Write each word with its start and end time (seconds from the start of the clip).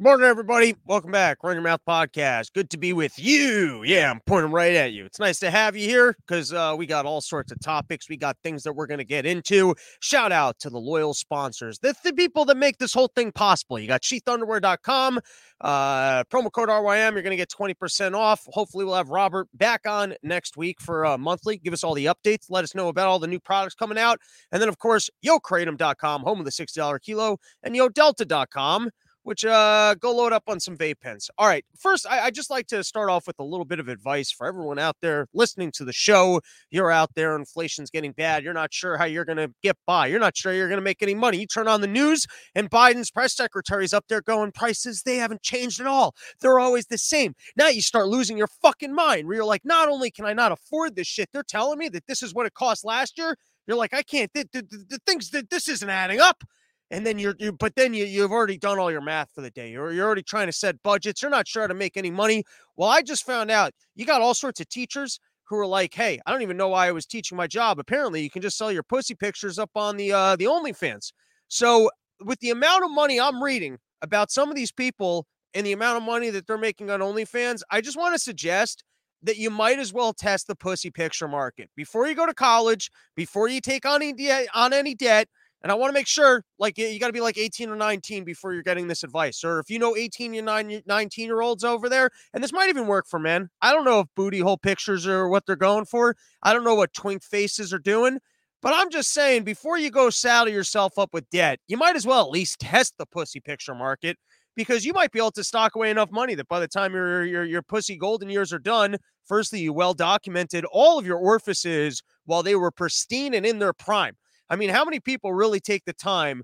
Good 0.00 0.04
morning, 0.04 0.28
everybody. 0.28 0.76
Welcome 0.86 1.10
back. 1.10 1.44
Run 1.44 1.56
Your 1.56 1.62
Mouth 1.62 1.82
Podcast. 1.86 2.54
Good 2.54 2.70
to 2.70 2.78
be 2.78 2.94
with 2.94 3.18
you. 3.18 3.82
Yeah, 3.84 4.10
I'm 4.10 4.20
pointing 4.24 4.50
right 4.50 4.74
at 4.74 4.92
you. 4.92 5.04
It's 5.04 5.18
nice 5.18 5.38
to 5.40 5.50
have 5.50 5.76
you 5.76 5.86
here 5.86 6.16
because 6.26 6.54
uh, 6.54 6.74
we 6.78 6.86
got 6.86 7.04
all 7.04 7.20
sorts 7.20 7.52
of 7.52 7.60
topics. 7.60 8.08
We 8.08 8.16
got 8.16 8.38
things 8.42 8.62
that 8.62 8.72
we're 8.72 8.86
going 8.86 8.96
to 8.96 9.04
get 9.04 9.26
into. 9.26 9.74
Shout 10.00 10.32
out 10.32 10.58
to 10.60 10.70
the 10.70 10.78
loyal 10.78 11.12
sponsors, 11.12 11.80
the, 11.80 11.94
the 12.02 12.14
people 12.14 12.46
that 12.46 12.56
make 12.56 12.78
this 12.78 12.94
whole 12.94 13.10
thing 13.14 13.30
possible. 13.30 13.78
You 13.78 13.88
got 13.88 14.00
sheathunderwear.com, 14.00 15.20
uh, 15.60 16.24
promo 16.24 16.50
code 16.50 16.70
RYM. 16.70 17.12
You're 17.12 17.20
going 17.20 17.32
to 17.32 17.36
get 17.36 17.50
20% 17.50 18.14
off. 18.14 18.46
Hopefully, 18.46 18.86
we'll 18.86 18.94
have 18.94 19.10
Robert 19.10 19.48
back 19.52 19.86
on 19.86 20.14
next 20.22 20.56
week 20.56 20.80
for 20.80 21.04
uh, 21.04 21.18
monthly. 21.18 21.58
Give 21.58 21.74
us 21.74 21.84
all 21.84 21.92
the 21.92 22.06
updates. 22.06 22.46
Let 22.48 22.64
us 22.64 22.74
know 22.74 22.88
about 22.88 23.08
all 23.08 23.18
the 23.18 23.26
new 23.26 23.38
products 23.38 23.74
coming 23.74 23.98
out. 23.98 24.18
And 24.50 24.62
then, 24.62 24.70
of 24.70 24.78
course, 24.78 25.10
YoKratom.com, 25.22 26.22
home 26.22 26.38
of 26.38 26.46
the 26.46 26.50
$60 26.52 27.02
kilo, 27.02 27.36
and 27.62 27.74
YoDelta.com 27.74 28.88
which 29.22 29.44
uh 29.44 29.94
go 29.94 30.14
load 30.14 30.32
up 30.32 30.44
on 30.48 30.60
some 30.60 30.76
vape 30.76 31.00
pens. 31.00 31.30
All 31.38 31.46
right. 31.46 31.64
First, 31.78 32.06
I, 32.08 32.26
I 32.26 32.30
just 32.30 32.50
like 32.50 32.66
to 32.68 32.82
start 32.82 33.10
off 33.10 33.26
with 33.26 33.38
a 33.38 33.44
little 33.44 33.64
bit 33.64 33.80
of 33.80 33.88
advice 33.88 34.30
for 34.30 34.46
everyone 34.46 34.78
out 34.78 34.96
there 35.02 35.26
listening 35.34 35.72
to 35.72 35.84
the 35.84 35.92
show. 35.92 36.40
You're 36.70 36.90
out 36.90 37.10
there, 37.14 37.36
inflation's 37.36 37.90
getting 37.90 38.12
bad. 38.12 38.44
You're 38.44 38.52
not 38.54 38.72
sure 38.72 38.96
how 38.96 39.04
you're 39.04 39.24
gonna 39.24 39.48
get 39.62 39.76
by. 39.86 40.06
You're 40.06 40.20
not 40.20 40.36
sure 40.36 40.52
you're 40.52 40.68
gonna 40.68 40.80
make 40.80 41.02
any 41.02 41.14
money. 41.14 41.38
You 41.38 41.46
turn 41.46 41.68
on 41.68 41.80
the 41.80 41.86
news 41.86 42.26
and 42.54 42.70
Biden's 42.70 43.10
press 43.10 43.34
secretary's 43.34 43.92
up 43.92 44.06
there 44.08 44.22
going, 44.22 44.52
prices, 44.52 45.02
they 45.02 45.16
haven't 45.16 45.42
changed 45.42 45.80
at 45.80 45.86
all. 45.86 46.14
They're 46.40 46.58
always 46.58 46.86
the 46.86 46.98
same. 46.98 47.34
Now 47.56 47.68
you 47.68 47.82
start 47.82 48.08
losing 48.08 48.38
your 48.38 48.48
fucking 48.62 48.94
mind 48.94 49.26
where 49.26 49.36
you're 49.36 49.44
like, 49.44 49.64
not 49.64 49.88
only 49.88 50.10
can 50.10 50.24
I 50.24 50.32
not 50.32 50.52
afford 50.52 50.96
this 50.96 51.06
shit, 51.06 51.28
they're 51.32 51.42
telling 51.42 51.78
me 51.78 51.88
that 51.90 52.06
this 52.06 52.22
is 52.22 52.34
what 52.34 52.46
it 52.46 52.54
cost 52.54 52.84
last 52.84 53.18
year. 53.18 53.36
You're 53.66 53.76
like, 53.76 53.94
I 53.94 54.02
can't, 54.02 54.32
the, 54.34 54.48
the, 54.52 54.62
the, 54.62 54.84
the 54.88 54.98
things 55.06 55.30
that 55.30 55.50
this 55.50 55.68
isn't 55.68 55.90
adding 55.90 56.20
up 56.20 56.42
and 56.90 57.06
then 57.06 57.18
you're, 57.18 57.34
you 57.38 57.52
but 57.52 57.74
then 57.76 57.94
you 57.94 58.04
you've 58.04 58.32
already 58.32 58.58
done 58.58 58.78
all 58.78 58.90
your 58.90 59.00
math 59.00 59.30
for 59.34 59.40
the 59.42 59.50
day. 59.50 59.70
You're 59.70 59.92
you're 59.92 60.06
already 60.06 60.22
trying 60.22 60.46
to 60.46 60.52
set 60.52 60.82
budgets. 60.82 61.22
You're 61.22 61.30
not 61.30 61.46
sure 61.48 61.62
how 61.62 61.68
to 61.68 61.74
make 61.74 61.96
any 61.96 62.10
money. 62.10 62.44
Well, 62.76 62.88
I 62.88 63.02
just 63.02 63.24
found 63.24 63.50
out 63.50 63.72
you 63.94 64.04
got 64.04 64.20
all 64.20 64.34
sorts 64.34 64.60
of 64.60 64.68
teachers 64.68 65.18
who 65.44 65.56
are 65.56 65.66
like, 65.66 65.94
"Hey, 65.94 66.20
I 66.26 66.32
don't 66.32 66.42
even 66.42 66.56
know 66.56 66.68
why 66.68 66.88
I 66.88 66.92
was 66.92 67.06
teaching 67.06 67.36
my 67.36 67.46
job. 67.46 67.78
Apparently, 67.78 68.22
you 68.22 68.30
can 68.30 68.42
just 68.42 68.58
sell 68.58 68.72
your 68.72 68.82
pussy 68.82 69.14
pictures 69.14 69.58
up 69.58 69.70
on 69.74 69.96
the 69.96 70.12
uh 70.12 70.36
the 70.36 70.46
OnlyFans." 70.46 71.12
So, 71.48 71.90
with 72.24 72.38
the 72.40 72.50
amount 72.50 72.84
of 72.84 72.90
money 72.90 73.20
I'm 73.20 73.42
reading 73.42 73.78
about 74.02 74.30
some 74.30 74.48
of 74.50 74.56
these 74.56 74.72
people 74.72 75.26
and 75.54 75.66
the 75.66 75.72
amount 75.72 75.96
of 75.98 76.02
money 76.04 76.30
that 76.30 76.46
they're 76.46 76.58
making 76.58 76.90
on 76.90 77.00
OnlyFans, 77.00 77.62
I 77.70 77.80
just 77.80 77.96
want 77.96 78.14
to 78.14 78.18
suggest 78.18 78.84
that 79.22 79.36
you 79.36 79.50
might 79.50 79.78
as 79.78 79.92
well 79.92 80.12
test 80.12 80.46
the 80.46 80.54
pussy 80.54 80.90
picture 80.90 81.28
market 81.28 81.68
before 81.76 82.06
you 82.06 82.14
go 82.14 82.26
to 82.26 82.34
college, 82.34 82.90
before 83.16 83.48
you 83.48 83.60
take 83.60 83.84
on 83.84 84.02
any 84.02 84.48
on 84.54 84.72
any 84.72 84.94
debt 84.94 85.28
and 85.62 85.70
I 85.70 85.74
want 85.74 85.90
to 85.90 85.94
make 85.94 86.06
sure, 86.06 86.42
like, 86.58 86.78
you 86.78 86.98
got 86.98 87.08
to 87.08 87.12
be 87.12 87.20
like 87.20 87.36
18 87.36 87.68
or 87.68 87.76
19 87.76 88.24
before 88.24 88.54
you're 88.54 88.62
getting 88.62 88.88
this 88.88 89.02
advice. 89.02 89.44
Or 89.44 89.58
if 89.58 89.68
you 89.68 89.78
know 89.78 89.96
18 89.96 90.34
and 90.34 90.82
19 90.86 91.26
year 91.26 91.40
olds 91.40 91.64
over 91.64 91.88
there, 91.88 92.10
and 92.32 92.42
this 92.42 92.52
might 92.52 92.70
even 92.70 92.86
work 92.86 93.06
for 93.06 93.18
men. 93.18 93.50
I 93.60 93.72
don't 93.72 93.84
know 93.84 94.00
if 94.00 94.06
booty 94.16 94.40
hole 94.40 94.56
pictures 94.56 95.06
are 95.06 95.28
what 95.28 95.44
they're 95.46 95.56
going 95.56 95.84
for. 95.84 96.16
I 96.42 96.52
don't 96.52 96.64
know 96.64 96.74
what 96.74 96.92
twink 96.94 97.22
faces 97.22 97.72
are 97.72 97.78
doing. 97.78 98.18
But 98.62 98.74
I'm 98.74 98.90
just 98.90 99.12
saying, 99.12 99.44
before 99.44 99.78
you 99.78 99.90
go 99.90 100.10
saddle 100.10 100.52
yourself 100.52 100.98
up 100.98 101.14
with 101.14 101.28
debt, 101.30 101.60
you 101.66 101.78
might 101.78 101.96
as 101.96 102.06
well 102.06 102.22
at 102.24 102.30
least 102.30 102.58
test 102.60 102.94
the 102.98 103.06
pussy 103.06 103.40
picture 103.40 103.74
market 103.74 104.18
because 104.56 104.84
you 104.84 104.92
might 104.92 105.12
be 105.12 105.18
able 105.18 105.30
to 105.32 105.44
stock 105.44 105.74
away 105.76 105.90
enough 105.90 106.10
money 106.10 106.34
that 106.34 106.48
by 106.48 106.60
the 106.60 106.68
time 106.68 106.92
your 106.92 107.24
your 107.24 107.44
your 107.44 107.62
pussy 107.62 107.96
golden 107.96 108.28
years 108.28 108.52
are 108.52 108.58
done, 108.58 108.96
firstly, 109.24 109.60
you 109.60 109.72
well 109.72 109.94
documented 109.94 110.64
all 110.66 110.98
of 110.98 111.06
your 111.06 111.18
orifices 111.18 112.02
while 112.26 112.42
they 112.42 112.54
were 112.54 112.70
pristine 112.70 113.34
and 113.34 113.46
in 113.46 113.58
their 113.58 113.72
prime. 113.72 114.16
I 114.50 114.56
mean, 114.56 114.68
how 114.70 114.84
many 114.84 115.00
people 115.00 115.32
really 115.32 115.60
take 115.60 115.84
the 115.84 115.92
time 115.92 116.42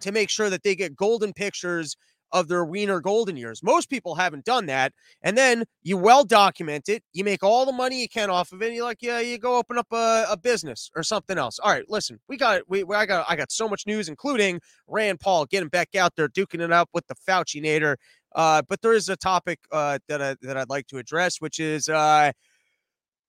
to 0.00 0.12
make 0.12 0.28
sure 0.28 0.50
that 0.50 0.62
they 0.62 0.74
get 0.74 0.96
golden 0.96 1.32
pictures 1.32 1.96
of 2.32 2.48
their 2.48 2.64
wiener 2.64 3.00
golden 3.00 3.36
years? 3.36 3.62
Most 3.62 3.88
people 3.88 4.16
haven't 4.16 4.44
done 4.44 4.66
that. 4.66 4.92
And 5.22 5.38
then 5.38 5.64
you 5.82 5.96
well 5.96 6.24
document 6.24 6.88
it. 6.88 7.02
You 7.12 7.24
make 7.24 7.42
all 7.42 7.64
the 7.64 7.72
money 7.72 8.02
you 8.02 8.08
can 8.08 8.28
off 8.28 8.52
of 8.52 8.60
it. 8.60 8.74
You're 8.74 8.84
like, 8.84 8.98
yeah, 9.00 9.20
you 9.20 9.38
go 9.38 9.56
open 9.56 9.78
up 9.78 9.86
a, 9.92 10.26
a 10.28 10.36
business 10.36 10.90
or 10.94 11.02
something 11.02 11.38
else. 11.38 11.58
All 11.58 11.70
right, 11.70 11.88
listen, 11.88 12.18
we 12.28 12.36
got 12.36 12.62
we, 12.68 12.84
we 12.84 12.94
I 12.96 13.06
got 13.06 13.24
I 13.28 13.36
got 13.36 13.50
so 13.52 13.68
much 13.68 13.86
news, 13.86 14.08
including 14.08 14.60
Rand 14.88 15.20
Paul 15.20 15.46
getting 15.46 15.68
back 15.70 15.94
out 15.94 16.16
there, 16.16 16.28
duking 16.28 16.60
it 16.60 16.72
up 16.72 16.90
with 16.92 17.06
the 17.06 17.14
Fauci 17.14 17.62
nader. 17.62 17.96
Uh, 18.34 18.62
but 18.68 18.82
there 18.82 18.92
is 18.92 19.08
a 19.08 19.16
topic 19.16 19.58
uh, 19.72 19.98
that 20.08 20.20
I, 20.20 20.36
that 20.42 20.56
I'd 20.56 20.68
like 20.68 20.86
to 20.88 20.98
address, 20.98 21.40
which 21.40 21.58
is 21.58 21.88
uh, 21.88 22.32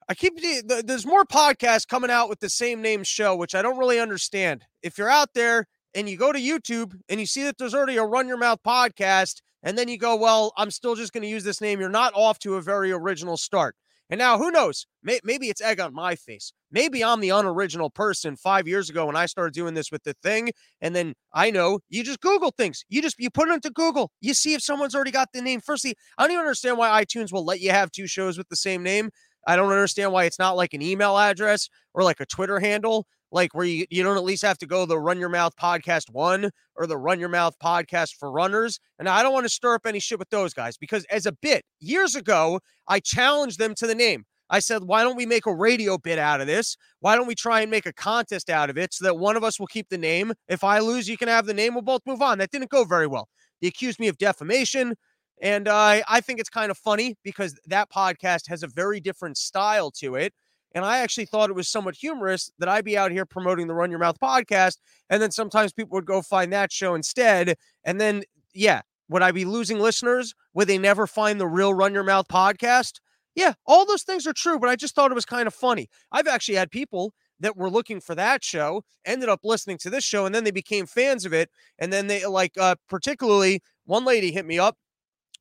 I 0.10 0.16
keep 0.16 0.34
there's 0.66 1.06
more 1.06 1.24
podcasts 1.24 1.88
coming 1.88 2.10
out 2.10 2.30
with 2.30 2.40
the 2.40 2.50
same 2.50 2.82
name 2.82 3.04
show, 3.04 3.36
which 3.36 3.54
I 3.54 3.62
don't 3.62 3.78
really 3.78 4.00
understand. 4.00 4.66
If 4.82 4.98
you're 4.98 5.10
out 5.10 5.30
there 5.36 5.68
and 5.94 6.10
you 6.10 6.18
go 6.18 6.32
to 6.32 6.40
YouTube 6.40 6.96
and 7.08 7.20
you 7.20 7.28
see 7.28 7.44
that 7.44 7.60
there's 7.60 7.76
already 7.76 7.98
a 7.98 8.04
Run 8.04 8.28
Your 8.28 8.38
Mouth 8.38 8.60
podcast, 8.66 9.42
and 9.62 9.78
then 9.78 9.88
you 9.88 10.00
go, 10.00 10.16
well, 10.16 10.52
I'm 10.58 10.72
still 10.72 10.96
just 10.96 11.14
going 11.14 11.22
to 11.22 11.30
use 11.30 11.44
this 11.44 11.62
name, 11.62 11.80
you're 11.80 11.90
not 11.90 12.14
off 12.16 12.40
to 12.40 12.56
a 12.56 12.62
very 12.62 12.92
original 12.92 13.38
start. 13.38 13.76
And 14.10 14.18
now, 14.18 14.40
who 14.40 14.50
knows? 14.50 14.88
Maybe 15.04 15.50
it's 15.50 15.62
egg 15.62 15.80
on 15.80 15.94
my 15.94 16.16
face. 16.16 16.52
Maybe 16.72 17.04
I'm 17.04 17.20
the 17.20 17.30
unoriginal 17.30 17.92
person 17.92 18.36
five 18.36 18.68
years 18.68 18.90
ago 18.90 19.06
when 19.06 19.16
I 19.16 19.28
started 19.28 19.54
doing 19.54 19.76
this 19.76 19.92
with 19.92 20.04
the 20.04 20.16
thing. 20.24 20.50
And 20.82 20.96
then 20.96 21.14
I 21.32 21.52
know 21.52 21.80
you 21.90 22.04
just 22.04 22.20
Google 22.20 22.52
things. 22.52 22.84
You 22.90 23.04
just 23.04 23.18
you 23.20 23.30
put 23.30 23.50
it 23.50 23.54
into 23.54 23.70
Google. 23.70 24.12
You 24.20 24.34
see 24.34 24.56
if 24.56 24.64
someone's 24.64 24.96
already 24.96 25.12
got 25.12 25.30
the 25.32 25.44
name. 25.44 25.62
Firstly, 25.62 25.94
I 26.18 26.24
don't 26.24 26.32
even 26.32 26.42
understand 26.42 26.80
why 26.80 27.04
iTunes 27.04 27.32
will 27.32 27.46
let 27.46 27.60
you 27.60 27.70
have 27.70 27.92
two 27.92 28.08
shows 28.08 28.36
with 28.36 28.50
the 28.50 28.56
same 28.56 28.82
name. 28.82 29.12
I 29.50 29.56
don't 29.56 29.72
understand 29.72 30.12
why 30.12 30.26
it's 30.26 30.38
not 30.38 30.56
like 30.56 30.76
an 30.76 30.82
email 30.84 31.18
address 31.18 31.70
or 31.96 32.04
like 32.04 32.20
a 32.20 32.26
Twitter 32.28 32.60
handle, 32.60 33.08
like 33.32 33.56
where 33.56 33.66
you, 33.66 33.88
you 33.90 34.04
don't 34.04 34.16
at 34.16 34.24
least 34.24 34.44
have 34.44 34.60
to 34.60 34.68
go 34.68 34.86
the 34.86 35.00
Run 35.00 35.18
Your 35.18 35.30
Mouth 35.30 35.56
Podcast 35.60 36.12
One 36.12 36.52
or 36.76 36.86
the 36.86 37.00
Run 37.00 37.20
Your 37.20 37.30
Mouth 37.30 37.56
Podcast 37.58 38.14
for 38.20 38.30
Runners. 38.30 38.80
And 39.00 39.10
I 39.10 39.24
don't 39.24 39.34
want 39.34 39.46
to 39.46 39.50
stir 39.50 39.74
up 39.74 39.88
any 39.88 40.00
shit 40.00 40.20
with 40.20 40.30
those 40.30 40.54
guys 40.54 40.78
because 40.78 41.04
as 41.06 41.26
a 41.26 41.32
bit 41.32 41.66
years 41.80 42.16
ago, 42.16 42.60
I 42.88 43.00
challenged 43.00 43.58
them 43.58 43.74
to 43.80 43.88
the 43.88 43.96
name. 43.96 44.26
I 44.52 44.60
said, 44.60 44.84
why 44.84 45.02
don't 45.02 45.16
we 45.18 45.26
make 45.26 45.48
a 45.48 45.54
radio 45.54 45.98
bit 45.98 46.20
out 46.20 46.42
of 46.42 46.48
this? 46.48 46.78
Why 47.00 47.16
don't 47.16 47.26
we 47.26 47.34
try 47.34 47.62
and 47.62 47.72
make 47.72 47.88
a 47.88 47.94
contest 47.94 48.52
out 48.52 48.70
of 48.70 48.78
it 48.78 48.94
so 48.94 49.04
that 49.06 49.18
one 49.18 49.36
of 49.36 49.44
us 49.44 49.60
will 49.60 49.66
keep 49.66 49.90
the 49.90 49.98
name? 49.98 50.32
If 50.48 50.64
I 50.64 50.78
lose, 50.78 51.10
you 51.10 51.18
can 51.18 51.28
have 51.28 51.48
the 51.48 51.56
name. 51.56 51.74
We'll 51.74 51.82
both 51.82 52.04
move 52.06 52.22
on. 52.22 52.38
That 52.38 52.52
didn't 52.52 52.70
go 52.70 52.84
very 52.84 53.08
well. 53.08 53.30
They 53.62 53.68
accused 53.68 54.00
me 54.00 54.10
of 54.10 54.20
defamation. 54.20 54.94
And 55.42 55.68
uh, 55.68 56.02
I 56.08 56.22
think 56.22 56.40
it's 56.40 56.50
kind 56.50 56.72
of 56.72 56.78
funny 56.78 57.16
because 57.24 57.58
that 57.68 57.90
podcast 57.90 58.48
has 58.48 58.64
a 58.64 58.68
very 58.68 59.00
different 59.00 59.38
style 59.38 59.92
to 59.92 60.16
it. 60.16 60.34
And 60.76 60.86
I 60.86 61.00
actually 61.00 61.26
thought 61.26 61.50
it 61.50 61.56
was 61.56 61.68
somewhat 61.68 61.96
humorous 61.96 62.52
that 62.60 62.70
I'd 62.70 62.86
be 62.86 62.98
out 62.98 63.12
here 63.12 63.26
promoting 63.26 63.68
the 63.68 63.74
Run 63.74 63.90
Your 63.90 64.00
Mouth 64.00 64.20
podcast. 64.22 64.78
And 65.10 65.22
then 65.22 65.32
sometimes 65.32 65.74
people 65.74 65.96
would 65.96 66.06
go 66.06 66.22
find 66.22 66.54
that 66.54 66.72
show 66.72 66.94
instead. 66.94 67.56
And 67.84 68.00
then, 68.00 68.24
yeah, 68.54 68.82
would 69.08 69.24
I 69.24 69.32
be 69.32 69.46
losing 69.46 69.80
listeners? 69.80 70.34
Would 70.54 70.68
they 70.68 70.78
never 70.78 71.08
find 71.08 71.40
the 71.40 71.48
real 71.48 71.74
Run 71.74 71.94
Your 71.94 72.04
Mouth 72.04 72.28
podcast? 72.28 73.00
Yeah, 73.34 73.54
all 73.66 73.86
those 73.86 74.04
things 74.04 74.28
are 74.28 74.34
true, 74.34 74.60
but 74.60 74.70
I 74.70 74.76
just 74.76 74.94
thought 74.94 75.12
it 75.12 75.16
was 75.16 75.26
kind 75.26 75.48
of 75.48 75.54
funny. 75.54 75.90
I've 76.12 76.28
actually 76.28 76.56
had 76.56 76.70
people 76.70 77.14
that 77.40 77.56
were 77.56 77.70
looking 77.70 78.02
for 78.02 78.14
that 78.16 78.44
show 78.44 78.84
ended 79.06 79.30
up 79.30 79.40
listening 79.44 79.78
to 79.80 79.90
this 79.90 80.04
show 80.04 80.26
and 80.26 80.36
then 80.36 80.44
they 80.44 80.52
became 80.52 80.86
fans 80.86 81.26
of 81.26 81.34
it. 81.34 81.50
And 81.80 81.92
then 81.92 82.08
they 82.08 82.26
like, 82.26 82.52
uh, 82.60 82.76
particularly 82.90 83.62
one 83.86 84.04
lady 84.04 84.32
hit 84.32 84.46
me 84.46 84.60
up 84.60 84.78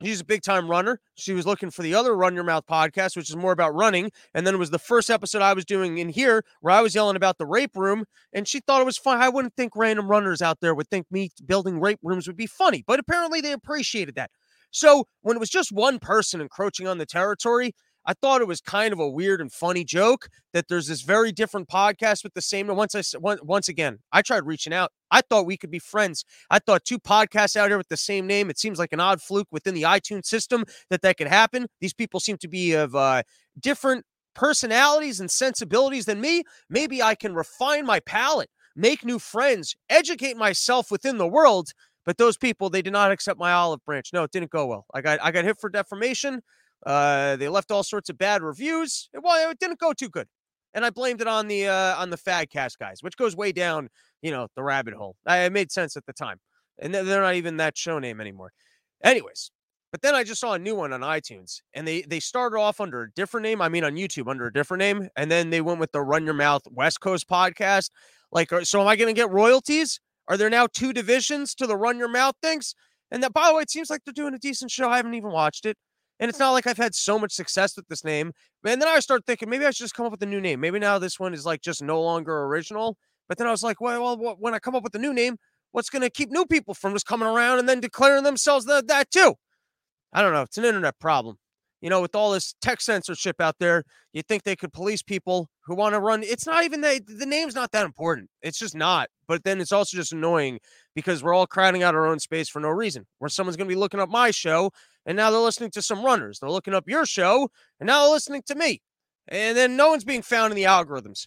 She's 0.03 0.21
a 0.21 0.25
big 0.25 0.43
time 0.43 0.71
runner. 0.71 1.01
She 1.17 1.33
was 1.33 1.45
looking 1.45 1.71
for 1.71 1.83
the 1.83 1.95
other 1.95 2.17
Run 2.17 2.35
Your 2.35 2.45
Mouth 2.45 2.67
podcast, 2.71 3.17
which 3.17 3.29
is 3.29 3.37
more 3.37 3.51
about 3.51 3.75
running. 3.75 4.13
And 4.33 4.47
then 4.47 4.55
it 4.55 4.59
was 4.59 4.71
the 4.71 4.79
first 4.79 5.11
episode 5.11 5.43
I 5.43 5.55
was 5.55 5.65
doing 5.65 5.99
in 5.99 6.09
here 6.09 6.45
where 6.61 6.73
I 6.73 6.81
was 6.83 6.95
yelling 6.95 7.17
about 7.17 7.39
the 7.39 7.47
rape 7.47 7.77
room. 7.77 8.05
And 8.33 8.47
she 8.47 8.61
thought 8.61 8.81
it 8.81 8.87
was 8.87 8.97
fun. 8.97 9.21
I 9.21 9.29
wouldn't 9.29 9.55
think 9.57 9.73
random 9.75 10.09
runners 10.09 10.41
out 10.41 10.61
there 10.61 10.75
would 10.75 10.89
think 10.89 11.07
me 11.11 11.31
building 11.45 11.81
rape 11.81 11.99
rooms 12.03 12.29
would 12.29 12.37
be 12.37 12.47
funny, 12.47 12.85
but 12.87 13.01
apparently 13.01 13.41
they 13.41 13.53
appreciated 13.53 14.15
that. 14.15 14.31
So 14.71 15.07
when 15.23 15.37
it 15.37 15.41
was 15.41 15.51
just 15.51 15.73
one 15.73 15.99
person 15.99 16.41
encroaching 16.41 16.87
on 16.87 16.99
the 16.99 17.07
territory, 17.07 17.75
I 18.09 18.15
thought 18.15 18.41
it 18.41 18.49
was 18.49 18.63
kind 18.63 18.95
of 18.95 19.01
a 19.01 19.09
weird 19.09 19.43
and 19.43 19.53
funny 19.53 19.85
joke 19.85 20.31
that 20.55 20.67
there's 20.69 20.87
this 20.87 21.03
very 21.03 21.31
different 21.31 21.69
podcast 21.69 22.25
with 22.25 22.33
the 22.33 22.41
same. 22.41 22.67
Once 22.69 22.95
I 22.95 23.03
once 23.21 23.69
again, 23.69 23.99
I 24.11 24.23
tried 24.23 24.47
reaching 24.47 24.73
out. 24.73 24.93
I 25.11 25.21
thought 25.21 25.45
we 25.45 25.59
could 25.59 25.71
be 25.71 25.79
friends. 25.79 26.25
I 26.51 26.59
thought 26.59 26.87
two 26.87 26.99
podcasts 26.99 27.55
out 27.55 27.69
here 27.69 27.77
with 27.77 27.89
the 27.89 27.99
same 27.99 28.27
name. 28.27 28.49
It 28.49 28.59
seems 28.59 28.79
like 28.79 28.95
an 28.95 29.01
odd 29.01 29.21
fluke 29.21 29.49
within 29.51 29.75
the 29.75 29.83
iTunes 29.83 30.25
system 30.25 30.65
that 30.89 31.03
that 31.03 31.19
could 31.19 31.27
happen. 31.27 31.67
These 31.83 31.93
people 31.93 32.19
seem 32.19 32.39
to 32.39 32.49
be 32.49 32.73
of 32.73 32.95
uh, 32.97 33.25
different 33.61 34.07
personalities 34.35 35.21
and 35.21 35.31
sensibilities 35.31 36.07
than 36.07 36.19
me. 36.19 36.45
Maybe 36.71 37.03
I 37.03 37.15
can 37.15 37.35
refine 37.35 37.85
my 37.85 38.01
palate, 38.01 38.49
make 38.75 39.05
new 39.05 39.19
friends, 39.19 39.77
educate 39.91 40.39
myself 40.39 40.91
within 40.91 41.19
the 41.19 41.29
world. 41.29 41.73
But 42.07 42.17
those 42.17 42.39
people, 42.39 42.71
they 42.71 42.81
did 42.81 42.95
not 42.95 43.13
accept 43.13 43.39
my 43.39 43.53
olive 43.53 43.85
branch. 43.85 44.15
No, 44.15 44.23
it 44.23 44.31
didn't 44.31 44.51
go 44.51 44.67
well. 44.67 44.87
I 44.95 45.03
got 45.03 45.19
I 45.23 45.31
got 45.31 45.45
hit 45.45 45.61
for 45.61 45.69
defamation. 45.69 46.41
Uh, 46.85 47.37
they 47.37 47.49
left 47.49 47.71
all 47.71 47.83
sorts 47.83 48.09
of 48.09 48.19
bad 48.19 48.43
reviews. 48.43 49.09
Well, 49.13 49.51
it 49.51 49.59
didn't 49.59 49.79
go 49.79 49.93
too 49.93 50.09
good, 50.09 50.29
and 50.75 50.85
I 50.85 50.91
blamed 50.91 51.21
it 51.21 51.29
on 51.29 51.49
the 51.49 51.67
uh, 51.67 51.97
on 51.97 52.11
the 52.11 52.17
Fadcast 52.17 52.79
guys, 52.79 53.03
which 53.03 53.17
goes 53.17 53.37
way 53.37 53.53
down, 53.53 53.89
you 54.23 54.31
know, 54.31 54.49
the 54.55 54.63
rabbit 54.63 54.95
hole. 54.95 55.17
I, 55.27 55.39
it 55.39 55.53
made 55.53 55.73
sense 55.73 55.97
at 55.97 56.07
the 56.07 56.13
time, 56.13 56.39
and 56.79 56.95
they're 56.95 57.23
not 57.23 57.35
even 57.35 57.57
that 57.57 57.77
show 57.77 57.99
name 57.99 58.21
anymore. 58.21 58.53
Anyways, 59.03 59.51
but 59.91 60.03
then 60.03 60.15
I 60.15 60.23
just 60.23 60.41
saw 60.41 60.53
a 60.53 60.59
new 60.59 60.75
one 60.75 60.93
on 60.93 61.01
iTunes, 61.01 61.63
and 61.75 61.87
they 61.87 62.03
they 62.03 62.21
started 62.21 62.59
off 62.59 62.81
under 62.81 63.03
a 63.03 63.11
different 63.13 63.45
name. 63.45 63.63
I 63.63 63.69
mean, 63.69 63.85
on 63.85 63.95
YouTube 63.95 64.29
under 64.29 64.47
a 64.47 64.53
different 64.53 64.81
name, 64.81 65.09
and 65.17 65.31
then 65.31 65.51
they 65.51 65.61
went 65.61 65.81
with 65.81 65.93
the 65.93 66.03
Run 66.03 66.25
Your 66.25 66.35
Mouth 66.35 66.63
West 66.71 67.01
Coast 67.01 67.29
podcast. 67.29 67.91
Like, 68.31 68.53
uh, 68.53 68.65
so 68.65 68.81
am 68.81 68.87
I 68.87 68.97
going 68.97 69.13
to 69.13 69.19
get 69.19 69.31
royalties? 69.31 70.01
Are 70.29 70.37
there 70.37 70.51
now 70.51 70.67
two 70.67 70.93
divisions 70.93 71.55
to 71.55 71.67
the 71.67 71.77
Run 71.77 71.99
Your 71.99 72.09
Mouth 72.09 72.35
things? 72.43 72.75
And 73.11 73.23
that, 73.23 73.33
by 73.33 73.49
the 73.49 73.55
way, 73.55 73.63
it 73.63 73.71
seems 73.71 73.89
like 73.89 74.03
they're 74.05 74.13
doing 74.13 74.35
a 74.35 74.39
decent 74.39 74.71
show. 74.71 74.91
I 74.91 74.97
haven't 74.97 75.15
even 75.15 75.31
watched 75.31 75.65
it. 75.65 75.79
And 76.21 76.29
it's 76.29 76.39
not 76.39 76.51
like 76.51 76.67
I've 76.67 76.77
had 76.77 76.95
so 76.95 77.19
much 77.19 77.33
success 77.33 77.77
with 77.77 77.87
this 77.89 78.05
name. 78.05 78.33
And 78.67 78.83
then 78.83 78.89
I 78.89 78.99
start 79.01 79.25
thinking 79.27 79.49
maybe 79.49 79.65
I 79.65 79.71
should 79.71 79.85
just 79.85 79.95
come 79.95 80.07
up 80.07 80.13
with 80.13 80.23
a 80.23 80.27
new 80.27 80.41
name. 80.41 80.61
Maybe 80.61 80.79
now 80.79 80.99
this 80.99 81.21
one 81.21 81.33
is 81.33 81.47
like 81.47 81.63
just 81.63 81.83
no 81.83 82.03
longer 82.03 82.45
original. 82.45 82.97
But 83.29 83.39
then 83.39 83.47
I 83.47 83.51
was 83.51 83.63
like, 83.63 83.81
well, 83.81 84.17
well 84.17 84.37
when 84.39 84.55
I 84.55 84.59
come 84.59 84.75
up 84.75 84.83
with 84.83 84.95
a 84.95 84.99
new 84.99 85.13
name, 85.13 85.37
what's 85.73 85.91
going 85.91 86.03
to 86.03 86.11
keep 86.11 86.31
new 86.31 86.47
people 86.47 86.75
from 86.75 86.93
just 86.93 87.07
coming 87.07 87.29
around 87.29 87.59
and 87.59 87.69
then 87.69 87.81
declaring 87.81 88.25
themselves 88.25 88.65
that, 88.67 88.89
that 88.89 89.11
too? 89.11 89.35
I 90.13 90.23
don't 90.23 90.33
know. 90.33 90.43
It's 90.43 90.59
an 90.59 90.65
internet 90.65 90.99
problem. 90.99 91.37
You 91.81 91.91
know, 91.91 92.01
with 92.01 92.17
all 92.17 92.33
this 92.33 92.55
tech 92.61 92.81
censorship 92.81 93.41
out 93.41 93.57
there, 93.61 93.85
you 94.13 94.23
think 94.23 94.43
they 94.43 94.57
could 94.57 94.73
police 94.73 95.01
people 95.01 95.49
who 95.65 95.77
want 95.77 95.95
to 95.95 96.01
run. 96.01 96.25
It's 96.25 96.47
not 96.47 96.65
even 96.65 96.81
that 96.81 97.03
the 97.07 97.27
name's 97.27 97.55
not 97.55 97.71
that 97.71 97.85
important. 97.85 98.31
It's 98.43 98.59
just 98.59 98.75
not. 98.75 99.11
But 99.29 99.45
then 99.45 99.61
it's 99.61 99.71
also 99.71 99.97
just 99.97 100.13
annoying 100.13 100.59
because 100.97 101.23
we're 101.23 101.35
all 101.35 101.47
crowding 101.47 101.85
out 101.85 101.95
our 101.95 102.07
own 102.07 102.19
space 102.19 102.49
for 102.49 102.59
no 102.59 102.71
reason. 102.71 103.07
Where 103.19 103.29
someone's 103.29 103.57
going 103.57 103.69
to 103.69 103.75
be 103.75 103.79
looking 103.79 104.01
up 104.01 104.09
my 104.09 104.33
show 104.33 104.73
and 105.07 105.17
now 105.17 105.31
they're 105.31 105.41
listening 105.41 105.71
to 105.73 105.83
some 105.83 106.05
runners. 106.05 106.39
They're 106.39 106.51
looking 106.51 106.75
up 106.75 106.89
your 106.89 107.07
show 107.07 107.49
and 107.81 107.87
now 107.87 108.03
they're 108.03 108.13
listening 108.13 108.43
to 108.47 108.55
me. 108.55 108.83
And 109.29 109.57
then 109.57 109.77
no 109.77 109.91
one's 109.91 110.05
being 110.05 110.23
found 110.23 110.53
in 110.53 110.57
the 110.57 110.65
algorithms. 110.65 111.27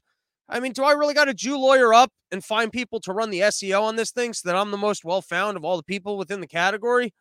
I 0.49 0.59
mean, 0.59 0.73
do 0.73 0.83
I 0.83 0.91
really 0.91 1.13
got 1.13 1.25
to 1.25 1.33
Jew 1.33 1.57
lawyer 1.57 1.93
up 1.93 2.11
and 2.31 2.43
find 2.43 2.71
people 2.71 2.99
to 3.01 3.13
run 3.13 3.29
the 3.29 3.39
SEO 3.39 3.83
on 3.83 3.95
this 3.95 4.11
thing 4.11 4.33
so 4.33 4.49
that 4.49 4.57
I'm 4.57 4.71
the 4.71 4.77
most 4.77 5.05
well 5.05 5.21
found 5.21 5.55
of 5.55 5.63
all 5.63 5.77
the 5.77 5.83
people 5.83 6.17
within 6.17 6.41
the 6.41 6.47
category? 6.47 7.13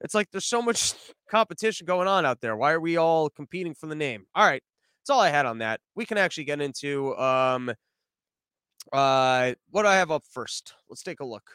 It's 0.00 0.14
like 0.14 0.30
there's 0.30 0.46
so 0.46 0.62
much 0.62 0.94
competition 1.30 1.86
going 1.86 2.08
on 2.08 2.24
out 2.24 2.40
there. 2.40 2.56
Why 2.56 2.72
are 2.72 2.80
we 2.80 2.96
all 2.96 3.28
competing 3.30 3.74
for 3.74 3.88
the 3.88 3.94
name? 3.94 4.26
All 4.34 4.46
right. 4.46 4.62
That's 5.00 5.10
all 5.10 5.20
I 5.20 5.30
had 5.30 5.46
on 5.46 5.58
that. 5.58 5.80
We 5.94 6.06
can 6.06 6.18
actually 6.18 6.44
get 6.44 6.60
into 6.60 7.16
um 7.18 7.72
uh 8.92 9.52
what 9.70 9.82
do 9.82 9.88
I 9.88 9.96
have 9.96 10.10
up 10.10 10.24
first? 10.30 10.74
Let's 10.88 11.02
take 11.02 11.20
a 11.20 11.26
look. 11.26 11.50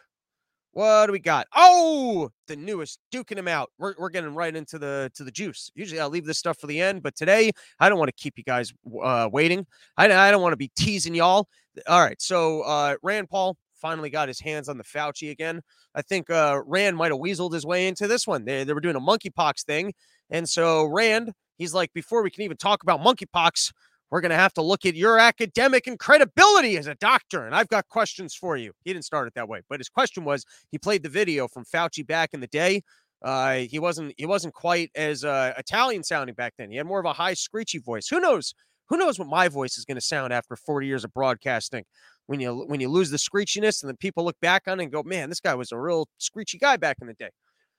What 0.74 1.06
do 1.06 1.12
we 1.12 1.20
got? 1.20 1.46
Oh, 1.56 2.32
the 2.48 2.56
newest 2.56 3.00
duking 3.14 3.38
him 3.38 3.48
out. 3.48 3.70
We're, 3.78 3.94
we're 4.00 4.10
getting 4.10 4.34
right 4.34 4.56
into 4.56 4.80
the 4.80 5.12
to 5.14 5.24
the 5.24 5.32
juice. 5.32 5.72
Usually 5.76 6.00
I'll 6.00 6.10
leave 6.10 6.26
this 6.26 6.40
stuff 6.40 6.58
for 6.60 6.66
the 6.66 6.82
end, 6.82 7.04
but 7.04 7.16
today 7.16 7.52
I 7.80 7.90
don't 7.90 8.00
want 8.00 8.10
to 8.10 8.22
keep 8.22 8.40
you 8.40 8.44
guys 8.44 8.74
uh, 9.02 9.30
waiting. 9.32 9.68
I, 9.98 10.12
I 10.12 10.32
don't 10.32 10.42
want 10.42 10.54
to 10.54 10.58
be 10.58 10.72
teasing 10.76 11.14
y'all. 11.14 11.48
All 11.88 12.02
right, 12.02 12.20
so 12.20 12.62
uh, 12.62 12.96
Rand 13.04 13.30
Paul 13.30 13.56
finally 13.76 14.10
got 14.10 14.28
his 14.28 14.40
hands 14.40 14.68
on 14.68 14.80
the 14.80 14.84
Fauci 14.84 15.30
again. 15.30 15.62
I 15.94 16.02
think 16.02 16.30
uh, 16.32 16.62
Rand 16.66 16.98
might 16.98 17.12
have 17.12 17.20
weaseled 17.20 17.54
his 17.54 17.66
way 17.66 17.88
into 17.88 18.08
this 18.08 18.26
one. 18.26 18.46
They, 18.46 18.64
they 18.64 18.74
were 18.74 18.82
doing 18.82 18.96
a 18.96 19.02
monkeypox 19.02 19.66
thing. 19.66 19.94
And 20.32 20.48
so 20.50 20.86
Rand, 20.86 21.34
he's 21.58 21.74
like, 21.74 21.94
before 21.94 22.24
we 22.24 22.32
can 22.32 22.44
even 22.44 22.58
talk 22.58 22.82
about 22.82 23.02
monkeypox, 23.02 23.72
we're 24.14 24.22
going 24.22 24.30
to 24.30 24.36
have 24.36 24.54
to 24.54 24.62
look 24.62 24.86
at 24.86 24.94
your 24.94 25.18
academic 25.18 25.88
and 25.88 25.98
credibility 25.98 26.78
as 26.78 26.86
a 26.86 26.94
doctor. 26.94 27.48
And 27.48 27.56
I've 27.56 27.68
got 27.68 27.88
questions 27.88 28.36
for 28.36 28.56
you. 28.56 28.72
He 28.84 28.94
didn't 28.94 29.06
start 29.06 29.28
it 29.28 29.34
that 29.34 29.50
way, 29.50 29.62
but 29.68 29.80
his 29.80 29.90
question 29.90 30.24
was 30.24 30.46
he 30.70 30.78
played 30.78 31.02
the 31.02 31.10
video 31.10 31.48
from 31.48 31.66
Fauci 31.66 32.06
back 32.06 32.30
in 32.32 32.40
the 32.40 32.46
day. 32.46 32.84
Uh, 33.24 33.56
he 33.56 33.80
wasn't 33.80 34.14
he 34.16 34.28
wasn't 34.28 34.54
quite 34.54 34.92
as 34.94 35.26
uh, 35.26 35.56
Italian 35.58 36.04
sounding 36.04 36.36
back 36.36 36.54
then. 36.60 36.70
He 36.70 36.78
had 36.78 36.86
more 36.86 37.00
of 37.00 37.08
a 37.08 37.14
high 37.14 37.34
screechy 37.34 37.80
voice. 37.80 38.08
Who 38.08 38.20
knows? 38.20 38.54
Who 38.90 38.98
knows 38.98 39.18
what 39.18 39.30
my 39.30 39.48
voice 39.48 39.80
is 39.80 39.86
going 39.86 39.96
to 39.96 40.02
sound 40.02 40.32
after 40.32 40.56
40 40.56 40.86
years 40.86 41.04
of 41.04 41.12
broadcasting? 41.12 41.84
when 42.28 42.40
you 42.40 42.54
when 42.68 42.80
you 42.80 42.90
lose 42.90 43.10
the 43.10 43.18
screechiness 43.18 43.82
and 43.82 43.90
then 43.90 43.98
people 43.98 44.24
look 44.24 44.40
back 44.42 44.64
on 44.68 44.80
it 44.80 44.84
and 44.84 44.92
go, 44.92 45.02
man, 45.04 45.28
this 45.30 45.40
guy 45.40 45.56
was 45.56 45.72
a 45.72 45.78
real 45.78 46.08
screechy 46.20 46.60
guy 46.60 46.78
back 46.78 46.98
in 47.02 47.08
the 47.08 47.14
day. 47.16 47.32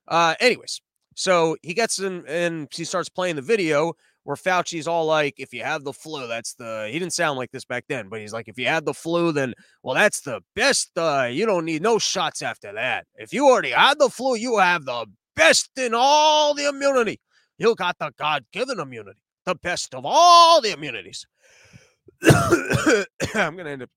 Uh, 0.09 0.35
anyways, 0.41 0.81
so 1.15 1.57
he 1.63 1.75
gets 1.75 2.01
in 2.01 2.25
and 2.27 2.69
he 2.73 2.85
starts 2.85 3.09
playing 3.09 3.37
the 3.37 3.43
video 3.43 3.95
where 4.25 4.37
Fauci's 4.37 4.88
all 4.88 5.06
like, 5.06 5.35
if 5.38 5.53
you 5.53 5.62
have 5.62 5.85
the 5.85 5.93
flu, 5.93 6.26
that's 6.26 6.55
the 6.55 6.88
he 6.91 6.99
didn't 6.99 7.12
sound 7.12 7.38
like 7.38 7.53
this 7.53 7.65
back 7.65 7.85
then, 7.88 8.09
but 8.09 8.21
he's 8.21 8.32
like, 8.32 8.49
if 8.49 8.59
you 8.59 8.67
had 8.67 8.85
the 8.85 8.94
flu, 8.94 9.32
then 9.32 9.55
well, 9.82 9.94
that's 9.94 10.23
the 10.23 10.41
best. 10.56 10.91
Uh, 10.97 11.29
you 11.31 11.47
don't 11.47 11.65
need 11.65 11.82
no 11.82 11.99
shots 11.99 12.43
after 12.43 12.73
that. 12.73 13.06
If 13.17 13.32
you 13.32 13.47
already 13.47 13.71
had 13.71 13.99
the 13.99 14.09
flu, 14.09 14.35
you 14.35 14.59
have 14.59 14.85
the 14.85 15.06
best 15.37 15.71
in 15.76 15.93
all 15.94 16.55
the 16.55 16.69
immunity. 16.69 17.21
You 17.59 17.75
got 17.75 17.99
the 17.99 18.12
God 18.19 18.44
given 18.53 18.81
immunity, 18.81 19.21
the 19.44 19.55
best 19.55 19.94
of 19.94 20.05
all 20.05 20.61
the 20.61 20.73
immunities. 20.73 21.26
I'm 22.25 23.56
gonna 23.56 23.71
end 23.71 23.82
up 23.82 23.91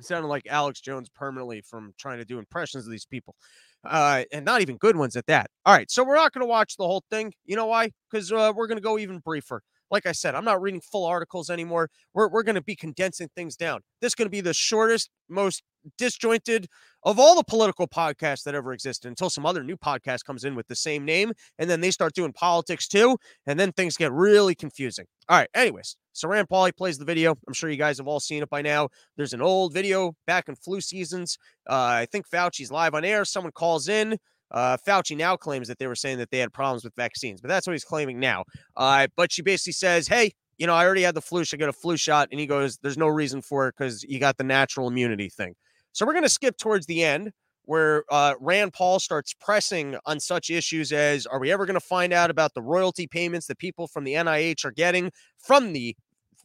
sounding 0.00 0.28
like 0.28 0.46
Alex 0.48 0.80
Jones 0.80 1.08
permanently 1.08 1.60
from 1.62 1.94
trying 1.98 2.18
to 2.18 2.24
do 2.24 2.38
impressions 2.38 2.84
of 2.86 2.90
these 2.90 3.06
people. 3.06 3.36
Uh, 3.84 4.24
and 4.32 4.44
not 4.44 4.60
even 4.60 4.76
good 4.76 4.96
ones 4.96 5.16
at 5.16 5.26
that. 5.26 5.50
All 5.66 5.74
right, 5.74 5.90
so 5.90 6.04
we're 6.04 6.14
not 6.14 6.32
going 6.32 6.42
to 6.42 6.46
watch 6.46 6.76
the 6.76 6.86
whole 6.86 7.02
thing. 7.10 7.32
You 7.44 7.56
know 7.56 7.66
why? 7.66 7.90
Because 8.10 8.30
uh, 8.30 8.52
we're 8.54 8.68
going 8.68 8.78
to 8.78 8.82
go 8.82 8.98
even 8.98 9.18
briefer. 9.18 9.62
Like 9.90 10.06
I 10.06 10.12
said, 10.12 10.34
I'm 10.34 10.44
not 10.44 10.62
reading 10.62 10.80
full 10.80 11.04
articles 11.04 11.50
anymore. 11.50 11.90
We're, 12.14 12.28
we're 12.28 12.44
going 12.44 12.54
to 12.54 12.62
be 12.62 12.76
condensing 12.76 13.28
things 13.34 13.56
down. 13.56 13.80
This 14.00 14.10
is 14.10 14.14
going 14.14 14.26
to 14.26 14.30
be 14.30 14.40
the 14.40 14.54
shortest, 14.54 15.10
most 15.28 15.62
disjointed 15.98 16.68
of 17.04 17.18
all 17.18 17.34
the 17.34 17.44
political 17.44 17.88
podcasts 17.88 18.44
that 18.44 18.54
ever 18.54 18.72
existed 18.72 19.08
until 19.08 19.28
some 19.28 19.44
other 19.44 19.64
new 19.64 19.76
podcast 19.76 20.24
comes 20.24 20.44
in 20.44 20.54
with 20.54 20.68
the 20.68 20.76
same 20.76 21.04
name. 21.04 21.32
And 21.58 21.68
then 21.68 21.80
they 21.80 21.90
start 21.90 22.14
doing 22.14 22.32
politics 22.32 22.86
too. 22.86 23.16
And 23.46 23.58
then 23.58 23.72
things 23.72 23.96
get 23.96 24.12
really 24.12 24.54
confusing. 24.54 25.06
All 25.28 25.38
right. 25.38 25.48
Anyways, 25.54 25.96
so 26.12 26.28
Rand 26.28 26.48
Pauly 26.48 26.76
plays 26.76 26.98
the 26.98 27.04
video. 27.04 27.34
I'm 27.46 27.54
sure 27.54 27.70
you 27.70 27.76
guys 27.76 27.98
have 27.98 28.06
all 28.06 28.20
seen 28.20 28.42
it 28.42 28.50
by 28.50 28.62
now. 28.62 28.88
There's 29.16 29.32
an 29.32 29.42
old 29.42 29.72
video 29.72 30.14
back 30.26 30.48
in 30.48 30.54
flu 30.54 30.80
seasons. 30.80 31.38
Uh, 31.68 32.02
I 32.02 32.06
think 32.10 32.28
Fauci's 32.28 32.70
live 32.70 32.94
on 32.94 33.04
air. 33.04 33.24
Someone 33.24 33.52
calls 33.52 33.88
in. 33.88 34.18
Uh, 34.50 34.76
Fauci 34.86 35.16
now 35.16 35.34
claims 35.34 35.66
that 35.68 35.78
they 35.78 35.86
were 35.86 35.94
saying 35.94 36.18
that 36.18 36.30
they 36.30 36.38
had 36.38 36.52
problems 36.52 36.84
with 36.84 36.94
vaccines, 36.94 37.40
but 37.40 37.48
that's 37.48 37.66
what 37.66 37.72
he's 37.72 37.84
claiming 37.84 38.20
now. 38.20 38.44
Uh, 38.76 39.06
but 39.16 39.32
she 39.32 39.40
basically 39.40 39.72
says, 39.72 40.06
hey, 40.06 40.32
you 40.58 40.66
know, 40.66 40.74
I 40.74 40.84
already 40.84 41.02
had 41.02 41.14
the 41.14 41.22
flu. 41.22 41.44
Should 41.44 41.58
get 41.58 41.70
a 41.70 41.72
flu 41.72 41.96
shot. 41.96 42.28
And 42.30 42.38
he 42.38 42.46
goes, 42.46 42.78
there's 42.82 42.98
no 42.98 43.08
reason 43.08 43.40
for 43.40 43.68
it 43.68 43.74
because 43.76 44.02
you 44.04 44.20
got 44.20 44.36
the 44.36 44.44
natural 44.44 44.88
immunity 44.88 45.30
thing. 45.30 45.54
So 45.92 46.06
we're 46.06 46.12
going 46.12 46.24
to 46.24 46.28
skip 46.28 46.56
towards 46.56 46.86
the 46.86 47.04
end 47.04 47.32
where 47.64 48.04
uh, 48.10 48.34
Rand 48.40 48.72
Paul 48.72 48.98
starts 48.98 49.34
pressing 49.34 49.96
on 50.04 50.18
such 50.18 50.50
issues 50.50 50.92
as 50.92 51.26
are 51.26 51.38
we 51.38 51.52
ever 51.52 51.64
going 51.64 51.74
to 51.74 51.80
find 51.80 52.12
out 52.12 52.30
about 52.30 52.54
the 52.54 52.62
royalty 52.62 53.06
payments 53.06 53.46
that 53.46 53.58
people 53.58 53.86
from 53.86 54.04
the 54.04 54.14
NIH 54.14 54.64
are 54.64 54.72
getting 54.72 55.12
from 55.38 55.72
the 55.72 55.94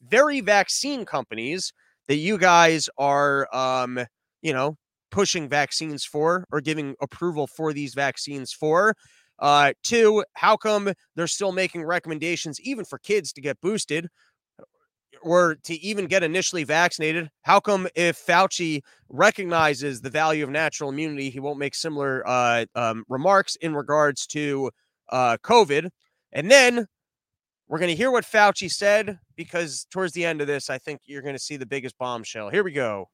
very 0.08 0.42
vaccine 0.42 1.06
companies 1.06 1.74
that 2.08 2.18
you 2.18 2.38
guys 2.38 2.90
are, 2.98 3.48
um, 3.56 4.00
you 4.42 4.54
know, 4.54 4.78
pushing 5.10 5.50
vaccines 5.50 6.06
for 6.06 6.46
or 6.52 6.62
giving 6.62 6.96
approval 7.02 7.48
for 7.48 7.74
these 7.74 7.94
vaccines 7.94 8.54
for. 8.54 8.94
Uh, 9.40 9.72
two, 9.84 10.24
how 10.34 10.58
come 10.58 10.92
they're 11.16 11.28
still 11.28 11.52
making 11.52 11.84
recommendations 11.84 12.60
even 12.62 12.84
for 12.86 12.98
kids 13.00 13.32
to 13.34 13.42
get 13.42 13.60
boosted 13.62 14.08
or 15.28 15.56
to 15.64 15.74
even 15.76 16.06
get 16.06 16.24
initially 16.24 16.64
vaccinated? 16.64 17.30
How 17.44 17.60
come 17.60 17.88
if 17.96 18.18
Fauci 18.18 18.82
recognizes 19.10 20.02
the 20.02 20.10
value 20.10 20.44
of 20.44 20.50
natural 20.50 20.90
immunity, 20.90 21.30
he 21.30 21.40
won't 21.40 21.60
make 21.60 21.76
similar 21.76 22.24
uh, 22.28 22.66
um, 22.76 23.04
remarks 23.10 23.56
in 23.58 23.76
regards 23.76 24.26
to 24.28 24.72
uh, 25.10 25.38
COVID? 25.44 25.90
And 26.32 26.50
then 26.50 26.88
we're 27.68 27.80
going 27.80 27.92
to 27.92 27.96
hear 27.96 28.12
what 28.12 28.24
Fauci 28.24 28.72
said 28.72 29.20
because 29.36 29.86
towards 29.92 30.14
the 30.14 30.26
end 30.26 30.42
of 30.42 30.48
this, 30.48 30.70
I 30.70 30.78
think 30.78 31.02
you're 31.06 31.22
going 31.22 31.36
to 31.36 31.40
see 31.40 31.58
the 31.58 31.66
biggest 31.66 31.98
bombshell. 31.98 32.50
Here 32.50 32.64
we 32.64 32.72
go. 32.72 33.10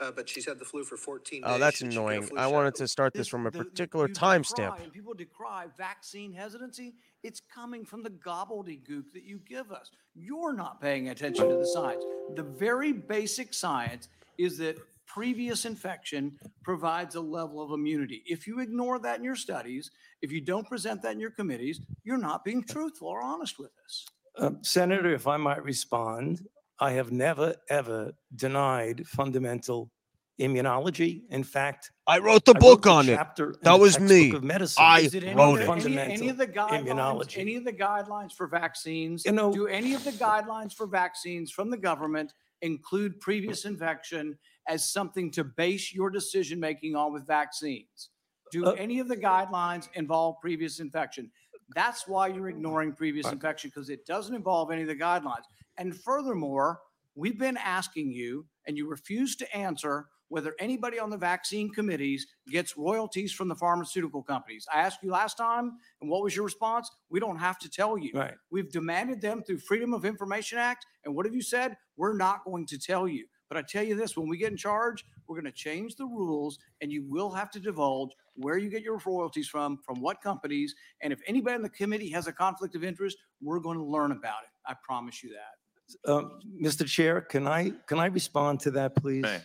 Uh, 0.00 0.12
but 0.12 0.28
she's 0.28 0.46
had 0.46 0.58
the 0.60 0.64
flu 0.64 0.84
for 0.84 0.96
14 0.96 1.42
days. 1.42 1.50
Oh, 1.50 1.58
that's 1.58 1.80
annoying. 1.80 2.28
I 2.36 2.46
wanted 2.46 2.76
to 2.76 2.86
start 2.86 3.14
this, 3.14 3.26
from 3.26 3.46
a 3.46 3.50
particular 3.50 4.06
timestamp. 4.06 4.92
People 4.92 5.12
decry 5.14 5.66
vaccine 5.76 6.32
hesitancy. 6.32 6.94
It's 7.24 7.42
coming 7.52 7.84
from 7.84 8.02
the 8.02 8.10
gobbledygook 8.10 9.12
that 9.12 9.24
you 9.24 9.40
give 9.46 9.72
us. 9.72 9.90
You're 10.14 10.52
not 10.52 10.80
paying 10.80 11.08
attention 11.08 11.48
to 11.48 11.56
the 11.56 11.66
science. 11.66 12.04
The 12.34 12.44
very 12.44 12.92
basic 12.92 13.52
science 13.52 14.08
is 14.38 14.56
that 14.58 14.78
previous 15.06 15.64
infection 15.64 16.38
provides 16.62 17.16
a 17.16 17.20
level 17.20 17.60
of 17.62 17.72
immunity. 17.72 18.22
If 18.26 18.46
you 18.46 18.60
ignore 18.60 18.98
that 19.00 19.18
in 19.18 19.24
your 19.24 19.36
studies, 19.36 19.90
if 20.22 20.30
you 20.30 20.40
don't 20.40 20.68
present 20.68 21.02
that 21.02 21.12
in 21.12 21.20
your 21.20 21.30
committees, 21.30 21.80
you're 22.04 22.18
not 22.18 22.44
being 22.44 22.62
truthful 22.62 23.08
or 23.08 23.22
honest 23.22 23.58
with 23.58 23.70
us. 23.84 24.06
Uh, 24.36 24.50
Senator, 24.62 25.12
if 25.12 25.26
I 25.26 25.36
might 25.36 25.64
respond, 25.64 26.46
I 26.78 26.92
have 26.92 27.10
never, 27.10 27.56
ever 27.68 28.12
denied 28.36 29.06
fundamental 29.08 29.90
immunology. 30.38 31.22
In 31.30 31.42
fact, 31.44 31.90
I 32.06 32.18
wrote 32.18 32.44
the 32.44 32.54
I 32.54 32.58
book 32.58 32.86
wrote 32.86 33.06
the 33.06 33.14
on 33.14 33.52
it. 33.52 33.62
That 33.62 33.78
was 33.78 33.98
me. 33.98 34.32
Of 34.32 34.44
medicine. 34.44 34.82
I 34.82 35.08
wrote 35.34 35.60
it. 35.60 35.68
Any, 35.68 35.98
any, 35.98 36.28
of 36.28 36.36
the 36.36 36.46
guidelines, 36.46 36.86
immunology. 36.86 37.38
any 37.38 37.56
of 37.56 37.64
the 37.64 37.72
guidelines 37.72 38.32
for 38.32 38.46
vaccines, 38.46 39.24
you 39.24 39.32
know, 39.32 39.52
do 39.52 39.66
any 39.66 39.94
of 39.94 40.04
the 40.04 40.12
guidelines 40.12 40.72
for 40.72 40.86
vaccines 40.86 41.50
from 41.50 41.70
the 41.70 41.76
government 41.76 42.32
include 42.62 43.20
previous 43.20 43.64
infection 43.64 44.38
as 44.68 44.90
something 44.90 45.30
to 45.32 45.44
base 45.44 45.92
your 45.92 46.10
decision 46.10 46.60
making 46.60 46.94
on 46.94 47.12
with 47.12 47.26
vaccines? 47.26 48.10
Do 48.50 48.66
uh, 48.66 48.70
any 48.72 48.98
of 49.00 49.08
the 49.08 49.16
guidelines 49.16 49.88
involve 49.94 50.36
previous 50.40 50.80
infection? 50.80 51.30
That's 51.74 52.08
why 52.08 52.28
you're 52.28 52.48
ignoring 52.48 52.94
previous 52.94 53.30
infection 53.30 53.70
because 53.74 53.90
it 53.90 54.06
doesn't 54.06 54.34
involve 54.34 54.70
any 54.70 54.82
of 54.82 54.88
the 54.88 54.96
guidelines. 54.96 55.44
And 55.76 55.94
furthermore, 55.94 56.80
we've 57.14 57.38
been 57.38 57.58
asking 57.58 58.12
you, 58.12 58.46
and 58.66 58.76
you 58.76 58.88
refuse 58.88 59.36
to 59.36 59.56
answer 59.56 60.06
whether 60.28 60.54
anybody 60.58 60.98
on 60.98 61.10
the 61.10 61.16
vaccine 61.16 61.70
committees 61.70 62.26
gets 62.50 62.76
royalties 62.76 63.32
from 63.32 63.48
the 63.48 63.54
pharmaceutical 63.54 64.22
companies. 64.22 64.66
I 64.72 64.80
asked 64.80 65.02
you 65.02 65.10
last 65.10 65.36
time, 65.36 65.78
and 66.00 66.10
what 66.10 66.22
was 66.22 66.36
your 66.36 66.44
response? 66.44 66.90
We 67.10 67.20
don't 67.20 67.38
have 67.38 67.58
to 67.60 67.70
tell 67.70 67.96
you. 67.98 68.12
Right. 68.14 68.34
We've 68.50 68.70
demanded 68.70 69.20
them 69.20 69.42
through 69.42 69.58
Freedom 69.58 69.94
of 69.94 70.04
Information 70.04 70.58
Act. 70.58 70.86
And 71.04 71.14
what 71.14 71.26
have 71.26 71.34
you 71.34 71.42
said? 71.42 71.76
We're 71.96 72.16
not 72.16 72.44
going 72.44 72.66
to 72.66 72.78
tell 72.78 73.08
you. 73.08 73.26
But 73.48 73.56
I 73.56 73.62
tell 73.62 73.82
you 73.82 73.96
this 73.96 74.16
when 74.16 74.28
we 74.28 74.36
get 74.36 74.50
in 74.50 74.58
charge, 74.58 75.04
We're 75.26 75.36
going 75.36 75.52
to 75.52 75.58
change 75.58 75.96
the 75.96 76.04
rules, 76.04 76.58
and 76.80 76.92
you 76.92 77.04
will 77.08 77.30
have 77.30 77.50
to 77.52 77.60
divulge 77.60 78.12
where 78.34 78.58
you 78.58 78.70
get 78.70 78.82
your 78.82 78.98
royalties 79.04 79.48
from, 79.48 79.78
from 79.84 80.00
what 80.00 80.20
companies. 80.22 80.74
And 81.02 81.12
if 81.12 81.20
anybody 81.26 81.56
in 81.56 81.62
the 81.62 81.68
committee 81.68 82.10
has 82.10 82.26
a 82.26 82.32
conflict 82.32 82.74
of 82.74 82.84
interest, 82.84 83.16
we're 83.42 83.60
going 83.60 83.78
to 83.78 83.84
learn 83.84 84.12
about 84.12 84.42
it. 84.44 84.50
I 84.66 84.74
promise 84.82 85.22
you 85.22 85.30
that. 85.30 86.10
Um, 86.10 86.40
Mr. 86.62 86.86
Chair, 86.86 87.22
can 87.22 87.48
I, 87.48 87.72
can 87.86 87.98
I 87.98 88.06
respond 88.06 88.60
to 88.60 88.70
that, 88.72 88.94
please? 88.94 89.22
May. 89.22 89.40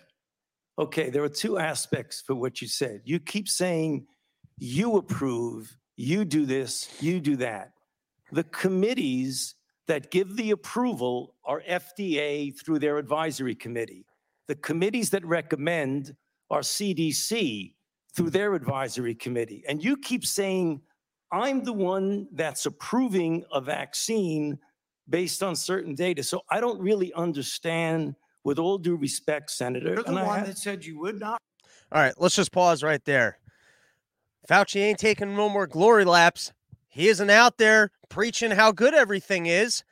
Okay, 0.80 1.10
there 1.10 1.24
are 1.24 1.30
two 1.30 1.60
aspects 1.60 2.22
for 2.22 2.34
what 2.34 2.62
you 2.62 2.68
said. 2.68 3.02
You 3.06 3.20
keep 3.20 3.48
saying 3.48 4.08
you 4.58 4.98
approve, 4.98 5.78
you 5.96 6.26
do 6.26 6.46
this, 6.46 6.90
you 7.00 7.20
do 7.20 7.36
that. 7.38 7.74
The 8.32 8.44
committees 8.46 9.56
that 9.88 10.10
give 10.10 10.36
the 10.36 10.52
approval 10.52 11.36
are 11.46 11.62
FDA 11.70 12.58
through 12.60 12.80
their 12.80 12.98
advisory 12.98 13.54
committee. 13.54 14.06
The 14.48 14.56
committees 14.56 15.12
that 15.12 15.26
recommend 15.26 16.16
are 16.50 16.62
CDC 16.62 17.74
through 18.16 18.30
their 18.30 18.54
advisory 18.54 19.16
committee. 19.16 19.64
And 19.68 19.84
you 19.84 19.98
keep 19.98 20.26
saying, 20.26 20.82
I'm 21.32 21.64
the 21.64 21.74
one 21.74 22.28
that's 22.32 22.66
approving 22.66 23.44
a 23.52 23.60
vaccine 23.62 24.60
based 25.10 25.44
on 25.44 25.56
certain 25.56 25.96
data. 25.96 26.24
So 26.24 26.42
I 26.50 26.60
don't 26.60 26.80
really 26.80 27.14
understand, 27.14 28.16
with 28.44 28.60
all 28.60 28.78
due 28.78 28.96
respect, 28.96 29.52
Senator. 29.52 29.94
You're 29.94 30.04
the 30.04 30.10
and 30.10 30.20
I 30.20 30.24
one 30.26 30.40
ha- 30.40 30.46
that 30.46 30.58
said 30.58 30.86
you 30.86 31.00
would 31.00 31.20
not 31.20 31.40
All 31.92 32.02
right, 32.02 32.14
let's 32.18 32.36
just 32.36 32.52
pause 32.52 32.84
right 32.84 33.04
there. 33.06 33.38
Fauci 34.50 34.82
ain't 34.82 35.00
taking 35.00 35.36
no 35.36 35.48
more 35.50 35.68
glory 35.68 36.06
laps. 36.06 36.52
He 36.90 37.08
isn't 37.08 37.30
out 37.30 37.58
there 37.58 37.92
preaching 38.10 38.52
how 38.52 38.72
good 38.72 38.94
everything 38.94 39.46
is. 39.46 39.84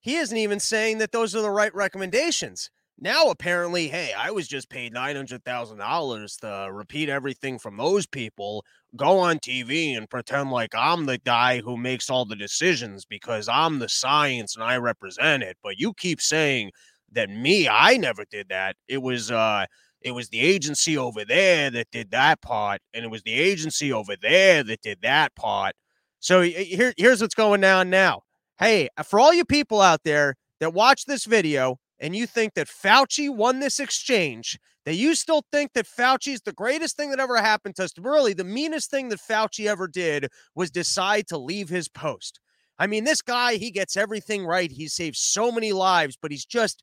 He 0.00 0.16
isn't 0.16 0.36
even 0.36 0.60
saying 0.60 0.98
that 0.98 1.12
those 1.12 1.34
are 1.36 1.42
the 1.42 1.50
right 1.50 1.74
recommendations. 1.74 2.70
Now, 3.02 3.30
apparently, 3.30 3.88
hey, 3.88 4.12
I 4.12 4.30
was 4.30 4.46
just 4.46 4.68
paid 4.68 4.92
$900,000 4.92 6.40
to 6.40 6.70
repeat 6.70 7.08
everything 7.08 7.58
from 7.58 7.78
those 7.78 8.06
people, 8.06 8.62
go 8.94 9.18
on 9.18 9.38
TV 9.38 9.96
and 9.96 10.10
pretend 10.10 10.50
like 10.50 10.74
I'm 10.74 11.06
the 11.06 11.16
guy 11.16 11.60
who 11.60 11.78
makes 11.78 12.10
all 12.10 12.26
the 12.26 12.36
decisions 12.36 13.06
because 13.06 13.48
I'm 13.48 13.78
the 13.78 13.88
science 13.88 14.54
and 14.54 14.62
I 14.62 14.76
represent 14.76 15.42
it. 15.42 15.56
But 15.62 15.78
you 15.78 15.94
keep 15.94 16.20
saying 16.20 16.72
that 17.12 17.30
me, 17.30 17.68
I 17.68 17.96
never 17.96 18.24
did 18.30 18.48
that. 18.48 18.76
It 18.88 19.02
was, 19.02 19.30
uh, 19.30 19.66
it 20.00 20.12
was 20.12 20.28
the 20.28 20.40
agency 20.40 20.96
over 20.96 21.24
there 21.24 21.70
that 21.70 21.90
did 21.90 22.10
that 22.10 22.40
part, 22.40 22.80
and 22.94 23.04
it 23.04 23.10
was 23.10 23.22
the 23.22 23.34
agency 23.34 23.92
over 23.92 24.16
there 24.20 24.62
that 24.64 24.80
did 24.82 25.02
that 25.02 25.34
part. 25.34 25.74
So 26.20 26.42
here, 26.42 26.92
here's 26.96 27.20
what's 27.20 27.34
going 27.34 27.64
on 27.64 27.90
now. 27.90 28.22
Hey, 28.58 28.88
uh, 28.96 29.02
for 29.02 29.18
all 29.18 29.32
you 29.32 29.44
people 29.44 29.80
out 29.80 30.00
there 30.04 30.34
that 30.60 30.74
watch 30.74 31.06
this 31.06 31.24
video 31.24 31.78
and 31.98 32.14
you 32.14 32.26
think 32.26 32.54
that 32.54 32.68
Fauci 32.68 33.34
won 33.34 33.60
this 33.60 33.80
exchange, 33.80 34.58
that 34.84 34.94
you 34.94 35.14
still 35.14 35.42
think 35.52 35.72
that 35.74 35.86
Fauci's 35.86 36.40
the 36.42 36.52
greatest 36.52 36.96
thing 36.96 37.10
that 37.10 37.20
ever 37.20 37.36
happened 37.36 37.76
to 37.76 37.84
us, 37.84 37.92
really 37.98 38.32
the 38.32 38.44
meanest 38.44 38.90
thing 38.90 39.08
that 39.10 39.20
Fauci 39.20 39.66
ever 39.66 39.86
did 39.86 40.28
was 40.54 40.70
decide 40.70 41.26
to 41.28 41.38
leave 41.38 41.68
his 41.68 41.88
post. 41.88 42.40
I 42.80 42.86
mean, 42.86 43.04
this 43.04 43.20
guy, 43.20 43.56
he 43.56 43.70
gets 43.70 43.94
everything 43.94 44.46
right. 44.46 44.72
He 44.72 44.88
saves 44.88 45.20
so 45.20 45.52
many 45.52 45.70
lives, 45.72 46.16
but 46.20 46.30
he's 46.30 46.46
just 46.46 46.82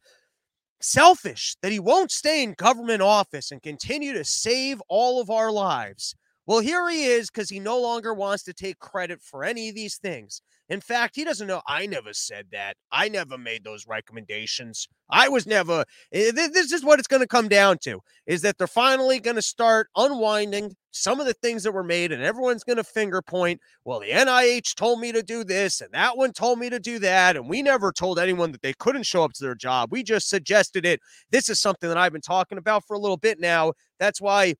selfish 0.80 1.56
that 1.64 1.72
he 1.72 1.80
won't 1.80 2.12
stay 2.12 2.44
in 2.44 2.54
government 2.54 3.02
office 3.02 3.52
and 3.52 3.64
continue 3.64 4.14
to 4.14 4.24
save 4.24 4.80
all 4.90 5.20
of 5.20 5.32
our 5.32 5.52
lives. 5.52 6.16
Well, 6.48 6.60
here 6.60 6.88
he 6.90 7.06
is 7.06 7.30
because 7.30 7.50
he 7.50 7.60
no 7.60 7.80
longer 7.80 8.14
wants 8.14 8.44
to 8.44 8.54
take 8.54 8.80
credit 8.80 9.22
for 9.22 9.44
any 9.44 9.70
of 9.70 9.76
these 9.76 9.98
things. 9.98 10.42
In 10.70 10.82
fact, 10.82 11.16
he 11.16 11.24
doesn't 11.26 11.48
know. 11.48 11.62
I 11.68 11.86
never 11.86 12.14
said 12.14 12.48
that. 12.54 12.76
I 12.92 13.10
never 13.10 13.38
made 13.38 13.64
those 13.64 13.86
recommendations. 13.88 14.88
I 15.10 15.30
was 15.30 15.46
never. 15.46 15.86
Eh, 16.12 16.32
this 16.32 16.72
is 16.74 16.84
what 16.84 17.00
it's 17.00 17.08
going 17.08 17.22
to 17.22 17.28
come 17.28 17.48
down 17.48 17.78
to: 17.84 18.00
is 18.26 18.42
that 18.42 18.58
they're 18.58 18.68
finally 18.68 19.20
going 19.20 19.36
to 19.36 19.42
start 19.42 19.88
unwinding 19.96 20.76
some 20.92 21.20
of 21.20 21.26
the 21.26 21.34
things 21.34 21.64
that 21.64 21.72
were 21.74 21.84
made, 21.84 22.12
and 22.12 22.22
everyone's 22.24 22.64
going 22.66 22.78
to 22.78 22.84
finger 22.84 23.22
point. 23.22 23.62
Well, 23.86 24.00
the 24.02 24.12
NIH 24.12 24.76
told 24.76 25.00
me 25.00 25.12
to 25.14 25.24
do 25.24 25.44
this, 25.46 25.80
and 25.80 25.92
that 25.94 26.18
one 26.18 26.34
told 26.34 26.60
me 26.60 26.70
to 26.70 26.80
do 26.80 27.00
that, 27.00 27.38
and 27.38 27.50
we 27.50 27.62
never 27.62 27.92
told 27.94 28.20
anyone 28.20 28.52
that 28.52 28.62
they 28.62 28.74
couldn't 28.74 29.04
show 29.04 29.24
up 29.24 29.34
to 29.34 29.44
their 29.44 29.56
job. 29.56 29.90
We 29.92 30.04
just 30.04 30.28
suggested 30.30 30.86
it. 30.86 31.00
This 31.32 31.50
is 31.50 31.62
something 31.62 31.88
that 31.88 31.98
I've 31.98 32.12
been 32.14 32.22
talking 32.22 32.58
about 32.58 32.84
for 32.86 32.96
a 32.96 33.00
little 33.00 33.18
bit 33.18 33.40
now. 33.40 33.74
That's 34.00 34.20
why 34.22 34.56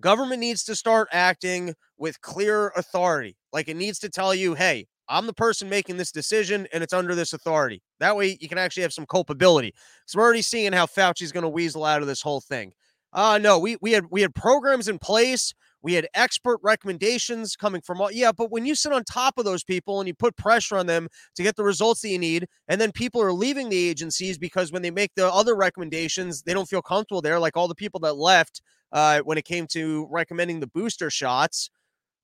government 0.00 0.40
needs 0.40 0.64
to 0.64 0.74
start 0.74 1.08
acting 1.12 1.74
with 1.98 2.20
clear 2.20 2.68
authority. 2.76 3.36
Like 3.52 3.68
it 3.68 3.76
needs 3.76 3.98
to 4.00 4.08
tell 4.08 4.34
you, 4.34 4.54
hey, 4.54 4.86
I'm 5.08 5.26
the 5.26 5.32
person 5.32 5.68
making 5.68 5.96
this 5.96 6.12
decision 6.12 6.66
and 6.72 6.82
it's 6.82 6.92
under 6.92 7.14
this 7.14 7.32
authority. 7.32 7.82
That 8.00 8.16
way 8.16 8.36
you 8.40 8.48
can 8.48 8.58
actually 8.58 8.82
have 8.82 8.92
some 8.92 9.06
culpability. 9.06 9.68
Because 9.68 10.16
we're 10.16 10.24
already 10.24 10.42
seeing 10.42 10.72
how 10.72 10.86
Fauci's 10.86 11.32
going 11.32 11.42
to 11.42 11.48
weasel 11.48 11.84
out 11.84 12.02
of 12.02 12.08
this 12.08 12.22
whole 12.22 12.40
thing. 12.40 12.72
Uh 13.12 13.38
no, 13.38 13.58
we 13.58 13.76
we 13.80 13.92
had 13.92 14.04
we 14.10 14.20
had 14.20 14.34
programs 14.34 14.88
in 14.88 14.98
place. 14.98 15.54
We 15.86 15.94
had 15.94 16.08
expert 16.14 16.58
recommendations 16.64 17.54
coming 17.54 17.80
from 17.80 18.00
all 18.00 18.10
yeah, 18.10 18.32
but 18.32 18.50
when 18.50 18.66
you 18.66 18.74
sit 18.74 18.90
on 18.90 19.04
top 19.04 19.38
of 19.38 19.44
those 19.44 19.62
people 19.62 20.00
and 20.00 20.08
you 20.08 20.14
put 20.14 20.36
pressure 20.36 20.76
on 20.76 20.86
them 20.86 21.06
to 21.36 21.44
get 21.44 21.54
the 21.54 21.62
results 21.62 22.00
that 22.00 22.08
you 22.08 22.18
need, 22.18 22.48
and 22.66 22.80
then 22.80 22.90
people 22.90 23.22
are 23.22 23.32
leaving 23.32 23.68
the 23.68 23.88
agencies 23.88 24.36
because 24.36 24.72
when 24.72 24.82
they 24.82 24.90
make 24.90 25.12
the 25.14 25.32
other 25.32 25.54
recommendations, 25.54 26.42
they 26.42 26.52
don't 26.52 26.68
feel 26.68 26.82
comfortable 26.82 27.22
there, 27.22 27.38
like 27.38 27.56
all 27.56 27.68
the 27.68 27.74
people 27.76 28.00
that 28.00 28.16
left 28.16 28.62
uh, 28.90 29.20
when 29.20 29.38
it 29.38 29.44
came 29.44 29.68
to 29.68 30.08
recommending 30.10 30.58
the 30.58 30.66
booster 30.66 31.08
shots 31.08 31.70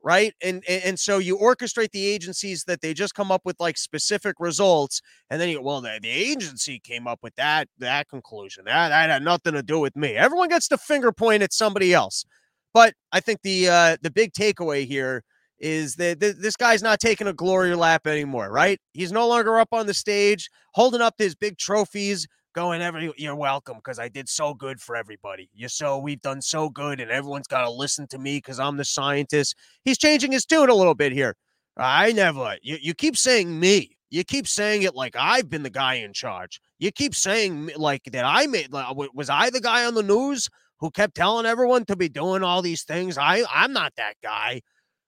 right? 0.05 0.35
And, 0.43 0.65
and 0.69 0.83
and 0.83 0.99
so 0.99 1.19
you 1.19 1.39
orchestrate 1.39 1.93
the 1.93 2.05
agencies 2.05 2.65
that 2.65 2.81
they 2.81 2.93
just 2.93 3.15
come 3.15 3.31
up 3.31 3.43
with 3.45 3.61
like 3.61 3.79
specific 3.79 4.35
results 4.41 5.01
and 5.31 5.41
then 5.41 5.49
you 5.49 5.63
well 5.63 5.81
the, 5.81 6.01
the 6.03 6.11
agency 6.11 6.81
came 6.81 7.07
up 7.07 7.21
with 7.23 7.37
that 7.37 7.69
that 7.79 8.09
conclusion 8.09 8.65
that, 8.65 8.89
that 8.89 9.11
had 9.11 9.23
nothing 9.23 9.53
to 9.53 9.63
do 9.63 9.79
with 9.79 9.95
me. 9.95 10.17
Everyone 10.17 10.49
gets 10.49 10.67
to 10.69 10.77
finger 10.77 11.13
point 11.13 11.45
at 11.45 11.53
somebody 11.53 11.95
else 11.95 12.25
but 12.75 12.95
i 13.13 13.21
think 13.21 13.41
the 13.43 13.69
uh 13.69 13.97
the 14.03 14.11
big 14.11 14.33
takeaway 14.33 14.87
here 14.87 15.23
is 15.59 15.95
that 15.95 16.21
th- 16.21 16.37
this 16.37 16.57
guy's 16.57 16.83
not 16.83 16.99
taking 16.99 17.27
a 17.27 17.33
glory 17.33 17.75
lap 17.75 18.07
anymore 18.07 18.51
right 18.51 18.81
he's 18.93 19.13
no 19.13 19.29
longer 19.29 19.59
up 19.59 19.69
on 19.73 19.87
the 19.87 19.95
stage 19.95 20.49
holding 20.75 21.01
up 21.01 21.15
his 21.19 21.35
big 21.35 21.57
trophies 21.59 22.27
going 22.53 22.83
every 22.83 23.13
you're 23.17 23.35
welcome 23.35 23.77
because 23.77 23.99
I 23.99 24.09
did 24.09 24.29
so 24.29 24.55
good 24.55 24.81
for 24.81 24.97
everybody. 24.97 25.49
You 25.55 25.69
so 25.69 25.99
we've 25.99 26.21
done 26.21 26.43
so 26.43 26.69
good 26.69 27.01
and 27.01 27.11
everyone's 27.11 27.47
got 27.47 27.63
to 27.63 27.71
listen 27.71 28.07
to 28.09 28.19
me 28.19 28.39
because 28.39 28.61
I'm 28.61 28.77
the 28.77 28.85
scientist. 28.85 29.57
He's 29.85 29.99
changing 29.99 30.33
his 30.33 30.45
tune 30.45 30.69
a 30.69 30.75
little 30.75 30.95
bit 30.95 31.13
here. 31.13 31.35
I 31.77 32.13
never 32.13 32.57
you, 32.63 32.77
you 32.81 32.95
keep 32.95 33.17
saying 33.17 33.59
me. 33.59 33.97
You 34.11 34.25
keep 34.25 34.47
saying 34.47 34.83
it 34.83 34.95
like 34.95 35.17
I've 35.19 35.49
been 35.49 35.63
the 35.63 35.71
guy 35.71 35.95
in 35.95 36.13
charge. 36.13 36.61
You 36.79 36.91
keep 36.93 37.15
saying 37.15 37.71
like 37.77 38.05
that 38.13 38.25
I 38.25 38.47
made 38.47 38.73
like, 38.73 38.95
was 39.15 39.31
I 39.31 39.51
the 39.51 39.61
guy 39.61 39.87
on 39.87 39.95
the 39.95 40.03
news 40.03 40.49
who 40.83 40.91
kept 40.91 41.15
telling 41.15 41.47
everyone 41.47 41.85
to 41.85 41.97
be 41.97 42.09
doing 42.09 42.43
all 42.43 42.61
these 42.61 42.83
things? 42.83 43.17
I 43.17 43.45
I'm 43.51 43.73
not 43.73 43.95
that 43.97 44.15
guy. 44.23 44.61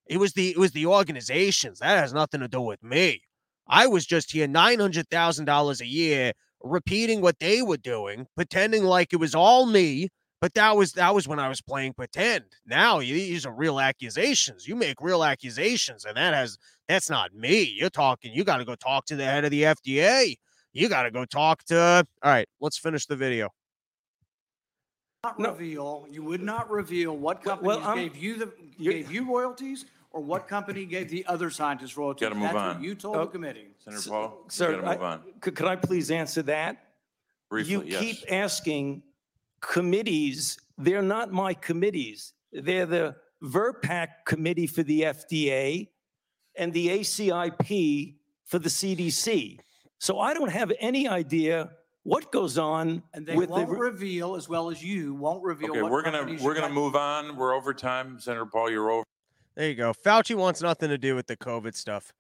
It 0.07 0.19
was 0.19 0.33
the 0.33 0.51
it 0.51 0.59
was 0.59 0.71
the 0.71 0.87
organizations. 0.87 1.81
That 1.81 1.99
has 1.99 2.15
nothing 2.15 2.41
to 2.41 2.49
do 2.49 2.61
with 2.61 2.83
me. 2.83 3.21
I 3.67 3.89
was 3.89 4.07
just 4.07 4.31
here 4.31 4.47
$900,000 4.47 5.81
a 5.81 5.87
year 5.87 6.33
repeating 6.63 7.21
what 7.21 7.41
they 7.41 7.61
were 7.61 7.77
doing, 7.77 8.27
pretending 8.37 8.85
like 8.85 9.13
it 9.13 9.17
was 9.17 9.35
all 9.35 9.67
me. 9.67 10.11
But 10.41 10.55
that 10.55 10.77
was 10.77 10.93
that 10.93 11.13
was 11.13 11.27
when 11.27 11.41
I 11.41 11.49
was 11.49 11.61
playing 11.61 11.95
pretend. 11.95 12.45
Now 12.67 13.01
these 13.01 13.45
are 13.45 13.53
real 13.53 13.81
accusations. 13.81 14.69
You 14.69 14.77
make 14.77 15.01
real 15.01 15.25
accusations, 15.25 16.05
and 16.05 16.17
that 16.17 16.35
has 16.35 16.57
that's 16.87 17.11
not 17.11 17.35
me. 17.35 17.63
You're 17.63 17.91
talking. 17.91 18.33
You 18.33 18.45
got 18.45 18.59
to 18.59 18.65
go 18.65 18.77
talk 18.77 19.07
to 19.07 19.17
the 19.17 19.25
head 19.25 19.45
of 19.45 19.51
the 19.51 19.63
FDA. 19.63 20.37
You 20.73 20.89
got 20.89 21.03
to 21.05 21.11
go 21.11 21.25
talk 21.25 21.65
to. 21.65 22.07
All 22.23 22.31
right, 22.31 22.47
let's 22.61 22.79
finish 22.79 23.07
the 23.07 23.17
video. 23.17 23.49
Not 25.25 25.39
reveal. 25.59 26.07
You 26.11 26.23
would 26.25 26.43
not 26.43 26.71
reveal 26.71 27.17
what 27.17 27.43
companies 27.43 27.67
well, 27.79 27.83
um, 27.85 27.99
gave 27.99 28.17
you 28.17 28.37
the 28.37 28.53
gave 28.83 29.11
you 29.11 29.27
royalties 29.27 29.87
or 30.11 30.21
what 30.21 30.47
company 30.47 30.85
gave 30.85 31.09
the 31.11 31.25
other 31.27 31.51
scientists 31.51 31.97
royalties. 31.97 32.21
Gotta 32.29 32.35
move 32.35 32.45
That's 32.53 32.57
on. 32.57 32.75
what 32.77 32.85
you 32.85 32.95
told 32.95 33.17
Oh. 33.17 33.21
the 33.25 33.31
committee. 33.31 33.69
Senator 33.79 34.09
Paul, 34.11 34.41
you 34.45 34.51
Sir, 34.51 34.81
gotta 34.81 35.01
I- 35.01 35.13
on. 35.13 35.23
Could, 35.41 35.57
could 35.57 35.67
I 35.67 35.77
please 35.77 36.11
answer 36.11 36.43
that? 36.43 36.75
You 36.75 36.79
Briefly, 37.81 37.91
yes. 37.91 38.01
keep 38.01 38.33
asking 38.33 39.03
committees, 39.61 40.59
they're 40.79 41.03
not 41.03 41.33
my 41.33 41.55
committees. 41.55 42.33
They're 42.53 42.87
the 42.87 43.17
VRBPAC 43.43 44.09
committee 44.27 44.67
for 44.67 44.83
the 44.83 45.03
FDA 45.03 45.89
and 46.57 46.73
the 46.73 46.89
ACIP 46.89 48.17
for 48.45 48.59
the 48.59 48.69
CDC. 48.69 49.59
So 49.99 50.19
I 50.21 50.35
don't 50.35 50.51
have 50.51 50.73
any 50.81 51.09
idea 51.09 51.71
what 52.05 52.31
goes 52.31 52.57
on 52.59 53.03
And 53.13 53.27
they 53.27 53.35
with 53.35 53.49
the. 53.49 53.55
won't 53.55 53.71
reveal, 53.71 54.37
as 54.37 54.49
well 54.49 54.71
as 54.71 54.83
you 54.83 55.15
won't 55.15 55.43
reveal. 55.43 55.71
Okay, 55.73 55.83
what 55.83 55.91
we're 55.91 56.03
gonna, 56.03 56.19
companies 56.19 56.43
we're 56.43 56.55
you 56.55 56.61
gonna 56.61 56.73
got. 56.73 56.81
move 56.81 56.95
on. 56.95 57.37
We're 57.37 57.55
over 57.55 57.75
time. 57.75 58.19
Senator 58.21 58.47
Paul, 58.47 58.71
you're 58.71 58.91
over. 58.91 59.05
There 59.57 59.69
you 59.69 59.75
go. 59.75 59.93
Fauci 59.93 60.35
wants 60.35 60.63
nothing 60.63 60.89
to 60.91 60.99
do 60.99 61.15
with 61.15 61.27
the 61.27 61.37
COVID 61.37 61.75
stuff. 61.75 62.13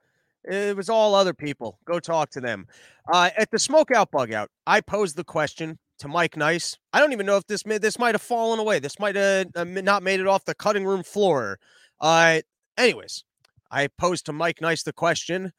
It 0.45 0.76
was 0.76 0.88
all 0.88 1.14
other 1.14 1.33
people. 1.35 1.79
Go 1.85 1.99
talk 2.00 2.31
to 2.31 2.41
them. 2.41 2.67
Uh, 3.12 3.31
at 3.37 3.50
the 3.50 3.57
smokeout 3.57 4.11
bug 4.11 4.33
out, 4.33 4.50
I 4.67 4.81
posed 4.81 5.17
the 5.17 5.25
question 5.25 5.79
to 5.99 6.09
Mike 6.09 6.37
Nice. 6.37 6.76
I 6.93 7.00
don't 7.00 7.12
even 7.12 7.25
know 7.26 7.37
if 7.37 7.47
this 7.47 7.64
may, 7.64 7.79
this 7.79 7.99
might 7.99 8.14
have 8.14 8.23
fallen 8.23 8.59
away. 8.59 8.79
This 8.79 8.99
might 8.99 9.17
have 9.17 9.47
uh, 9.55 9.64
not 9.64 10.03
made 10.03 10.21
it 10.21 10.26
off 10.26 10.45
the 10.45 10.55
cutting 10.55 10.85
room 10.85 11.03
floor. 11.03 11.59
Uh, 12.00 12.41
anyways, 12.76 13.25
I 13.71 13.88
posed 13.88 14.26
to 14.26 14.33
Mike 14.33 14.61
Nice 14.61 14.83
the 14.83 14.93
question 14.93 15.53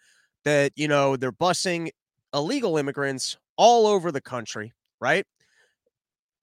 that 0.44 0.72
you 0.75 0.88
know 0.88 1.15
they're 1.15 1.32
busing 1.32 1.89
illegal 2.34 2.77
immigrants 2.77 3.38
all 3.57 3.88
over 3.88 4.12
the 4.12 4.21
country, 4.21 4.74
right? 5.00 5.25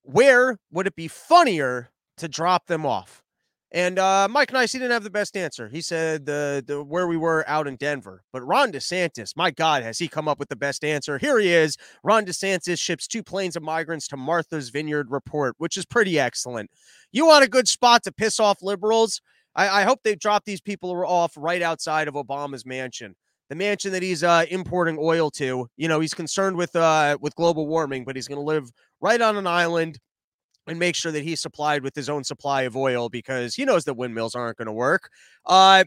where 0.02 0.59
would 0.71 0.87
it 0.87 0.97
be 0.97 1.09
funnier 1.09 1.90
to 2.19 2.28
drop 2.28 2.66
them 2.66 2.85
off? 2.85 3.23
And 3.75 3.99
uh, 3.99 4.28
Mike 4.31 4.52
Nice, 4.52 4.73
he 4.73 4.78
didn't 4.78 4.92
have 4.92 5.02
the 5.02 5.09
best 5.09 5.35
answer. 5.35 5.66
He 5.71 5.81
said 5.81 6.26
the, 6.26 6.62
the 6.66 6.85
where 6.85 7.07
we 7.07 7.16
were 7.16 7.42
out 7.49 7.66
in 7.66 7.76
Denver. 7.76 8.23
But 8.31 8.42
Ron 8.42 8.71
DeSantis, 8.71 9.35
my 9.35 9.50
God, 9.50 9.83
has 9.83 9.99
he 9.99 10.09
come 10.09 10.28
up 10.28 10.38
with 10.38 10.50
the 10.50 10.57
best 10.57 10.85
answer? 10.85 11.16
Here 11.16 11.38
he 11.38 11.50
is. 11.50 11.78
Ron 12.04 12.26
DeSantis 12.26 12.78
ships 12.78 13.07
two 13.07 13.23
planes 13.23 13.57
of 13.57 13.62
migrants 13.62 14.09
to 14.09 14.19
Martha's 14.19 14.69
Vineyard 14.69 15.11
report, 15.11 15.54
which 15.57 15.78
is 15.78 15.87
pretty 15.87 16.19
excellent. 16.19 16.71
You 17.12 17.25
want 17.25 17.47
a 17.47 17.49
good 17.49 17.66
spot 17.66 18.02
to 18.02 18.12
piss 18.12 18.38
off 18.38 18.61
liberals? 18.61 19.23
I, 19.57 19.81
I 19.81 19.83
hope 19.85 20.00
they 20.02 20.16
drop 20.16 20.45
these 20.45 20.61
people 20.61 20.90
off 21.07 21.33
right 21.38 21.62
outside 21.62 22.09
of 22.09 22.14
Obama's 22.14 22.66
mansion 22.66 23.14
the 23.52 23.56
mansion 23.56 23.92
that 23.92 24.02
he's 24.02 24.25
uh, 24.25 24.47
importing 24.50 24.97
oil 24.99 25.30
to. 25.30 25.68
You 25.76 25.87
know, 25.87 26.00
he's 26.00 26.14
concerned 26.14 26.56
with 26.56 26.75
uh, 26.75 27.18
with 27.21 27.35
global 27.35 27.66
warming, 27.66 28.02
but 28.02 28.16
he's 28.16 28.26
going 28.26 28.38
to 28.38 28.42
live 28.42 28.71
right 29.02 29.21
on 29.21 29.37
an 29.37 29.47
island 29.47 29.99
and 30.66 30.78
make 30.78 30.97
sure 30.97 31.12
that 31.12 31.23
he's 31.23 31.42
supplied 31.42 31.82
with 31.82 31.94
his 31.94 32.09
own 32.09 32.25
supply 32.25 32.62
of 32.62 32.78
oil 32.78 33.11
because 33.11 33.54
he 33.54 33.66
knows 33.66 33.85
that 33.85 33.92
windmills 33.92 34.35
aren't 34.35 34.56
going 34.56 34.68
to 34.68 34.73
work. 34.73 35.11
Uh, 35.44 35.85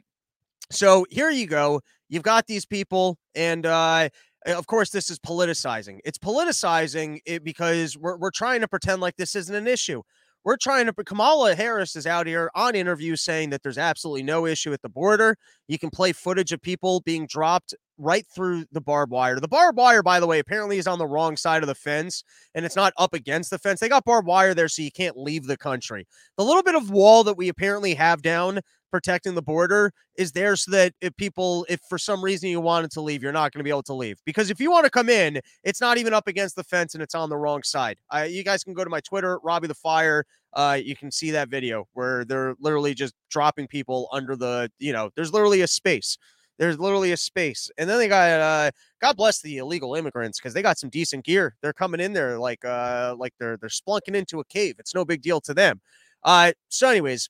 so 0.70 1.08
here 1.10 1.32
you 1.32 1.48
go. 1.48 1.82
You've 2.08 2.22
got 2.22 2.46
these 2.46 2.68
people, 2.68 3.18
and 3.34 3.66
uh, 3.66 4.10
of 4.46 4.68
course, 4.68 4.92
this 4.92 5.10
is 5.10 5.18
politicizing. 5.18 6.02
It's 6.06 6.20
politicizing 6.20 7.22
it 7.26 7.44
because 7.44 7.98
we're, 7.98 8.18
we're 8.18 8.30
trying 8.30 8.62
to 8.62 8.68
pretend 8.68 9.02
like 9.02 9.16
this 9.16 9.36
isn't 9.36 9.56
an 9.56 9.66
issue. 9.66 10.04
We're 10.46 10.58
trying 10.58 10.86
to. 10.86 10.94
Kamala 10.94 11.56
Harris 11.56 11.96
is 11.96 12.06
out 12.06 12.28
here 12.28 12.52
on 12.54 12.76
interviews 12.76 13.22
saying 13.22 13.50
that 13.50 13.64
there's 13.64 13.80
absolutely 13.80 14.22
no 14.22 14.46
issue 14.46 14.72
at 14.74 14.82
the 14.84 14.90
border. 14.90 15.38
You 15.68 15.80
can 15.80 15.90
play 15.90 16.14
footage 16.14 16.52
of 16.52 16.62
people 16.62 17.02
being 17.02 17.26
dropped 17.26 17.74
right 17.98 18.26
through 18.34 18.66
the 18.72 18.82
barbed 18.82 19.12
wire. 19.12 19.40
The 19.40 19.48
barbed 19.48 19.78
wire, 19.78 20.04
by 20.04 20.20
the 20.20 20.28
way, 20.28 20.38
apparently 20.38 20.78
is 20.78 20.86
on 20.86 21.00
the 21.00 21.08
wrong 21.08 21.36
side 21.36 21.64
of 21.64 21.68
the 21.68 21.74
fence 21.76 22.24
and 22.54 22.64
it's 22.64 22.76
not 22.76 22.94
up 22.98 23.14
against 23.14 23.50
the 23.50 23.58
fence. 23.58 23.80
They 23.80 23.90
got 23.90 24.06
barbed 24.06 24.28
wire 24.28 24.54
there 24.54 24.68
so 24.68 24.84
you 24.84 24.92
can't 24.92 25.18
leave 25.18 25.48
the 25.48 25.58
country. 25.58 26.06
The 26.38 26.44
little 26.44 26.64
bit 26.64 26.76
of 26.76 26.92
wall 26.92 27.24
that 27.24 27.38
we 27.38 27.50
apparently 27.50 27.96
have 27.96 28.22
down 28.22 28.60
protecting 28.96 29.36
the 29.36 29.42
border 29.42 29.92
is 30.18 30.32
there 30.32 30.56
so 30.56 30.72
that 30.72 30.94
if 31.02 31.14
people, 31.18 31.66
if 31.68 31.82
for 31.90 31.98
some 31.98 32.24
reason 32.24 32.48
you 32.48 32.62
wanted 32.62 32.90
to 32.92 33.02
leave, 33.02 33.22
you're 33.22 33.34
not 33.34 33.52
going 33.52 33.60
to 33.60 33.64
be 33.66 33.70
able 33.70 33.84
to 33.84 33.94
leave. 33.94 34.18
Because 34.26 34.50
if 34.50 34.58
you 34.62 34.72
want 34.72 34.86
to 34.86 34.90
come 34.90 35.10
in, 35.10 35.42
it's 35.66 35.82
not 35.82 35.98
even 35.98 36.14
up 36.14 36.30
against 36.30 36.56
the 36.56 36.64
fence 36.64 36.94
and 36.94 37.04
it's 37.04 37.14
on 37.14 37.30
the 37.30 37.36
wrong 37.36 37.62
side. 37.62 37.98
Uh, 38.10 38.26
you 38.30 38.42
guys 38.42 38.64
can 38.64 38.74
go 38.74 38.86
to 38.86 38.90
my 38.90 39.02
Twitter, 39.02 39.38
Robbie 39.44 39.68
the 39.68 39.76
Fire. 39.76 40.24
Uh, 40.54 40.80
you 40.82 40.96
can 40.96 41.12
see 41.12 41.30
that 41.32 41.50
video 41.50 41.90
where 41.92 42.24
they're 42.24 42.56
literally 42.62 42.94
just 42.94 43.14
dropping 43.30 43.68
people 43.68 44.08
under 44.14 44.38
the, 44.38 44.72
you 44.80 44.94
know, 44.94 45.10
there's 45.18 45.34
literally 45.34 45.60
a 45.60 45.68
space. 45.68 46.18
There's 46.58 46.80
literally 46.80 47.12
a 47.12 47.18
space. 47.18 47.70
And 47.78 47.90
then 47.90 47.98
they 47.98 48.08
got 48.08 48.30
uh 48.40 48.72
God 49.02 49.18
bless 49.18 49.42
the 49.42 49.58
illegal 49.58 49.94
immigrants 49.96 50.40
because 50.40 50.54
they 50.54 50.62
got 50.62 50.78
some 50.78 50.90
decent 50.90 51.26
gear. 51.26 51.58
They're 51.62 51.74
coming 51.74 52.00
in 52.00 52.14
there 52.14 52.40
like 52.40 52.64
uh 52.64 53.14
like 53.20 53.34
they're 53.42 53.58
they're 53.58 53.68
splunking 53.68 54.16
into 54.16 54.40
a 54.40 54.46
cave. 54.46 54.76
It's 54.80 54.96
no 54.96 55.04
big 55.04 55.22
deal 55.22 55.42
to 55.42 55.54
them. 55.54 55.82
Uh 56.24 56.54
so 56.70 56.88
anyways, 56.88 57.30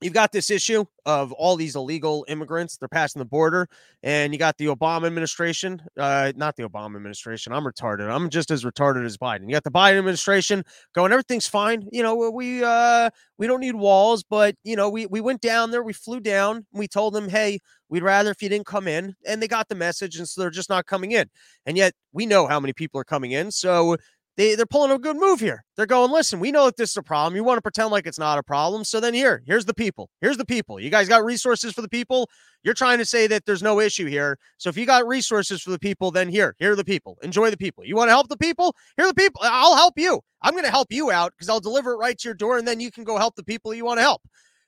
you've 0.00 0.14
got 0.14 0.32
this 0.32 0.50
issue 0.50 0.84
of 1.06 1.32
all 1.32 1.56
these 1.56 1.76
illegal 1.76 2.24
immigrants 2.28 2.76
they're 2.76 2.88
passing 2.88 3.20
the 3.20 3.24
border 3.24 3.68
and 4.02 4.32
you 4.32 4.38
got 4.38 4.56
the 4.58 4.66
obama 4.66 5.06
administration 5.06 5.80
uh 5.98 6.32
not 6.36 6.56
the 6.56 6.62
obama 6.62 6.96
administration 6.96 7.52
i'm 7.52 7.64
retarded 7.64 8.10
i'm 8.10 8.28
just 8.30 8.50
as 8.50 8.64
retarded 8.64 9.04
as 9.04 9.16
biden. 9.16 9.42
You 9.46 9.52
got 9.52 9.64
the 9.64 9.70
biden 9.70 9.98
administration 9.98 10.64
going 10.94 11.12
everything's 11.12 11.46
fine 11.46 11.86
you 11.92 12.02
know 12.02 12.30
we 12.30 12.62
uh 12.64 13.10
we 13.38 13.46
don't 13.46 13.60
need 13.60 13.74
walls 13.74 14.22
but 14.22 14.54
you 14.64 14.76
know 14.76 14.88
we 14.88 15.06
we 15.06 15.20
went 15.20 15.40
down 15.40 15.70
there 15.70 15.82
we 15.82 15.92
flew 15.92 16.20
down 16.20 16.66
we 16.72 16.86
told 16.86 17.14
them 17.14 17.28
hey 17.28 17.58
we'd 17.90 18.02
rather 18.02 18.30
if 18.30 18.40
you 18.40 18.48
didn't 18.48 18.66
come 18.66 18.88
in 18.88 19.14
and 19.26 19.42
they 19.42 19.48
got 19.48 19.68
the 19.68 19.74
message 19.74 20.16
and 20.16 20.26
so 20.26 20.40
they're 20.40 20.50
just 20.50 20.70
not 20.70 20.86
coming 20.86 21.12
in. 21.12 21.28
And 21.66 21.76
yet 21.76 21.92
we 22.12 22.24
know 22.24 22.46
how 22.46 22.60
many 22.60 22.72
people 22.72 23.00
are 23.00 23.04
coming 23.04 23.32
in 23.32 23.50
so 23.50 23.96
they, 24.40 24.54
they're 24.54 24.64
pulling 24.64 24.90
a 24.90 24.98
good 24.98 25.18
move 25.18 25.38
here. 25.38 25.62
They're 25.76 25.84
going, 25.84 26.10
listen, 26.10 26.40
we 26.40 26.50
know 26.50 26.64
that 26.64 26.78
this 26.78 26.92
is 26.92 26.96
a 26.96 27.02
problem. 27.02 27.36
You 27.36 27.44
want 27.44 27.58
to 27.58 27.62
pretend 27.62 27.90
like 27.90 28.06
it's 28.06 28.18
not 28.18 28.38
a 28.38 28.42
problem. 28.42 28.84
So 28.84 28.98
then 28.98 29.12
here, 29.12 29.42
here's 29.46 29.66
the 29.66 29.74
people. 29.74 30.08
Here's 30.22 30.38
the 30.38 30.46
people. 30.46 30.80
You 30.80 30.88
guys 30.88 31.08
got 31.08 31.22
resources 31.22 31.74
for 31.74 31.82
the 31.82 31.90
people. 31.90 32.26
You're 32.62 32.72
trying 32.72 32.96
to 32.98 33.04
say 33.04 33.26
that 33.26 33.44
there's 33.44 33.62
no 33.62 33.80
issue 33.80 34.06
here. 34.06 34.38
So 34.56 34.70
if 34.70 34.78
you 34.78 34.86
got 34.86 35.06
resources 35.06 35.60
for 35.60 35.68
the 35.70 35.78
people, 35.78 36.10
then 36.10 36.26
here, 36.26 36.54
here 36.58 36.72
are 36.72 36.76
the 36.76 36.86
people. 36.86 37.18
Enjoy 37.22 37.50
the 37.50 37.58
people. 37.58 37.84
You 37.84 37.96
want 37.96 38.08
to 38.08 38.12
help 38.12 38.28
the 38.28 38.36
people? 38.38 38.74
Here 38.96 39.04
are 39.04 39.08
the 39.08 39.14
people. 39.14 39.42
I'll 39.44 39.76
help 39.76 39.92
you. 39.98 40.20
I'm 40.40 40.52
going 40.52 40.64
to 40.64 40.70
help 40.70 40.88
you 40.90 41.10
out 41.10 41.32
because 41.32 41.50
I'll 41.50 41.60
deliver 41.60 41.92
it 41.92 41.98
right 41.98 42.16
to 42.16 42.28
your 42.28 42.34
door 42.34 42.56
and 42.56 42.66
then 42.66 42.80
you 42.80 42.90
can 42.90 43.04
go 43.04 43.18
help 43.18 43.36
the 43.36 43.44
people 43.44 43.74
you 43.74 43.84
want 43.84 43.98
to 43.98 44.02
help. 44.04 44.22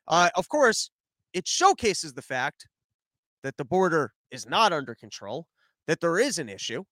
Uh, 0.07 0.29
of 0.37 0.51
course, 0.51 0.91
it 1.33 1.49
showcases 1.49 2.13
the 2.13 2.21
fact 2.21 2.69
that 3.43 3.57
the 3.57 3.65
border 3.65 4.13
is 4.31 4.47
not 4.47 4.75
under 4.75 4.95
control, 4.95 5.47
that 5.87 6.01
there 6.01 6.19
is 6.19 6.39
an 6.39 6.51
issue, 6.51 6.85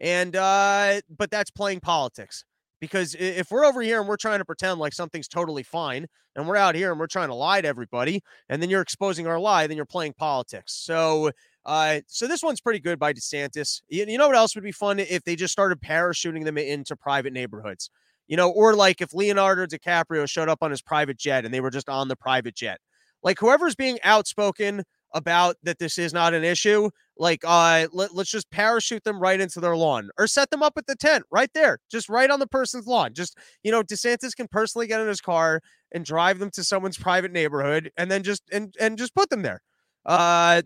and 0.00 0.36
uh, 0.36 1.00
but 1.08 1.30
that's 1.30 1.50
playing 1.50 1.80
politics 1.80 2.44
because 2.80 3.16
if 3.18 3.50
we're 3.50 3.64
over 3.64 3.82
here 3.82 4.00
and 4.00 4.08
we're 4.08 4.16
trying 4.16 4.38
to 4.38 4.44
pretend 4.44 4.78
like 4.78 4.92
something's 4.92 5.28
totally 5.28 5.62
fine 5.62 6.06
and 6.36 6.46
we're 6.46 6.56
out 6.56 6.74
here 6.74 6.90
and 6.90 7.00
we're 7.00 7.06
trying 7.06 7.28
to 7.28 7.34
lie 7.34 7.60
to 7.60 7.68
everybody 7.68 8.22
and 8.48 8.62
then 8.62 8.70
you're 8.70 8.80
exposing 8.80 9.26
our 9.26 9.38
lie 9.38 9.66
then 9.66 9.76
you're 9.76 9.86
playing 9.86 10.14
politics. 10.14 10.74
So 10.74 11.30
uh 11.64 12.00
so 12.06 12.26
this 12.26 12.42
one's 12.42 12.60
pretty 12.60 12.80
good 12.80 12.98
by 12.98 13.12
desantis. 13.12 13.82
You, 13.88 14.04
you 14.06 14.18
know 14.18 14.28
what 14.28 14.36
else 14.36 14.54
would 14.54 14.64
be 14.64 14.72
fun 14.72 14.98
if 14.98 15.24
they 15.24 15.36
just 15.36 15.52
started 15.52 15.80
parachuting 15.80 16.44
them 16.44 16.58
into 16.58 16.96
private 16.96 17.32
neighborhoods? 17.32 17.90
You 18.28 18.36
know 18.36 18.50
or 18.50 18.74
like 18.74 19.00
if 19.00 19.12
leonardo 19.12 19.66
dicaprio 19.66 20.28
showed 20.28 20.48
up 20.48 20.58
on 20.62 20.70
his 20.70 20.82
private 20.82 21.18
jet 21.18 21.44
and 21.44 21.52
they 21.52 21.60
were 21.60 21.70
just 21.70 21.88
on 21.88 22.08
the 22.08 22.16
private 22.16 22.54
jet. 22.54 22.78
Like 23.22 23.38
whoever's 23.40 23.74
being 23.74 23.98
outspoken 24.04 24.84
about 25.14 25.56
that 25.62 25.78
this 25.78 25.98
is 25.98 26.12
not 26.12 26.34
an 26.34 26.44
issue 26.44 26.90
like 27.18 27.40
uh 27.44 27.86
let, 27.92 28.14
let's 28.14 28.30
just 28.30 28.50
parachute 28.50 29.02
them 29.04 29.18
right 29.20 29.40
into 29.40 29.60
their 29.60 29.76
lawn 29.76 30.10
or 30.18 30.26
set 30.26 30.50
them 30.50 30.62
up 30.62 30.74
at 30.76 30.86
the 30.86 30.94
tent 30.94 31.24
right 31.30 31.50
there 31.54 31.78
just 31.90 32.08
right 32.08 32.30
on 32.30 32.38
the 32.40 32.46
person's 32.46 32.86
lawn. 32.86 33.12
Just 33.14 33.36
you 33.62 33.72
know 33.72 33.82
desantis 33.82 34.36
can 34.36 34.48
personally 34.48 34.86
get 34.86 35.00
in 35.00 35.08
his 35.08 35.20
car 35.20 35.60
and 35.92 36.04
drive 36.04 36.38
them 36.38 36.50
to 36.52 36.62
someone's 36.64 36.98
private 36.98 37.32
neighborhood 37.32 37.90
and 37.96 38.10
then 38.10 38.22
just 38.22 38.42
and 38.52 38.74
and 38.80 38.98
just 38.98 39.14
put 39.14 39.30
them 39.30 39.42
there. 39.42 39.62
Uh 40.06 40.62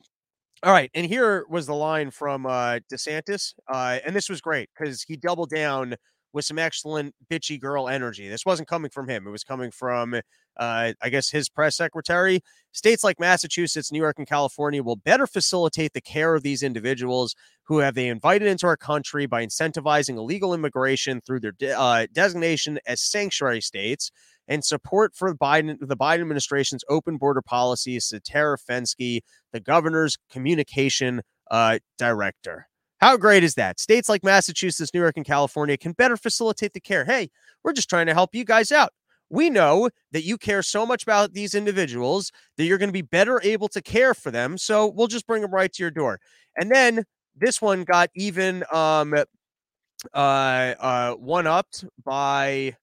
all 0.63 0.73
right 0.73 0.91
and 0.95 1.07
here 1.07 1.45
was 1.51 1.67
the 1.67 1.75
line 1.75 2.11
from 2.11 2.47
uh 2.47 2.79
desantis 2.93 3.55
uh 3.73 3.99
and 4.07 4.15
this 4.15 4.29
was 4.29 4.41
great 4.41 4.69
because 4.79 5.03
he 5.03 5.17
doubled 5.17 5.51
down 5.51 5.95
with 6.33 6.45
some 6.45 6.59
excellent 6.59 7.15
bitchy 7.31 7.61
girl 7.61 7.89
energy. 7.89 8.29
This 8.29 8.47
wasn't 8.47 8.69
coming 8.69 8.91
from 8.91 9.09
him. 9.09 9.27
It 9.27 9.31
was 9.31 9.45
coming 9.45 9.71
from, 9.71 10.15
uh, 10.15 10.93
I 11.01 11.09
guess, 11.11 11.31
his 11.31 11.49
press 11.49 11.77
secretary. 11.77 12.41
States 12.73 13.05
like 13.05 13.21
Massachusetts, 13.21 13.93
New 13.93 14.01
York, 14.01 14.19
and 14.19 14.27
California 14.27 14.83
will 14.83 14.97
better 14.97 15.27
facilitate 15.27 15.93
the 15.93 16.01
care 16.01 16.35
of 16.35 16.43
these 16.43 16.63
individuals 16.63 17.35
who 17.65 17.79
have 17.79 17.95
they 17.95 18.09
invited 18.09 18.49
into 18.49 18.67
our 18.67 18.77
country 18.77 19.27
by 19.27 19.45
incentivizing 19.45 20.17
illegal 20.17 20.55
immigration 20.55 21.21
through 21.21 21.41
their 21.41 21.53
de- 21.53 21.79
uh, 21.79 22.07
designation 22.13 22.79
as 22.87 23.03
sanctuary 23.03 23.61
states 23.61 24.11
and 24.49 24.65
support 24.65 25.15
for 25.15 25.35
Biden, 25.35 25.77
the 25.81 25.97
Biden 25.97 26.21
administration's 26.21 26.85
open 26.89 27.17
border 27.17 27.43
policies 27.43 28.09
to 28.09 28.21
Taryn 28.21 28.59
Fenske, 28.69 29.21
the 29.53 29.61
governor's 29.61 30.19
communication 30.31 31.23
uh, 31.51 31.79
director. 31.99 32.69
How 33.03 33.17
great 33.17 33.43
is 33.43 33.57
that? 33.57 33.81
States 33.81 34.09
like 34.09 34.23
Massachusetts, 34.23 34.95
New 34.95 35.01
York, 35.01 35.17
and 35.17 35.27
California 35.27 35.77
can 35.77 35.91
better 35.91 36.17
facilitate 36.17 36.73
the 36.73 36.79
care. 36.79 37.05
Hey, 37.05 37.31
we're 37.65 37.73
just 37.73 37.91
trying 37.91 38.07
to 38.07 38.15
help 38.15 38.33
you 38.33 38.45
guys 38.45 38.71
out. 38.71 38.93
We 39.29 39.51
know 39.51 39.91
that 40.13 40.23
you 40.23 40.39
care 40.39 40.63
so 40.63 40.87
much 40.87 41.03
about 41.03 41.33
these 41.33 41.57
individuals 41.57 42.31
that 42.57 42.65
you're 42.65 42.79
going 42.79 42.91
to 42.91 42.93
be 42.93 43.03
better 43.03 43.41
able 43.43 43.67
to 43.71 43.83
care 43.83 44.15
for 44.15 44.31
them. 44.31 44.57
So 44.57 44.87
we'll 44.87 45.09
just 45.09 45.27
bring 45.27 45.43
them 45.43 45.51
right 45.51 45.73
to 45.73 45.83
your 45.83 45.91
door. 45.91 46.21
And 46.57 46.71
then 46.71 47.03
this 47.35 47.61
one 47.61 47.83
got 47.83 48.09
even 48.15 48.63
um 48.73 49.15
uh 49.15 50.17
uh 50.17 51.15
one 51.15 51.49
upped 51.49 51.85
by 52.05 52.77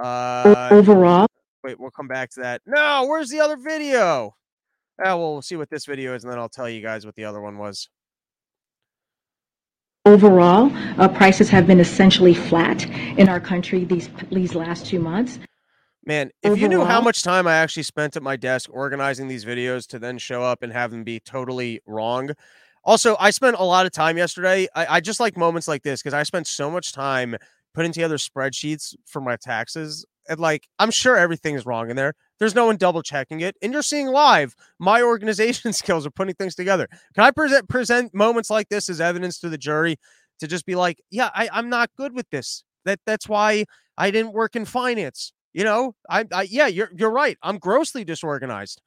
uh 0.00 0.68
overall. 0.70 1.26
Wait, 1.64 1.80
we'll 1.80 1.90
come 1.90 2.06
back 2.06 2.30
to 2.30 2.42
that. 2.42 2.62
No, 2.64 3.06
where's 3.08 3.28
the 3.28 3.40
other 3.40 3.56
video? 3.56 4.36
Oh, 5.04 5.16
well, 5.16 5.32
we'll 5.32 5.42
see 5.42 5.56
what 5.56 5.68
this 5.68 5.84
video 5.84 6.14
is, 6.14 6.22
and 6.22 6.32
then 6.32 6.38
I'll 6.38 6.48
tell 6.48 6.68
you 6.68 6.80
guys 6.80 7.04
what 7.04 7.16
the 7.16 7.24
other 7.24 7.40
one 7.40 7.58
was. 7.58 7.88
Overall, 10.08 10.72
uh, 10.96 11.06
prices 11.06 11.50
have 11.50 11.66
been 11.66 11.80
essentially 11.80 12.32
flat 12.32 12.86
in 13.18 13.28
our 13.28 13.38
country 13.38 13.84
these 13.84 14.08
these 14.30 14.54
last 14.54 14.86
two 14.86 15.00
months. 15.00 15.38
Man, 16.02 16.30
if 16.42 16.52
Overall, 16.52 16.58
you 16.62 16.68
knew 16.70 16.84
how 16.86 17.02
much 17.02 17.22
time 17.22 17.46
I 17.46 17.56
actually 17.56 17.82
spent 17.82 18.16
at 18.16 18.22
my 18.22 18.34
desk 18.34 18.70
organizing 18.72 19.28
these 19.28 19.44
videos 19.44 19.86
to 19.88 19.98
then 19.98 20.16
show 20.16 20.42
up 20.42 20.62
and 20.62 20.72
have 20.72 20.92
them 20.92 21.04
be 21.04 21.20
totally 21.20 21.82
wrong. 21.84 22.30
Also, 22.84 23.18
I 23.20 23.28
spent 23.28 23.56
a 23.58 23.64
lot 23.64 23.84
of 23.84 23.92
time 23.92 24.16
yesterday. 24.16 24.66
I, 24.74 24.96
I 24.96 25.00
just 25.00 25.20
like 25.20 25.36
moments 25.36 25.68
like 25.68 25.82
this 25.82 26.00
because 26.00 26.14
I 26.14 26.22
spent 26.22 26.46
so 26.46 26.70
much 26.70 26.94
time 26.94 27.36
putting 27.74 27.92
together 27.92 28.16
spreadsheets 28.16 28.94
for 29.04 29.20
my 29.20 29.36
taxes. 29.36 30.06
And 30.26 30.40
like, 30.40 30.68
I'm 30.78 30.90
sure 30.90 31.18
everything 31.18 31.54
is 31.54 31.66
wrong 31.66 31.90
in 31.90 31.96
there. 31.96 32.14
There's 32.38 32.54
no 32.54 32.66
one 32.66 32.76
double 32.76 33.02
checking 33.02 33.40
it, 33.40 33.56
and 33.62 33.72
you're 33.72 33.82
seeing 33.82 34.08
live 34.08 34.54
my 34.78 35.02
organization 35.12 35.72
skills 35.74 36.06
of 36.06 36.14
putting 36.14 36.34
things 36.34 36.54
together. 36.54 36.88
Can 37.14 37.24
I 37.24 37.30
present 37.30 37.68
present 37.68 38.14
moments 38.14 38.50
like 38.50 38.68
this 38.68 38.88
as 38.88 39.00
evidence 39.00 39.38
to 39.40 39.48
the 39.48 39.58
jury 39.58 39.96
to 40.40 40.46
just 40.46 40.66
be 40.66 40.74
like, 40.74 41.00
yeah, 41.10 41.30
I, 41.34 41.48
I'm 41.52 41.68
not 41.68 41.90
good 41.96 42.14
with 42.14 42.28
this. 42.30 42.64
That 42.84 43.00
that's 43.06 43.28
why 43.28 43.64
I 43.96 44.10
didn't 44.10 44.32
work 44.32 44.56
in 44.56 44.64
finance. 44.64 45.32
You 45.52 45.64
know, 45.64 45.94
I, 46.08 46.24
I 46.32 46.42
yeah, 46.42 46.66
you're 46.68 46.90
you're 46.94 47.10
right. 47.10 47.36
I'm 47.42 47.58
grossly 47.58 48.04
disorganized. 48.04 48.80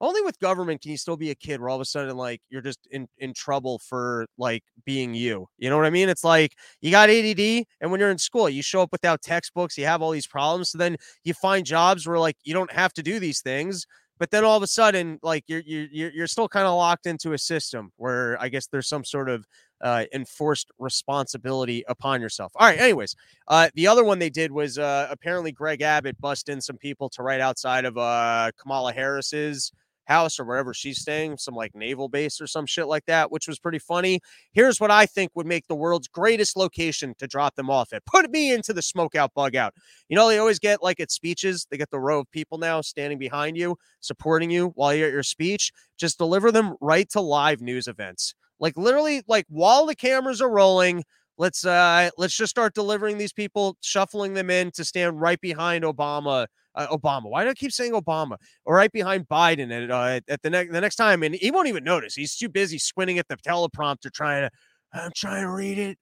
Only 0.00 0.20
with 0.22 0.38
government 0.38 0.80
can 0.80 0.90
you 0.90 0.96
still 0.96 1.16
be 1.16 1.30
a 1.30 1.34
kid 1.34 1.60
where 1.60 1.68
all 1.68 1.76
of 1.76 1.80
a 1.80 1.84
sudden 1.84 2.16
like 2.16 2.40
you're 2.50 2.62
just 2.62 2.86
in 2.90 3.08
in 3.18 3.34
trouble 3.34 3.78
for 3.78 4.26
like 4.38 4.62
being 4.84 5.14
you 5.14 5.46
you 5.58 5.68
know 5.70 5.76
what 5.76 5.86
i 5.86 5.90
mean? 5.90 6.08
It's 6.08 6.24
like 6.24 6.54
you 6.80 6.90
got 6.90 7.10
add 7.10 7.64
and 7.80 7.90
when 7.90 8.00
you're 8.00 8.10
in 8.10 8.18
school 8.18 8.48
you 8.48 8.62
show 8.62 8.82
up 8.82 8.92
without 8.92 9.22
textbooks 9.22 9.76
you 9.76 9.84
have 9.84 10.02
all 10.02 10.10
these 10.10 10.26
problems 10.26 10.70
so 10.70 10.78
then 10.78 10.96
you 11.24 11.34
find 11.34 11.64
jobs 11.66 12.06
where 12.06 12.18
like 12.18 12.36
you 12.44 12.54
don't 12.54 12.72
have 12.72 12.92
to 12.94 13.02
do 13.02 13.18
these 13.18 13.40
things 13.40 13.86
but 14.18 14.30
then 14.30 14.44
all 14.44 14.56
of 14.56 14.62
a 14.62 14.66
sudden 14.66 15.18
like 15.22 15.44
you're 15.46 15.62
you're 15.64 16.10
you're 16.10 16.26
still 16.26 16.48
kind 16.48 16.66
of 16.66 16.74
locked 16.74 17.06
into 17.06 17.32
a 17.32 17.38
system 17.38 17.90
where 17.96 18.40
i 18.40 18.48
guess 18.48 18.66
there's 18.66 18.88
some 18.88 19.04
sort 19.04 19.28
of 19.28 19.46
uh, 19.80 20.06
enforced 20.12 20.72
responsibility 20.80 21.84
upon 21.88 22.20
yourself. 22.20 22.50
All 22.56 22.66
right 22.66 22.80
anyways 22.80 23.14
uh, 23.46 23.68
the 23.74 23.86
other 23.86 24.02
one 24.02 24.18
they 24.18 24.30
did 24.30 24.50
was 24.50 24.76
uh, 24.76 25.06
apparently 25.10 25.52
greg 25.52 25.82
abbott 25.82 26.20
bust 26.20 26.48
in 26.48 26.60
some 26.60 26.76
people 26.76 27.08
to 27.10 27.22
right 27.22 27.40
outside 27.40 27.84
of 27.84 27.96
uh, 27.96 28.50
kamala 28.60 28.92
harris's 28.92 29.72
house 30.08 30.40
or 30.40 30.44
wherever 30.44 30.74
she's 30.74 31.00
staying, 31.00 31.36
some 31.36 31.54
like 31.54 31.74
naval 31.74 32.08
base 32.08 32.40
or 32.40 32.46
some 32.46 32.66
shit 32.66 32.88
like 32.88 33.04
that, 33.06 33.30
which 33.30 33.46
was 33.46 33.58
pretty 33.58 33.78
funny. 33.78 34.20
Here's 34.52 34.80
what 34.80 34.90
I 34.90 35.06
think 35.06 35.30
would 35.34 35.46
make 35.46 35.66
the 35.68 35.74
world's 35.74 36.08
greatest 36.08 36.56
location 36.56 37.14
to 37.18 37.26
drop 37.26 37.54
them 37.54 37.70
off 37.70 37.92
at. 37.92 38.04
Put 38.06 38.30
me 38.30 38.52
into 38.52 38.72
the 38.72 38.80
smokeout 38.80 39.28
bug 39.34 39.54
out. 39.54 39.74
You 40.08 40.16
know, 40.16 40.28
they 40.28 40.38
always 40.38 40.58
get 40.58 40.82
like 40.82 40.98
at 40.98 41.10
speeches, 41.10 41.66
they 41.70 41.76
get 41.76 41.90
the 41.90 42.00
row 42.00 42.20
of 42.20 42.30
people 42.30 42.58
now 42.58 42.80
standing 42.80 43.18
behind 43.18 43.56
you, 43.56 43.76
supporting 44.00 44.50
you 44.50 44.72
while 44.74 44.94
you're 44.94 45.08
at 45.08 45.12
your 45.12 45.22
speech. 45.22 45.70
Just 45.98 46.18
deliver 46.18 46.50
them 46.50 46.74
right 46.80 47.08
to 47.10 47.20
live 47.20 47.60
news 47.60 47.86
events. 47.86 48.34
Like 48.60 48.76
literally, 48.76 49.22
like 49.28 49.46
while 49.48 49.86
the 49.86 49.94
cameras 49.94 50.40
are 50.40 50.50
rolling, 50.50 51.04
let's 51.36 51.64
uh 51.64 52.10
let's 52.18 52.36
just 52.36 52.50
start 52.50 52.74
delivering 52.74 53.18
these 53.18 53.32
people, 53.32 53.76
shuffling 53.80 54.34
them 54.34 54.50
in 54.50 54.70
to 54.72 54.84
stand 54.84 55.20
right 55.20 55.40
behind 55.40 55.84
Obama 55.84 56.46
uh, 56.78 56.96
Obama. 56.96 57.24
Why 57.24 57.44
do 57.44 57.50
I 57.50 57.54
keep 57.54 57.72
saying 57.72 57.92
Obama? 57.92 58.36
Or 58.64 58.76
right 58.76 58.90
behind 58.90 59.28
Biden 59.28 59.70
at, 59.70 59.90
uh, 59.90 60.20
at 60.28 60.42
the 60.42 60.50
next 60.50 60.72
the 60.72 60.80
next 60.80 60.96
time, 60.96 61.22
and 61.22 61.34
he 61.34 61.50
won't 61.50 61.68
even 61.68 61.84
notice. 61.84 62.14
He's 62.14 62.36
too 62.36 62.48
busy 62.48 62.78
squinting 62.78 63.18
at 63.18 63.28
the 63.28 63.36
teleprompter, 63.36 64.12
trying 64.12 64.42
to. 64.42 64.50
I'm 64.92 65.12
trying 65.14 65.42
to 65.42 65.50
read 65.50 65.78
it, 65.78 65.98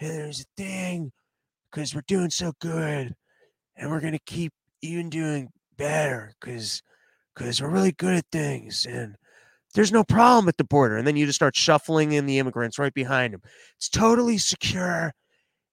and 0.00 0.10
there's 0.10 0.40
a 0.40 0.44
thing 0.56 1.12
because 1.70 1.94
we're 1.94 2.02
doing 2.06 2.30
so 2.30 2.52
good, 2.60 3.14
and 3.76 3.90
we're 3.90 4.00
gonna 4.00 4.18
keep 4.24 4.52
even 4.80 5.10
doing 5.10 5.50
better 5.76 6.32
because 6.40 6.82
because 7.34 7.60
we're 7.60 7.68
really 7.68 7.92
good 7.92 8.14
at 8.14 8.24
things 8.30 8.86
and 8.86 9.16
there's 9.74 9.92
no 9.92 10.04
problem 10.04 10.48
at 10.48 10.56
the 10.56 10.64
border. 10.64 10.96
And 10.96 11.06
then 11.06 11.16
you 11.16 11.26
just 11.26 11.36
start 11.36 11.56
shuffling 11.56 12.12
in 12.12 12.26
the 12.26 12.38
immigrants 12.38 12.78
right 12.78 12.94
behind 12.94 13.34
them. 13.34 13.42
It's 13.76 13.88
totally 13.88 14.38
secure. 14.38 15.12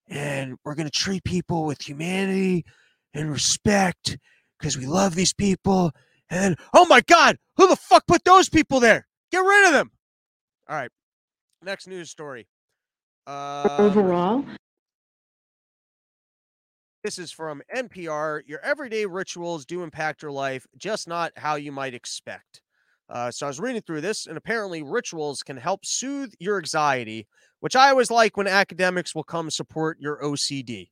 And 0.10 0.58
we're 0.66 0.76
going 0.76 0.90
to 0.90 1.00
treat 1.00 1.24
people 1.24 1.66
with 1.66 1.88
humanity 1.88 2.66
and 3.14 3.32
respect 3.32 4.18
because 4.60 4.78
we 4.78 4.86
love 4.86 5.16
these 5.16 5.34
people. 5.34 5.92
And 6.30 6.58
oh 6.74 6.86
my 6.86 7.02
God, 7.02 7.38
who 7.58 7.68
the 7.68 7.76
fuck 7.76 8.08
put 8.08 8.24
those 8.24 8.50
people 8.50 8.80
there? 8.80 9.08
Get 9.32 9.40
rid 9.40 9.68
of 9.68 9.74
them. 9.74 9.92
All 10.70 10.76
right. 10.76 10.92
Next 11.64 11.88
news 11.88 12.10
story. 12.10 12.48
Um, 13.28 13.70
Overall, 13.78 14.46
this 17.04 17.18
is 17.18 17.32
from 17.32 17.62
NPR. 17.76 18.42
Your 18.46 18.60
everyday 18.62 19.06
rituals 19.06 19.66
do 19.66 19.84
impact 19.84 20.22
your 20.22 20.32
life, 20.32 20.66
just 20.78 21.08
not 21.08 21.32
how 21.36 21.56
you 21.56 21.72
might 21.72 21.94
expect. 21.94 22.62
Uh, 23.10 23.30
so 23.30 23.46
I 23.46 23.50
was 23.50 23.60
reading 23.60 23.82
through 23.82 24.02
this, 24.02 24.26
and 24.26 24.38
apparently 24.38 24.84
rituals 24.84 25.44
can 25.44 25.58
help 25.58 25.86
soothe 25.86 26.34
your 26.40 26.58
anxiety, 26.58 27.28
which 27.60 27.76
I 27.76 27.90
always 27.90 28.10
like 28.10 28.38
when 28.38 28.48
academics 28.48 29.14
will 29.14 29.24
come 29.24 29.50
support 29.50 29.98
your 30.00 30.22
OCD. 30.24 30.91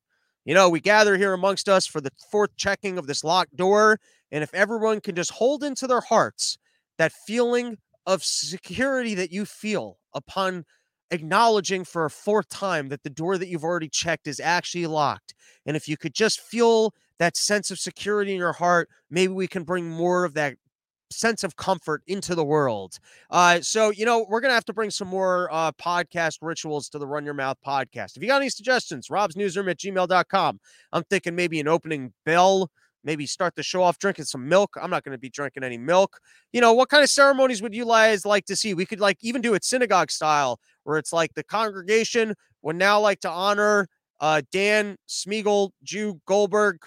You 0.49 0.55
know, 0.55 0.67
we 0.67 0.79
gather 0.79 1.15
here 1.15 1.33
amongst 1.33 1.69
us 1.69 1.85
for 1.85 2.01
the 2.01 2.09
fourth 2.31 2.49
checking 2.57 2.97
of 2.97 3.05
this 3.05 3.23
locked 3.23 3.55
door. 3.55 3.99
And 4.31 4.43
if 4.43 4.51
everyone 4.51 4.99
can 4.99 5.13
just 5.13 5.29
hold 5.29 5.63
into 5.63 5.85
their 5.85 6.01
hearts 6.01 6.57
that 6.97 7.11
feeling 7.11 7.77
of 8.07 8.23
security 8.23 9.13
that 9.13 9.31
you 9.31 9.45
feel 9.45 9.99
upon 10.15 10.65
acknowledging 11.11 11.85
for 11.85 12.03
a 12.03 12.09
fourth 12.09 12.49
time 12.49 12.89
that 12.89 13.03
the 13.03 13.11
door 13.11 13.37
that 13.37 13.47
you've 13.47 13.63
already 13.63 13.89
checked 13.89 14.25
is 14.25 14.39
actually 14.39 14.87
locked. 14.87 15.35
And 15.67 15.77
if 15.77 15.87
you 15.87 15.97
could 15.97 16.15
just 16.15 16.41
feel 16.41 16.95
that 17.19 17.37
sense 17.37 17.69
of 17.69 17.77
security 17.77 18.31
in 18.31 18.39
your 18.39 18.53
heart, 18.53 18.89
maybe 19.11 19.31
we 19.31 19.45
can 19.45 19.61
bring 19.61 19.87
more 19.87 20.23
of 20.23 20.33
that 20.33 20.55
sense 21.11 21.43
of 21.43 21.55
comfort 21.55 22.01
into 22.07 22.35
the 22.35 22.43
world. 22.43 22.97
Uh, 23.29 23.61
so, 23.61 23.89
you 23.89 24.05
know, 24.05 24.25
we're 24.29 24.41
going 24.41 24.51
to 24.51 24.55
have 24.55 24.65
to 24.65 24.73
bring 24.73 24.89
some 24.89 25.07
more 25.07 25.49
uh, 25.51 25.71
podcast 25.73 26.37
rituals 26.41 26.89
to 26.89 26.99
the 26.99 27.07
Run 27.07 27.25
Your 27.25 27.33
Mouth 27.33 27.57
podcast. 27.65 28.15
If 28.15 28.23
you 28.23 28.27
got 28.27 28.41
any 28.41 28.49
suggestions, 28.49 29.07
robsnewsroom 29.07 29.69
at 29.69 29.77
gmail.com. 29.77 30.59
I'm 30.93 31.03
thinking 31.03 31.35
maybe 31.35 31.59
an 31.59 31.67
opening 31.67 32.13
bell, 32.25 32.69
maybe 33.03 33.25
start 33.25 33.55
the 33.55 33.63
show 33.63 33.81
off 33.81 33.97
drinking 33.97 34.25
some 34.25 34.47
milk. 34.47 34.75
I'm 34.81 34.89
not 34.89 35.03
going 35.03 35.13
to 35.13 35.19
be 35.19 35.29
drinking 35.29 35.63
any 35.63 35.77
milk. 35.77 36.19
You 36.53 36.61
know, 36.61 36.73
what 36.73 36.89
kind 36.89 37.03
of 37.03 37.09
ceremonies 37.09 37.61
would 37.61 37.73
you 37.73 37.85
guys 37.85 38.25
like 38.25 38.45
to 38.45 38.55
see? 38.55 38.73
We 38.73 38.85
could 38.85 38.99
like 38.99 39.17
even 39.21 39.41
do 39.41 39.53
it 39.53 39.63
synagogue 39.63 40.11
style, 40.11 40.59
where 40.83 40.97
it's 40.97 41.13
like 41.13 41.33
the 41.33 41.43
congregation 41.43 42.35
would 42.61 42.75
now 42.75 42.99
like 42.99 43.21
to 43.21 43.29
honor 43.29 43.87
uh, 44.19 44.41
Dan 44.51 44.97
Smiegel, 45.07 45.71
Jew 45.83 46.19
Goldberg, 46.25 46.79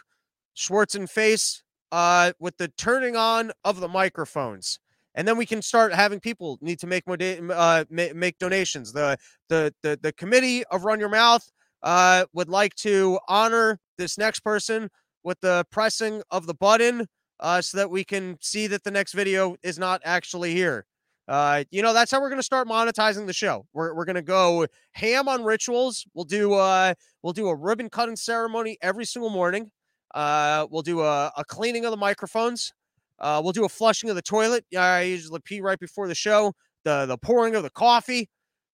Schwarzenface, 0.56 1.62
uh, 1.92 2.32
with 2.40 2.56
the 2.56 2.68
turning 2.68 3.14
on 3.14 3.52
of 3.64 3.78
the 3.78 3.88
microphones. 3.88 4.80
And 5.14 5.28
then 5.28 5.36
we 5.36 5.44
can 5.44 5.60
start 5.60 5.92
having 5.92 6.20
people 6.20 6.58
need 6.62 6.78
to 6.80 6.86
make 6.86 7.04
uh, 7.06 7.84
make 7.90 8.38
donations. 8.38 8.94
The, 8.94 9.18
the 9.50 9.74
the 9.82 9.98
the 10.02 10.12
committee 10.12 10.64
of 10.64 10.86
Run 10.86 10.98
Your 10.98 11.10
Mouth 11.10 11.48
uh, 11.82 12.24
would 12.32 12.48
like 12.48 12.74
to 12.76 13.18
honor 13.28 13.78
this 13.98 14.16
next 14.16 14.40
person 14.40 14.88
with 15.22 15.38
the 15.40 15.66
pressing 15.70 16.22
of 16.30 16.46
the 16.46 16.54
button 16.54 17.06
uh, 17.40 17.60
so 17.60 17.76
that 17.76 17.90
we 17.90 18.04
can 18.04 18.38
see 18.40 18.66
that 18.68 18.84
the 18.84 18.90
next 18.90 19.12
video 19.12 19.56
is 19.62 19.78
not 19.78 20.00
actually 20.04 20.54
here. 20.54 20.86
Uh, 21.28 21.64
you 21.70 21.82
know, 21.82 21.92
that's 21.92 22.10
how 22.10 22.20
we're 22.20 22.28
going 22.28 22.38
to 22.38 22.42
start 22.42 22.66
monetizing 22.66 23.26
the 23.26 23.32
show. 23.32 23.66
We're, 23.72 23.94
we're 23.94 24.04
going 24.04 24.16
to 24.16 24.22
go 24.22 24.66
ham 24.92 25.28
on 25.28 25.44
rituals. 25.44 26.06
We'll 26.14 26.24
do 26.24 26.54
uh, 26.54 26.94
we'll 27.22 27.34
do 27.34 27.48
a 27.48 27.54
ribbon 27.54 27.90
cutting 27.90 28.16
ceremony 28.16 28.78
every 28.80 29.04
single 29.04 29.30
morning. 29.30 29.70
Uh, 30.14 30.66
we'll 30.70 30.82
do 30.82 31.00
a, 31.00 31.32
a 31.36 31.44
cleaning 31.44 31.84
of 31.84 31.90
the 31.90 31.96
microphones. 31.96 32.72
Uh, 33.18 33.40
we'll 33.42 33.52
do 33.52 33.64
a 33.64 33.68
flushing 33.68 34.10
of 34.10 34.16
the 34.16 34.22
toilet. 34.22 34.64
I 34.76 35.02
usually 35.02 35.40
pee 35.44 35.60
right 35.60 35.78
before 35.78 36.08
the 36.08 36.14
show. 36.14 36.52
The 36.84 37.06
the 37.06 37.16
pouring 37.16 37.54
of 37.54 37.62
the 37.62 37.70
coffee. 37.70 38.28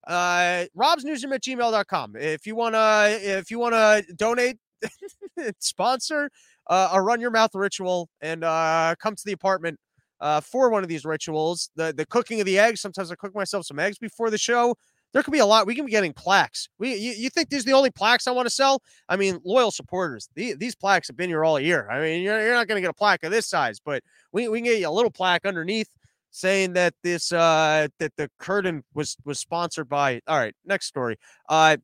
Uh, 0.07 0.65
Rob's 0.73 1.05
newsroom 1.05 1.33
at 1.33 1.43
gmail.com. 1.43 2.15
If 2.15 2.47
you 2.47 2.55
wanna 2.55 3.17
if 3.21 3.51
you 3.51 3.59
wanna 3.59 4.01
donate, 4.15 4.57
sponsor 5.59 6.29
uh, 6.67 6.89
a 6.93 7.01
run 7.01 7.19
your 7.21 7.31
mouth 7.31 7.51
ritual 7.53 8.09
and 8.21 8.43
uh, 8.43 8.95
come 8.99 9.15
to 9.15 9.23
the 9.25 9.33
apartment 9.33 9.77
uh, 10.21 10.41
for 10.41 10.69
one 10.69 10.83
of 10.83 10.89
these 10.89 11.05
rituals. 11.05 11.69
The 11.75 11.93
the 11.95 12.05
cooking 12.05 12.39
of 12.39 12.45
the 12.45 12.57
eggs. 12.57 12.81
Sometimes 12.81 13.11
I 13.11 13.15
cook 13.15 13.35
myself 13.35 13.65
some 13.65 13.79
eggs 13.79 13.97
before 13.97 14.29
the 14.29 14.37
show 14.37 14.75
there 15.13 15.23
could 15.23 15.31
be 15.31 15.39
a 15.39 15.45
lot. 15.45 15.65
We 15.65 15.75
can 15.75 15.85
be 15.85 15.91
getting 15.91 16.13
plaques. 16.13 16.69
We 16.77 16.95
you, 16.95 17.13
you 17.13 17.29
think 17.29 17.49
these 17.49 17.63
are 17.63 17.69
the 17.69 17.73
only 17.73 17.91
plaques 17.91 18.27
I 18.27 18.31
want 18.31 18.47
to 18.47 18.53
sell? 18.53 18.81
I 19.07 19.15
mean, 19.15 19.39
loyal 19.43 19.71
supporters. 19.71 20.29
The, 20.35 20.53
these 20.53 20.75
plaques 20.75 21.07
have 21.07 21.17
been 21.17 21.29
here 21.29 21.43
all 21.43 21.59
year. 21.59 21.89
I 21.89 21.99
mean, 21.99 22.21
you're, 22.21 22.39
you're 22.41 22.53
not 22.53 22.67
going 22.67 22.77
to 22.77 22.81
get 22.81 22.91
a 22.91 22.93
plaque 22.93 23.23
of 23.23 23.31
this 23.31 23.47
size, 23.47 23.79
but 23.79 24.03
we, 24.31 24.47
we 24.47 24.59
can 24.59 24.65
get 24.65 24.79
you 24.79 24.87
a 24.87 24.91
little 24.91 25.11
plaque 25.11 25.45
underneath 25.45 25.89
saying 26.31 26.73
that 26.73 26.93
this 27.03 27.31
uh 27.31 27.87
that 27.97 28.15
the 28.15 28.29
curtain 28.37 28.83
was 28.93 29.17
was 29.25 29.39
sponsored 29.39 29.89
by 29.89 30.21
all 30.27 30.37
right 30.37 30.53
next 30.65 30.85
story 30.85 31.17
uh 31.49 31.75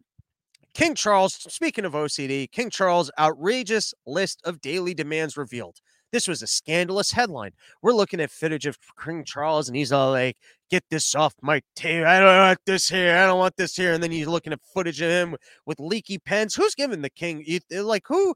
king 0.73 0.93
charles 0.93 1.33
speaking 1.51 1.85
of 1.85 1.93
ocd 1.93 2.51
king 2.51 2.69
charles 2.69 3.09
outrageous 3.17 3.93
list 4.05 4.41
of 4.45 4.61
daily 4.61 4.93
demands 4.93 5.35
revealed 5.35 5.79
this 6.15 6.29
was 6.29 6.41
a 6.41 6.47
scandalous 6.47 7.11
headline. 7.11 7.51
We're 7.81 7.91
looking 7.91 8.21
at 8.21 8.31
footage 8.31 8.65
of 8.65 8.77
King 9.03 9.25
Charles, 9.25 9.67
and 9.67 9.75
he's 9.75 9.91
all 9.91 10.11
like, 10.11 10.37
"Get 10.71 10.85
this 10.89 11.13
off 11.13 11.35
my 11.41 11.61
tape! 11.75 12.05
I 12.05 12.21
don't 12.21 12.37
want 12.37 12.59
this 12.65 12.87
here. 12.87 13.17
I 13.17 13.25
don't 13.25 13.37
want 13.37 13.57
this 13.57 13.75
here." 13.75 13.91
And 13.91 14.01
then 14.01 14.13
you're 14.13 14.29
looking 14.29 14.53
at 14.53 14.61
footage 14.73 15.01
of 15.01 15.09
him 15.09 15.35
with 15.65 15.77
leaky 15.77 16.17
pens. 16.17 16.55
Who's 16.55 16.73
giving 16.73 17.01
the 17.01 17.09
king? 17.09 17.43
Uh, 17.69 17.83
like 17.83 18.03
who? 18.07 18.33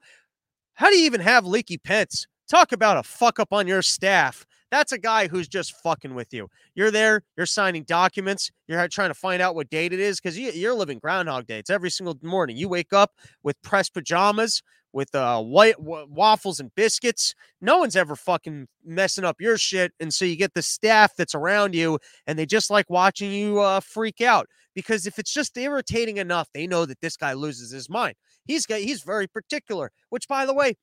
How 0.74 0.90
do 0.90 0.98
you 0.98 1.06
even 1.06 1.22
have 1.22 1.46
leaky 1.46 1.78
pens? 1.78 2.28
Talk 2.50 2.74
about 2.74 2.98
a 2.98 3.04
fuck 3.04 3.40
up 3.40 3.54
on 3.54 3.66
your 3.66 3.82
staff. 3.82 4.46
That's 4.72 4.92
a 4.92 4.98
guy 4.98 5.30
who's 5.30 5.48
just 5.48 5.74
fucking 5.82 6.14
with 6.14 6.34
you. 6.34 6.50
You're 6.76 6.92
there, 6.92 7.24
you're 7.38 7.46
signing 7.46 7.84
documents, 7.84 8.52
you're 8.68 8.88
trying 8.90 9.10
to 9.10 9.16
find 9.16 9.42
out 9.42 9.56
what 9.56 9.70
date 9.70 9.94
it 9.94 10.00
is 10.00 10.20
because 10.20 10.38
you, 10.38 10.70
are 10.70 10.74
living 10.76 11.00
Groundhog 11.00 11.48
Day. 11.48 11.60
It's 11.60 11.70
every 11.70 11.90
single 11.90 12.18
morning. 12.22 12.56
You 12.58 12.70
wake 12.70 12.94
up 12.94 13.14
with 13.42 13.60
pressed 13.62 13.94
pajamas, 13.94 14.62
with 14.94 15.14
uh, 15.16 15.42
white 15.42 15.78
w- 15.78 16.08
waffles 16.10 16.60
and 16.60 16.74
biscuits. 16.76 17.34
No 17.62 17.78
one's 17.78 17.96
ever 17.96 18.16
fucking 18.16 18.68
messing 18.84 19.24
up 19.24 19.40
your 19.40 19.58
shit. 19.58 19.92
And 20.00 20.14
so 20.14 20.26
you 20.26 20.36
get 20.36 20.54
the 20.54 20.62
staff 20.62 21.16
that's 21.16 21.36
around 21.36 21.76
you 21.76 22.00
and 22.28 22.38
they 22.38 22.46
just 22.46 22.70
like 22.70 22.90
watching 22.90 23.32
you 23.32 23.60
uh, 23.60 23.80
freak 23.80 24.22
out 24.22 24.48
because 24.74 25.06
if 25.06 25.20
it's 25.20 25.34
just 25.34 25.58
irritating 25.58 26.18
enough, 26.18 26.50
they 26.54 26.68
know 26.68 26.86
that 26.86 27.02
this 27.02 27.18
guy 27.18 27.34
loses 27.34 27.72
his 27.72 27.90
mind. 27.90 28.16
He's 28.46 28.66
got, 28.66 28.80
he's 28.80 29.04
very 29.04 29.28
particular, 29.28 29.92
which 30.10 30.28
by 30.28 30.46
the 30.46 30.54
way, 30.54 30.76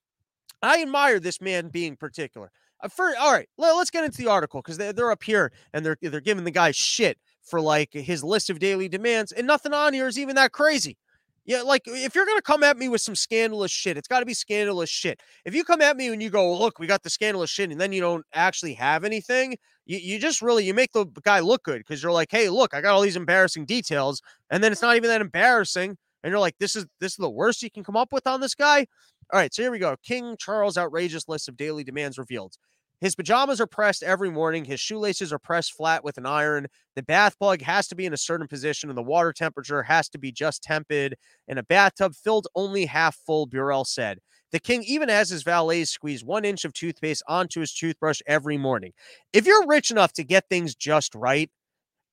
I 0.63 0.83
admire 0.83 1.21
this 1.21 1.41
man 1.41 1.69
being 1.69 1.97
particular. 1.97 2.51
Uh, 2.83 2.89
for, 2.89 3.13
all 3.19 3.33
right, 3.33 3.49
let, 3.59 3.75
us 3.75 3.91
get 3.91 4.05
into 4.05 4.19
the 4.19 4.29
article 4.29 4.61
because 4.61 4.79
they're, 4.79 4.93
they're 4.93 5.11
up 5.11 5.23
here 5.23 5.53
and 5.73 5.85
they're 5.85 5.97
they're 6.01 6.21
giving 6.21 6.45
the 6.45 6.51
guy 6.51 6.71
shit 6.71 7.19
for 7.43 7.61
like 7.61 7.93
his 7.93 8.25
list 8.25 8.51
of 8.51 8.59
daily 8.59 8.89
demands, 8.89 9.33
and 9.33 9.47
nothing 9.47 9.73
on 9.73 9.93
here 9.93 10.07
is 10.07 10.19
even 10.19 10.35
that 10.37 10.53
crazy. 10.53 10.97
Yeah, 11.47 11.63
like 11.63 11.83
if 11.87 12.15
you're 12.17 12.27
gonna 12.27 12.43
come 12.43 12.65
at 12.65 12.77
me 12.77 12.89
with 12.89 13.01
some 13.01 13.15
scandalous 13.15 13.71
shit, 13.71 13.97
it's 13.97 14.09
got 14.09 14.19
to 14.21 14.27
be 14.27 14.35
scandalous 14.35 14.91
shit. 14.91 15.21
If 15.45 15.55
you 15.55 15.63
come 15.65 15.81
at 15.81 15.97
me 15.97 16.09
and 16.09 16.21
you 16.21 16.29
go, 16.29 16.53
"Look, 16.59 16.81
we 16.81 16.89
got 16.89 17.05
the 17.05 17.11
scandalous 17.11 17.51
shit," 17.51 17.71
and 17.71 17.81
then 17.81 17.93
you 17.93 18.01
don't 18.01 18.27
actually 18.35 18.75
have 18.75 19.05
anything, 19.05 19.57
you, 19.87 19.99
you 19.99 20.19
just 20.19 20.43
really 20.43 20.65
you 20.65 20.75
make 20.75 20.93
the 20.93 21.07
guy 21.23 21.39
look 21.41 21.63
good 21.63 21.79
because 21.79 22.03
you're 22.03 22.11
like, 22.13 22.33
"Hey, 22.33 22.49
look, 22.49 22.75
I 22.75 22.81
got 22.81 22.95
all 22.95 23.01
these 23.01 23.17
embarrassing 23.17 23.65
details," 23.65 24.21
and 24.51 24.63
then 24.63 24.73
it's 24.73 24.83
not 24.83 24.97
even 24.97 25.09
that 25.09 25.21
embarrassing, 25.21 25.97
and 26.25 26.31
you're 26.31 26.41
like, 26.41 26.57
"This 26.59 26.75
is 26.75 26.87
this 27.01 27.13
is 27.13 27.17
the 27.19 27.31
worst 27.31 27.63
you 27.63 27.71
can 27.71 27.85
come 27.85 27.97
up 27.97 28.13
with 28.13 28.27
on 28.27 28.41
this 28.41 28.55
guy." 28.57 28.87
All 29.33 29.39
right, 29.41 29.55
so 29.55 29.63
here 29.63 29.71
we 29.73 29.79
go. 29.79 29.97
King 30.05 30.37
Charles 30.39 30.77
outrageous 30.77 31.29
list 31.29 31.49
of 31.49 31.57
daily 31.57 31.85
demands 31.85 32.19
revealed. 32.19 32.57
His 33.01 33.15
pajamas 33.15 33.61
are 33.61 33.67
pressed 33.67 34.03
every 34.03 34.31
morning. 34.31 34.65
His 34.65 34.81
shoelaces 34.81 35.33
are 35.33 35.39
pressed 35.39 35.73
flat 35.73 36.03
with 36.03 36.17
an 36.17 36.27
iron. 36.27 36.67
The 36.95 37.03
bath 37.03 37.39
plug 37.39 37.61
has 37.63 37.89
to 37.89 37.95
be 37.95 38.07
in 38.07 38.15
a 38.15 38.19
certain 38.19 38.49
position, 38.49 38.89
and 38.89 38.97
the 38.97 39.03
water 39.03 39.33
temperature 39.33 39.83
has 39.83 40.09
to 40.11 40.19
be 40.19 40.33
just 40.33 40.63
tepid. 40.63 41.17
In 41.47 41.59
a 41.59 41.63
bathtub 41.63 42.15
filled 42.15 42.47
only 42.55 42.87
half 42.87 43.17
full, 43.27 43.47
Burrell 43.47 43.85
said. 43.85 44.19
The 44.53 44.61
king 44.61 44.83
even 44.85 45.09
has 45.09 45.29
his 45.29 45.43
valets 45.43 45.91
squeeze 45.91 46.25
one 46.25 46.45
inch 46.45 46.65
of 46.65 46.73
toothpaste 46.73 47.23
onto 47.29 47.61
his 47.61 47.75
toothbrush 47.75 48.21
every 48.27 48.57
morning. 48.57 48.93
If 49.33 49.45
you're 49.45 49.67
rich 49.67 49.91
enough 49.91 50.13
to 50.15 50.25
get 50.25 50.49
things 50.49 50.75
just 50.75 51.15
right, 51.15 51.51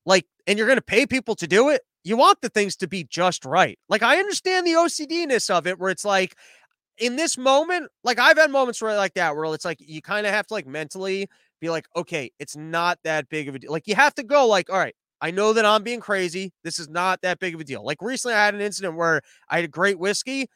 like, 0.06 0.26
and 0.48 0.58
you're 0.58 0.68
going 0.68 0.78
to 0.78 0.82
pay 0.82 1.06
people 1.06 1.36
to 1.36 1.48
do 1.48 1.70
it, 1.70 1.82
you 2.04 2.18
want 2.18 2.42
the 2.42 2.50
things 2.50 2.76
to 2.78 2.88
be 2.88 3.06
just 3.06 3.46
right. 3.46 3.80
Like, 3.88 4.04
I 4.04 4.18
understand 4.18 4.68
the 4.68 4.72
OCD 4.72 5.26
ness 5.26 5.50
of 5.50 5.68
it, 5.68 5.80
where 5.80 5.90
it's 5.90 6.04
like, 6.04 6.36
in 6.98 7.16
this 7.16 7.38
moment, 7.38 7.90
like 8.04 8.20
I've 8.20 8.38
had 8.38 8.52
moments 8.52 8.82
where 8.82 8.96
like 8.96 9.14
that, 9.16 9.36
where 9.36 9.54
it's 9.54 9.66
like 9.66 9.78
you 9.80 10.02
kind 10.02 10.26
of 10.26 10.34
have 10.34 10.48
to 10.48 10.54
like 10.54 10.68
mentally 10.68 11.28
be 11.60 11.70
like, 11.70 11.86
okay, 11.96 12.32
it's 12.40 12.56
not 12.56 13.00
that 13.04 13.30
big 13.30 13.48
of 13.48 13.56
a 13.56 13.60
deal. 13.60 13.72
Like 13.72 13.88
you 13.88 13.96
have 13.96 14.14
to 14.16 14.24
go 14.24 14.48
like, 14.48 14.70
all 14.70 14.78
right, 14.78 14.96
I 15.22 15.32
know 15.32 15.54
that 15.54 15.66
I'm 15.66 15.84
being 15.84 16.00
crazy. 16.00 16.52
This 16.64 16.80
is 16.80 16.90
not 16.90 17.22
that 17.22 17.40
big 17.40 17.56
of 17.56 17.62
a 17.62 17.64
deal. 17.64 17.84
Like 17.84 18.02
recently, 18.02 18.36
I 18.36 18.46
had 18.46 18.54
an 18.54 18.62
incident 18.62 18.96
where 18.96 19.22
I 19.50 19.62
had 19.62 19.72
great 19.72 19.98
whiskey 19.98 20.48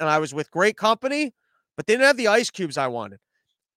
and 0.00 0.08
I 0.08 0.18
was 0.18 0.34
with 0.34 0.50
great 0.50 0.76
company, 0.76 1.32
but 1.76 1.86
they 1.86 1.94
didn't 1.94 2.06
have 2.06 2.16
the 2.16 2.28
ice 2.28 2.50
cubes 2.50 2.78
I 2.78 2.86
wanted. 2.88 3.20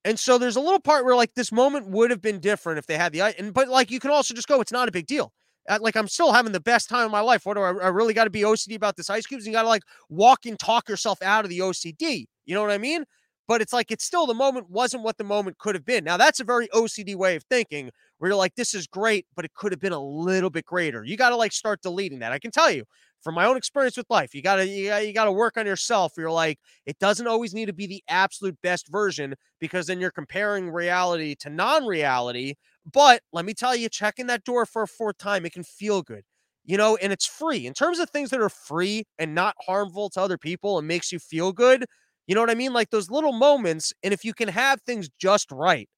And 0.06 0.20
so 0.20 0.38
there's 0.38 0.56
a 0.56 0.62
little 0.62 0.80
part 0.80 1.06
where 1.06 1.16
like 1.16 1.34
this 1.36 1.52
moment 1.52 1.88
would 1.88 2.10
have 2.10 2.22
been 2.22 2.40
different 2.40 2.80
if 2.80 2.88
they 2.88 2.98
had 2.98 3.14
the 3.14 3.22
ice. 3.22 3.36
And 3.38 3.54
but 3.54 3.70
like 3.70 3.92
you 3.92 4.00
can 4.00 4.12
also 4.12 4.34
just 4.34 4.48
go, 4.48 4.62
it's 4.62 4.72
not 4.72 4.88
a 4.88 4.92
big 4.92 5.08
deal 5.08 5.34
like 5.80 5.96
I'm 5.96 6.08
still 6.08 6.34
having 6.34 6.52
the 6.52 6.60
best 6.60 6.90
time 6.90 7.06
of 7.06 7.12
my 7.12 7.22
life. 7.22 7.46
What 7.46 7.56
do 7.56 7.62
I, 7.62 7.70
I 7.70 7.88
really 7.88 8.14
got 8.14 8.26
to 8.26 8.30
be 8.30 8.42
OCD 8.42 8.76
about 8.76 8.96
this 8.96 9.10
ice 9.10 9.26
cubes? 9.26 9.46
You 9.46 9.54
got 9.54 9.64
to 9.64 9.68
like 9.68 9.84
walk 10.10 10.46
and 10.46 10.60
talk 10.60 10.90
yourself 10.90 11.22
out 11.22 11.46
of 11.46 11.50
the 11.50 11.60
OCD. 11.60 12.26
You 12.46 12.56
know 12.56 12.62
what 12.62 12.72
I 12.72 12.78
mean? 12.78 13.06
But 13.48 13.62
it's 13.62 13.74
like 13.74 13.92
it's 13.92 14.06
still 14.06 14.26
the 14.26 14.34
moment 14.34 14.70
wasn't 14.70 15.04
what 15.04 15.18
the 15.18 15.24
moment 15.24 15.58
could 15.58 15.76
have 15.76 15.86
been. 15.86 16.04
Now 16.04 16.18
that's 16.18 16.40
a 16.40 16.46
very 16.46 16.68
OCD 16.70 17.16
way 17.16 17.36
of 17.36 17.44
thinking 17.44 17.92
where 18.18 18.30
you're 18.30 18.38
like, 18.38 18.56
this 18.56 18.74
is 18.74 18.88
great, 18.88 19.26
but 19.36 19.44
it 19.44 19.54
could 19.54 19.72
have 19.74 19.82
been 19.82 19.94
a 19.94 20.02
little 20.02 20.50
bit 20.50 20.66
greater. 20.66 21.04
You 21.04 21.18
got 21.18 21.30
to 21.30 21.36
like 21.36 21.52
start 21.52 21.82
deleting 21.82 22.20
that. 22.20 22.32
I 22.32 22.40
can 22.40 22.52
tell 22.52 22.72
you 22.72 22.86
from 23.24 23.36
my 23.36 23.46
own 23.46 23.58
experience 23.58 23.96
with 23.98 24.06
life, 24.10 24.36
you 24.36 24.42
gotta 24.42 24.68
you 24.68 24.90
gotta, 24.90 25.08
you 25.08 25.14
gotta 25.14 25.32
work 25.32 25.58
on 25.58 25.66
yourself. 25.66 26.14
You're 26.18 26.30
like, 26.32 26.60
it 26.86 27.00
doesn't 27.00 27.28
always 27.28 27.54
need 27.54 27.68
to 27.68 27.74
be 27.74 27.88
the 27.88 28.04
absolute 28.10 28.58
best 28.62 28.90
version 28.90 29.36
because 29.60 29.88
then 29.88 30.00
you're 30.00 30.12
comparing 30.12 30.70
reality 30.70 31.36
to 31.40 31.50
non-reality 31.50 32.56
but 32.92 33.22
let 33.32 33.46
me 33.46 33.54
tell 33.54 33.76
you, 33.76 33.90
checking 33.90 34.28
that 34.28 34.44
door 34.44 34.66
for 34.66 34.84
a 34.84 34.88
fourth 34.88 35.18
time, 35.18 35.46
it 35.46 35.54
can 35.54 35.64
feel 35.64 36.02
good, 36.02 36.24
you 36.66 36.78
know, 36.78 36.98
and 36.98 37.14
it's 37.14 37.26
free. 37.26 37.66
In 37.66 37.74
terms 37.74 38.00
of 38.00 38.10
things 38.10 38.30
that 38.32 38.42
are 38.42 38.50
free 38.50 39.06
and 39.18 39.34
not 39.36 39.56
harmful 39.66 40.10
to 40.12 40.22
other 40.22 40.38
people 40.38 40.78
and 40.78 40.88
makes 40.88 41.12
you 41.12 41.20
feel 41.20 41.52
good, 41.54 41.86
you 42.28 42.36
know 42.36 42.42
what 42.42 42.50
I 42.50 42.56
mean? 42.56 42.74
Like 42.74 42.90
those 42.90 43.10
little 43.10 43.34
moments. 43.34 43.94
And 44.04 44.14
if 44.14 44.24
you 44.26 44.34
can 44.34 44.50
have 44.50 44.82
things 44.82 45.10
just 45.20 45.52
right 45.52 45.90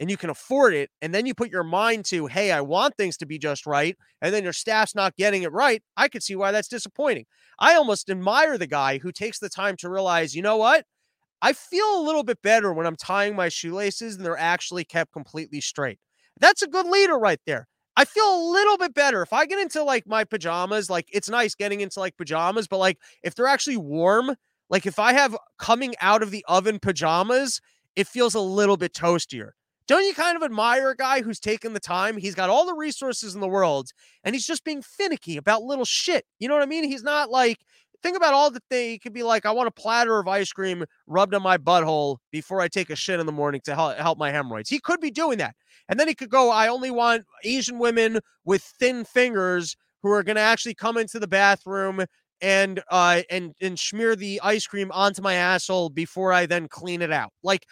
and 0.00 0.10
you 0.10 0.16
can 0.16 0.30
afford 0.30 0.72
it, 0.74 0.90
and 1.02 1.14
then 1.14 1.26
you 1.26 1.34
put 1.34 1.50
your 1.50 1.62
mind 1.62 2.06
to, 2.06 2.26
hey, 2.26 2.52
I 2.52 2.62
want 2.62 2.96
things 2.96 3.18
to 3.18 3.26
be 3.26 3.38
just 3.38 3.66
right, 3.66 3.96
and 4.22 4.32
then 4.34 4.44
your 4.44 4.54
staff's 4.54 4.94
not 4.94 5.14
getting 5.16 5.42
it 5.42 5.52
right, 5.52 5.82
I 5.96 6.08
could 6.08 6.22
see 6.22 6.36
why 6.36 6.52
that's 6.52 6.68
disappointing. 6.68 7.26
I 7.58 7.74
almost 7.74 8.08
admire 8.08 8.56
the 8.56 8.66
guy 8.66 8.98
who 8.98 9.12
takes 9.12 9.38
the 9.38 9.50
time 9.50 9.76
to 9.78 9.90
realize, 9.90 10.34
you 10.34 10.40
know 10.42 10.56
what? 10.56 10.86
I 11.42 11.52
feel 11.54 11.98
a 11.98 12.02
little 12.04 12.22
bit 12.24 12.42
better 12.42 12.72
when 12.72 12.86
I'm 12.86 12.96
tying 12.96 13.36
my 13.36 13.48
shoelaces 13.48 14.16
and 14.16 14.24
they're 14.24 14.38
actually 14.38 14.84
kept 14.84 15.12
completely 15.12 15.60
straight. 15.60 15.98
That's 16.40 16.62
a 16.62 16.66
good 16.66 16.86
leader 16.86 17.18
right 17.18 17.40
there. 17.46 17.68
I 17.96 18.04
feel 18.04 18.34
a 18.34 18.50
little 18.50 18.78
bit 18.78 18.94
better 18.94 19.20
if 19.22 19.32
I 19.32 19.46
get 19.46 19.58
into 19.58 19.82
like 19.84 20.06
my 20.06 20.24
pajamas. 20.24 20.88
Like 20.88 21.08
it's 21.12 21.28
nice 21.28 21.54
getting 21.54 21.80
into 21.80 22.00
like 22.00 22.16
pajamas, 22.16 22.66
but 22.66 22.78
like 22.78 22.98
if 23.22 23.34
they're 23.34 23.46
actually 23.46 23.76
warm, 23.76 24.34
like 24.70 24.86
if 24.86 24.98
I 24.98 25.12
have 25.12 25.36
coming 25.58 25.94
out 26.00 26.22
of 26.22 26.30
the 26.30 26.44
oven 26.48 26.78
pajamas, 26.78 27.60
it 27.96 28.06
feels 28.06 28.34
a 28.34 28.40
little 28.40 28.76
bit 28.76 28.94
toastier. 28.94 29.50
Don't 29.86 30.04
you 30.04 30.14
kind 30.14 30.36
of 30.36 30.42
admire 30.44 30.90
a 30.90 30.96
guy 30.96 31.20
who's 31.20 31.40
taken 31.40 31.72
the 31.72 31.80
time? 31.80 32.16
He's 32.16 32.36
got 32.36 32.48
all 32.48 32.64
the 32.64 32.74
resources 32.74 33.34
in 33.34 33.40
the 33.40 33.48
world 33.48 33.90
and 34.22 34.34
he's 34.34 34.46
just 34.46 34.64
being 34.64 34.82
finicky 34.82 35.36
about 35.36 35.62
little 35.62 35.84
shit. 35.84 36.24
You 36.38 36.48
know 36.48 36.54
what 36.54 36.62
I 36.62 36.66
mean? 36.66 36.84
He's 36.84 37.02
not 37.02 37.28
like, 37.28 37.58
think 38.00 38.16
about 38.16 38.32
all 38.32 38.52
the 38.52 38.62
things. 38.70 38.92
He 38.92 38.98
could 39.00 39.12
be 39.12 39.24
like, 39.24 39.44
I 39.44 39.50
want 39.50 39.66
a 39.66 39.72
platter 39.72 40.20
of 40.20 40.28
ice 40.28 40.52
cream 40.52 40.84
rubbed 41.08 41.34
on 41.34 41.42
my 41.42 41.58
butthole 41.58 42.18
before 42.30 42.60
I 42.60 42.68
take 42.68 42.88
a 42.88 42.96
shit 42.96 43.18
in 43.18 43.26
the 43.26 43.32
morning 43.32 43.60
to 43.64 43.74
help 43.74 44.16
my 44.16 44.30
hemorrhoids. 44.30 44.70
He 44.70 44.78
could 44.78 45.00
be 45.00 45.10
doing 45.10 45.38
that. 45.38 45.56
And 45.90 46.00
then 46.00 46.08
he 46.08 46.14
could 46.14 46.30
go, 46.30 46.50
I 46.50 46.68
only 46.68 46.90
want 46.90 47.26
Asian 47.44 47.78
women 47.78 48.20
with 48.44 48.62
thin 48.62 49.04
fingers 49.04 49.76
who 50.02 50.10
are 50.10 50.22
going 50.22 50.36
to 50.36 50.42
actually 50.42 50.74
come 50.74 50.96
into 50.96 51.18
the 51.18 51.28
bathroom 51.28 52.04
and 52.42 52.80
uh 52.90 53.20
and 53.28 53.52
and 53.60 53.78
smear 53.78 54.16
the 54.16 54.40
ice 54.42 54.66
cream 54.66 54.90
onto 54.92 55.20
my 55.20 55.34
asshole 55.34 55.90
before 55.90 56.32
I 56.32 56.46
then 56.46 56.68
clean 56.68 57.02
it 57.02 57.12
out. 57.12 57.32
Like 57.42 57.66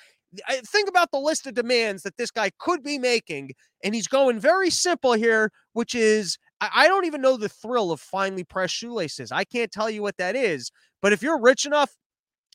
think 0.66 0.90
about 0.90 1.10
the 1.10 1.18
list 1.18 1.46
of 1.46 1.54
demands 1.54 2.02
that 2.02 2.18
this 2.18 2.30
guy 2.30 2.50
could 2.58 2.82
be 2.82 2.98
making 2.98 3.52
and 3.82 3.94
he's 3.94 4.06
going 4.06 4.38
very 4.38 4.68
simple 4.68 5.14
here 5.14 5.50
which 5.72 5.94
is 5.94 6.36
I 6.60 6.88
don't 6.88 7.04
even 7.04 7.20
know 7.20 7.36
the 7.36 7.48
thrill 7.48 7.92
of 7.92 8.00
finely 8.00 8.42
pressed 8.42 8.74
shoelaces. 8.74 9.30
I 9.30 9.44
can't 9.44 9.70
tell 9.70 9.88
you 9.88 10.02
what 10.02 10.16
that 10.16 10.34
is. 10.34 10.72
But 11.00 11.12
if 11.12 11.22
you're 11.22 11.40
rich 11.40 11.64
enough 11.66 11.96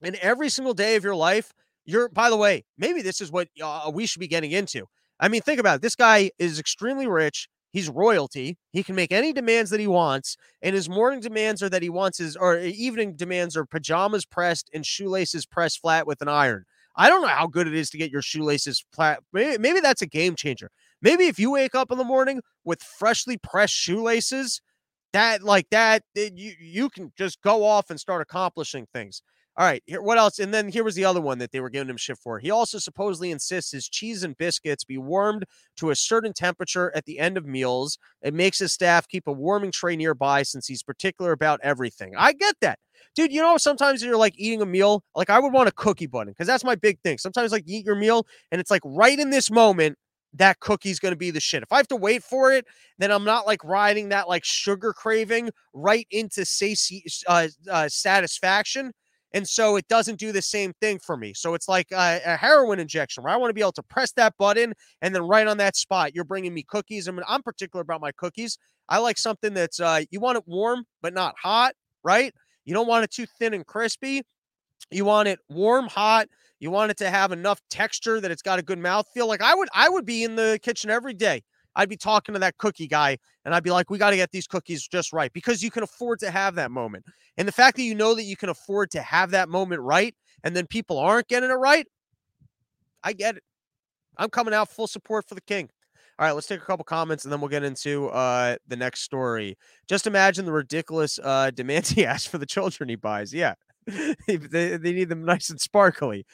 and 0.02 0.16
every 0.16 0.50
single 0.50 0.74
day 0.74 0.98
of 0.98 1.06
your 1.06 1.16
life, 1.16 1.54
you're, 1.86 2.10
by 2.10 2.30
the 2.30 2.36
way, 2.36 2.66
maybe 2.78 3.02
this 3.02 3.22
is 3.22 3.32
what 3.32 3.48
uh, 3.64 3.90
we 3.94 4.06
should 4.06 4.20
be 4.20 4.28
getting 4.28 4.52
into. 4.52 4.88
I 5.20 5.28
mean, 5.28 5.42
think 5.42 5.60
about 5.60 5.78
it. 5.78 5.82
This 5.82 5.96
guy 5.96 6.32
is 6.40 6.60
extremely 6.60 7.08
rich. 7.08 7.48
He's 7.72 7.90
royalty. 7.90 8.58
He 8.72 8.84
can 8.84 8.96
make 8.96 9.12
any 9.12 9.34
demands 9.34 9.72
that 9.72 9.80
he 9.80 9.88
wants, 9.88 10.38
and 10.62 10.76
his 10.76 10.88
morning 10.90 11.22
demands 11.22 11.64
are 11.64 11.70
that 11.70 11.82
he 11.82 11.90
wants 11.90 12.20
his, 12.20 12.36
or 12.36 12.60
evening 12.60 13.16
demands 13.16 13.58
are 13.58 13.66
pajamas 13.66 14.26
pressed 14.26 14.70
and 14.74 14.86
shoelaces 14.86 15.46
pressed 15.46 15.80
flat 15.82 16.06
with 16.06 16.22
an 16.22 16.28
iron. 16.28 16.66
I 16.96 17.10
don't 17.10 17.22
know 17.24 17.28
how 17.28 17.48
good 17.48 17.68
it 17.68 17.74
is 17.74 17.90
to 17.92 17.98
get 17.98 18.12
your 18.12 18.22
shoelaces 18.22 18.86
flat. 18.94 19.22
Maybe, 19.34 19.58
maybe 19.58 19.80
that's 19.80 20.04
a 20.04 20.08
game 20.08 20.36
changer. 20.36 20.70
Maybe 21.02 21.26
if 21.26 21.40
you 21.40 21.50
wake 21.52 21.74
up 21.74 21.92
in 21.92 21.98
the 21.98 22.04
morning 22.04 22.42
with 22.64 22.84
freshly 22.84 23.38
pressed 23.38 23.74
shoelaces, 23.74 24.62
that 25.14 25.44
like 25.44 25.70
that, 25.72 26.04
you 26.16 26.54
you 26.60 26.90
can 26.90 27.12
just 27.18 27.42
go 27.42 27.64
off 27.66 27.90
and 27.90 28.00
start 28.00 28.22
accomplishing 28.22 28.88
things. 28.94 29.22
All 29.56 29.66
right, 29.68 29.84
here 29.86 30.02
what 30.02 30.18
else? 30.18 30.40
And 30.40 30.52
then 30.52 30.68
here 30.70 30.84
was 30.84 30.96
the 30.96 31.06
other 31.06 31.22
one 31.22 31.38
that 31.38 31.52
they 31.52 31.60
were 31.60 31.70
giving 31.70 31.90
him 31.90 31.98
shit 31.98 32.18
for. 32.18 32.40
He 32.40 32.50
also 32.50 32.80
supposedly 32.80 33.30
insists 33.30 33.72
his 33.72 33.88
cheese 33.88 34.24
and 34.24 34.36
biscuits 34.36 34.84
be 34.84 34.98
warmed 34.98 35.46
to 35.78 35.92
a 35.92 35.96
certain 35.96 36.34
temperature 36.34 36.92
at 36.96 37.06
the 37.06 37.20
end 37.20 37.38
of 37.38 37.46
meals. 37.46 38.00
It 38.24 38.34
makes 38.34 38.58
his 38.58 38.74
staff 38.74 39.08
keep 39.08 39.28
a 39.28 39.32
warming 39.32 39.72
tray 39.72 39.96
nearby 39.96 40.42
since 40.42 40.66
he's 40.66 40.82
particular 40.82 41.34
about 41.34 41.60
everything. 41.62 42.14
I 42.18 42.34
get 42.34 42.56
that. 42.62 42.80
Dude, 43.16 43.32
you 43.32 43.42
know, 43.42 43.58
sometimes 43.58 44.02
you're 44.02 44.18
like 44.18 44.34
eating 44.38 44.64
a 44.64 44.66
meal, 44.66 45.04
like 45.16 45.30
I 45.30 45.40
would 45.40 45.54
want 45.54 45.70
a 45.70 45.74
cookie 45.74 46.08
button 46.08 46.32
because 46.32 46.48
that's 46.48 46.64
my 46.64 46.74
big 46.74 47.00
thing. 47.02 47.20
Sometimes, 47.20 47.52
like, 47.52 47.64
you 47.68 47.78
eat 47.78 47.86
your 47.86 47.96
meal 47.96 48.26
and 48.52 48.60
it's 48.60 48.72
like 48.72 48.82
right 48.84 49.20
in 49.20 49.30
this 49.30 49.52
moment, 49.52 49.98
that 50.36 50.60
cookie's 50.60 51.00
going 51.00 51.12
to 51.12 51.18
be 51.18 51.30
the 51.30 51.40
shit. 51.40 51.62
If 51.62 51.72
I 51.72 51.78
have 51.78 51.88
to 51.90 51.96
wait 51.96 52.24
for 52.24 52.52
it, 52.52 52.66
then 52.98 53.12
I'm 53.12 53.24
not 53.24 53.46
like 53.46 53.64
riding 53.64 54.10
that 54.10 54.28
like 54.28 54.44
sugar 54.44 54.94
craving 54.94 55.52
right 55.74 56.08
into 56.10 56.44
sati- 56.44 57.06
uh, 57.28 57.50
uh, 57.70 57.88
satisfaction. 57.88 58.94
And 59.34 59.48
so 59.48 59.76
it 59.78 59.88
doesn't 59.88 60.20
do 60.20 60.32
the 60.32 60.42
same 60.42 60.74
thing 60.80 61.00
for 61.00 61.18
me. 61.18 61.34
So 61.34 61.56
it's 61.56 61.68
like 61.68 61.88
a, 61.92 62.22
a, 62.24 62.38
heroin 62.38 62.80
injection 62.80 63.24
where 63.24 63.34
I 63.34 63.38
want 63.38 63.50
to 63.50 63.54
be 63.54 63.62
able 63.62 63.72
to 63.74 63.84
press 63.84 64.12
that 64.14 64.36
button 64.38 64.74
and 65.02 65.14
then 65.14 65.24
right 65.24 65.48
on 65.48 65.58
that 65.58 65.76
spot, 65.76 66.14
you're 66.14 66.24
bringing 66.24 66.54
me 66.54 66.64
cookies. 66.64 67.08
I 67.08 67.12
mean, 67.12 67.24
I'm 67.28 67.42
particular 67.42 67.82
about 67.82 68.00
my 68.00 68.12
cookies. 68.12 68.60
I 68.90 69.00
like 69.00 69.18
something 69.18 69.54
that's, 69.54 69.80
uh, 69.80 70.02
you 70.12 70.20
want 70.20 70.38
it 70.38 70.44
warm, 70.46 70.86
but 71.02 71.14
not 71.14 71.34
hot, 71.42 71.74
right? 72.04 72.34
You 72.66 72.76
don't 72.76 72.88
want 72.88 73.06
it 73.06 73.12
too 73.12 73.26
thin 73.40 73.56
and 73.56 73.66
crispy. 73.66 74.22
You 74.92 75.06
want 75.06 75.28
it 75.28 75.40
warm, 75.50 75.88
hot. 75.88 76.28
You 76.60 76.70
want 76.70 76.92
it 76.92 76.98
to 76.98 77.10
have 77.10 77.32
enough 77.32 77.60
texture 77.72 78.22
that 78.22 78.30
it's 78.30 78.42
got 78.42 78.60
a 78.60 78.64
good 78.64 78.80
mouth 78.80 79.08
feel. 79.14 79.28
Like 79.28 79.42
I 79.42 79.56
would, 79.56 79.70
I 79.74 79.90
would 79.90 80.06
be 80.06 80.24
in 80.24 80.36
the 80.36 80.60
kitchen 80.62 80.92
every 80.92 81.14
day 81.14 81.42
I'd 81.76 81.90
be 81.90 81.98
talking 81.98 82.34
to 82.34 82.40
that 82.40 82.58
cookie 82.58 82.88
guy 82.88 83.18
and 83.46 83.54
I'd 83.54 83.64
be 83.64 83.72
like, 83.72 83.90
we 83.90 83.98
got 83.98 84.12
to 84.12 84.16
get 84.16 84.32
these 84.32 84.48
cookies 84.48 84.88
just 84.88 85.14
right 85.14 85.32
because 85.34 85.64
you 85.64 85.72
can 85.72 85.84
afford 85.84 86.20
to 86.20 86.32
have 86.32 86.56
that 86.56 86.72
moment. 86.72 87.06
And 87.38 87.48
the 87.48 87.52
fact 87.52 87.78
that 87.78 87.84
you 87.84 87.96
know 87.96 88.16
that 88.16 88.24
you 88.24 88.36
can 88.36 88.50
afford 88.50 88.92
to 88.92 89.02
have 89.02 89.32
that 89.32 89.50
moment 89.50 89.82
right 89.82 90.16
and 90.44 90.56
then 90.56 90.68
people 90.68 91.00
aren't 91.00 91.28
getting 91.28 91.50
it 91.50 91.54
right, 91.54 91.88
I 93.04 93.14
get 93.14 93.38
it. 93.38 93.44
I'm 94.18 94.30
coming 94.30 94.54
out 94.54 94.70
full 94.70 94.88
support 94.88 95.28
for 95.28 95.36
the 95.36 95.42
king. 95.42 95.70
All 96.20 96.28
right, 96.28 96.34
let's 96.34 96.46
take 96.46 96.62
a 96.62 96.66
couple 96.66 96.86
comments 96.86 97.24
and 97.24 97.34
then 97.34 97.42
we'll 97.42 97.50
get 97.50 97.64
into 97.64 98.08
uh, 98.10 98.58
the 98.68 98.76
next 98.76 99.02
story. 99.02 99.58
Just 99.88 100.06
imagine 100.06 100.46
the 100.46 100.52
ridiculous 100.52 101.20
uh, 101.24 101.50
demands 101.52 101.90
he 101.90 102.02
has 102.04 102.26
for 102.26 102.38
the 102.38 102.46
children 102.46 102.88
he 102.88 102.96
buys. 102.96 103.34
Yeah, 103.34 103.56
they, 104.28 104.38
they 104.38 104.94
need 104.94 105.10
them 105.10 105.26
nice 105.26 105.50
and 105.50 105.60
sparkly. 105.60 106.26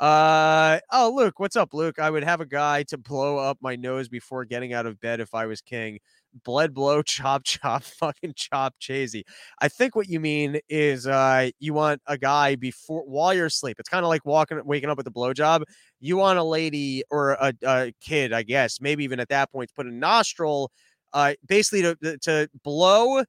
Uh 0.00 0.78
oh, 0.92 1.12
Luke, 1.16 1.40
what's 1.40 1.56
up, 1.56 1.74
Luke? 1.74 1.98
I 1.98 2.08
would 2.08 2.22
have 2.22 2.40
a 2.40 2.46
guy 2.46 2.84
to 2.84 2.96
blow 2.96 3.36
up 3.38 3.58
my 3.60 3.74
nose 3.74 4.08
before 4.08 4.44
getting 4.44 4.72
out 4.72 4.86
of 4.86 5.00
bed 5.00 5.18
if 5.18 5.34
I 5.34 5.46
was 5.46 5.60
king. 5.60 5.98
Bled 6.44 6.72
blow, 6.72 7.02
chop 7.04 7.42
chop, 7.44 7.82
fucking 7.82 8.34
chop 8.36 8.74
chasey. 8.80 9.22
I 9.60 9.66
think 9.68 9.96
what 9.96 10.08
you 10.08 10.20
mean 10.20 10.60
is 10.68 11.06
uh 11.08 11.50
you 11.58 11.74
want 11.74 12.00
a 12.06 12.16
guy 12.16 12.54
before 12.54 13.02
while 13.06 13.34
you're 13.34 13.46
asleep. 13.46 13.80
It's 13.80 13.88
kind 13.88 14.04
of 14.04 14.08
like 14.08 14.24
walking 14.24 14.60
waking 14.64 14.88
up 14.88 14.98
with 14.98 15.06
a 15.08 15.10
blowjob. 15.10 15.62
You 16.00 16.16
want 16.16 16.38
a 16.38 16.44
lady 16.44 17.02
or 17.10 17.32
a, 17.32 17.52
a 17.64 17.92
kid, 18.00 18.32
I 18.32 18.44
guess, 18.44 18.80
maybe 18.80 19.02
even 19.02 19.18
at 19.18 19.28
that 19.30 19.50
point, 19.50 19.70
to 19.70 19.74
put 19.74 19.86
a 19.86 19.92
nostril 19.92 20.70
uh 21.12 21.32
basically 21.48 21.82
to 21.82 22.18
to 22.18 22.48
blow 22.62 23.24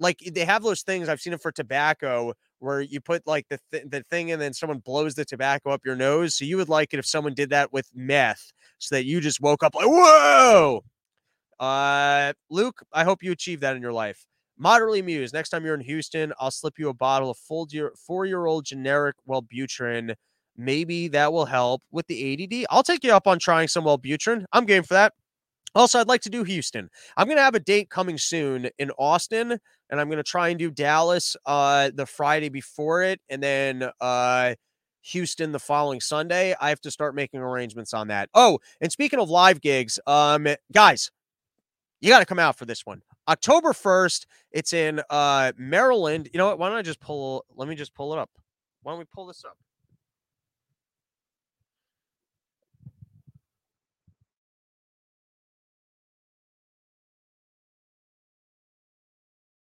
like 0.00 0.18
they 0.34 0.44
have 0.44 0.62
those 0.62 0.82
things 0.82 1.08
I've 1.08 1.20
seen 1.20 1.32
it 1.32 1.42
for 1.42 1.52
tobacco 1.52 2.34
where 2.62 2.80
you 2.80 3.00
put 3.00 3.26
like 3.26 3.46
the 3.48 3.58
th- 3.72 3.84
the 3.88 4.02
thing 4.10 4.30
and 4.30 4.40
then 4.40 4.52
someone 4.52 4.78
blows 4.78 5.14
the 5.14 5.24
tobacco 5.24 5.70
up 5.70 5.82
your 5.84 5.96
nose. 5.96 6.34
So 6.34 6.44
you 6.44 6.56
would 6.56 6.68
like 6.68 6.94
it 6.94 6.98
if 6.98 7.06
someone 7.06 7.34
did 7.34 7.50
that 7.50 7.72
with 7.72 7.90
meth, 7.94 8.52
so 8.78 8.94
that 8.94 9.04
you 9.04 9.20
just 9.20 9.40
woke 9.40 9.62
up 9.62 9.74
like 9.74 9.86
whoa. 9.86 10.82
Uh, 11.60 12.32
Luke, 12.50 12.82
I 12.92 13.04
hope 13.04 13.22
you 13.22 13.32
achieve 13.32 13.60
that 13.60 13.76
in 13.76 13.82
your 13.82 13.92
life. 13.92 14.24
Moderately 14.58 15.00
amused. 15.00 15.34
Next 15.34 15.50
time 15.50 15.64
you're 15.64 15.74
in 15.74 15.80
Houston, 15.80 16.32
I'll 16.38 16.50
slip 16.50 16.78
you 16.78 16.88
a 16.88 16.94
bottle 16.94 17.30
of 17.30 17.38
full 17.38 17.66
year, 17.70 17.92
four 18.06 18.26
year 18.26 18.46
old 18.46 18.64
generic 18.64 19.16
Wellbutrin. 19.28 20.14
Maybe 20.56 21.08
that 21.08 21.32
will 21.32 21.46
help 21.46 21.82
with 21.90 22.06
the 22.06 22.44
ADD. 22.44 22.66
I'll 22.70 22.82
take 22.82 23.04
you 23.04 23.12
up 23.12 23.26
on 23.26 23.38
trying 23.38 23.68
some 23.68 23.84
Wellbutrin. 23.84 24.44
I'm 24.52 24.66
game 24.66 24.82
for 24.82 24.94
that. 24.94 25.14
Also, 25.74 25.98
I'd 25.98 26.08
like 26.08 26.20
to 26.22 26.30
do 26.30 26.44
Houston. 26.44 26.90
I'm 27.16 27.26
going 27.26 27.38
to 27.38 27.42
have 27.42 27.54
a 27.54 27.60
date 27.60 27.88
coming 27.88 28.18
soon 28.18 28.68
in 28.78 28.90
Austin, 28.98 29.58
and 29.90 30.00
I'm 30.00 30.08
going 30.08 30.18
to 30.18 30.22
try 30.22 30.48
and 30.48 30.58
do 30.58 30.70
Dallas 30.70 31.36
uh, 31.46 31.90
the 31.94 32.06
Friday 32.06 32.50
before 32.50 33.02
it, 33.02 33.20
and 33.30 33.42
then 33.42 33.90
uh, 34.00 34.54
Houston 35.02 35.52
the 35.52 35.58
following 35.58 36.00
Sunday. 36.00 36.54
I 36.60 36.68
have 36.68 36.80
to 36.82 36.90
start 36.90 37.14
making 37.14 37.40
arrangements 37.40 37.94
on 37.94 38.08
that. 38.08 38.28
Oh, 38.34 38.58
and 38.80 38.92
speaking 38.92 39.18
of 39.18 39.30
live 39.30 39.60
gigs, 39.60 39.98
um, 40.06 40.46
guys, 40.72 41.10
you 42.00 42.10
got 42.10 42.20
to 42.20 42.26
come 42.26 42.38
out 42.38 42.58
for 42.58 42.66
this 42.66 42.84
one. 42.84 43.02
October 43.28 43.72
1st, 43.72 44.26
it's 44.50 44.72
in 44.72 45.00
uh, 45.08 45.52
Maryland. 45.56 46.28
You 46.32 46.38
know 46.38 46.48
what? 46.48 46.58
Why 46.58 46.68
don't 46.68 46.78
I 46.78 46.82
just 46.82 47.00
pull? 47.00 47.44
Let 47.54 47.68
me 47.68 47.76
just 47.76 47.94
pull 47.94 48.12
it 48.12 48.18
up. 48.18 48.30
Why 48.82 48.92
don't 48.92 48.98
we 48.98 49.04
pull 49.04 49.26
this 49.26 49.44
up? 49.44 49.56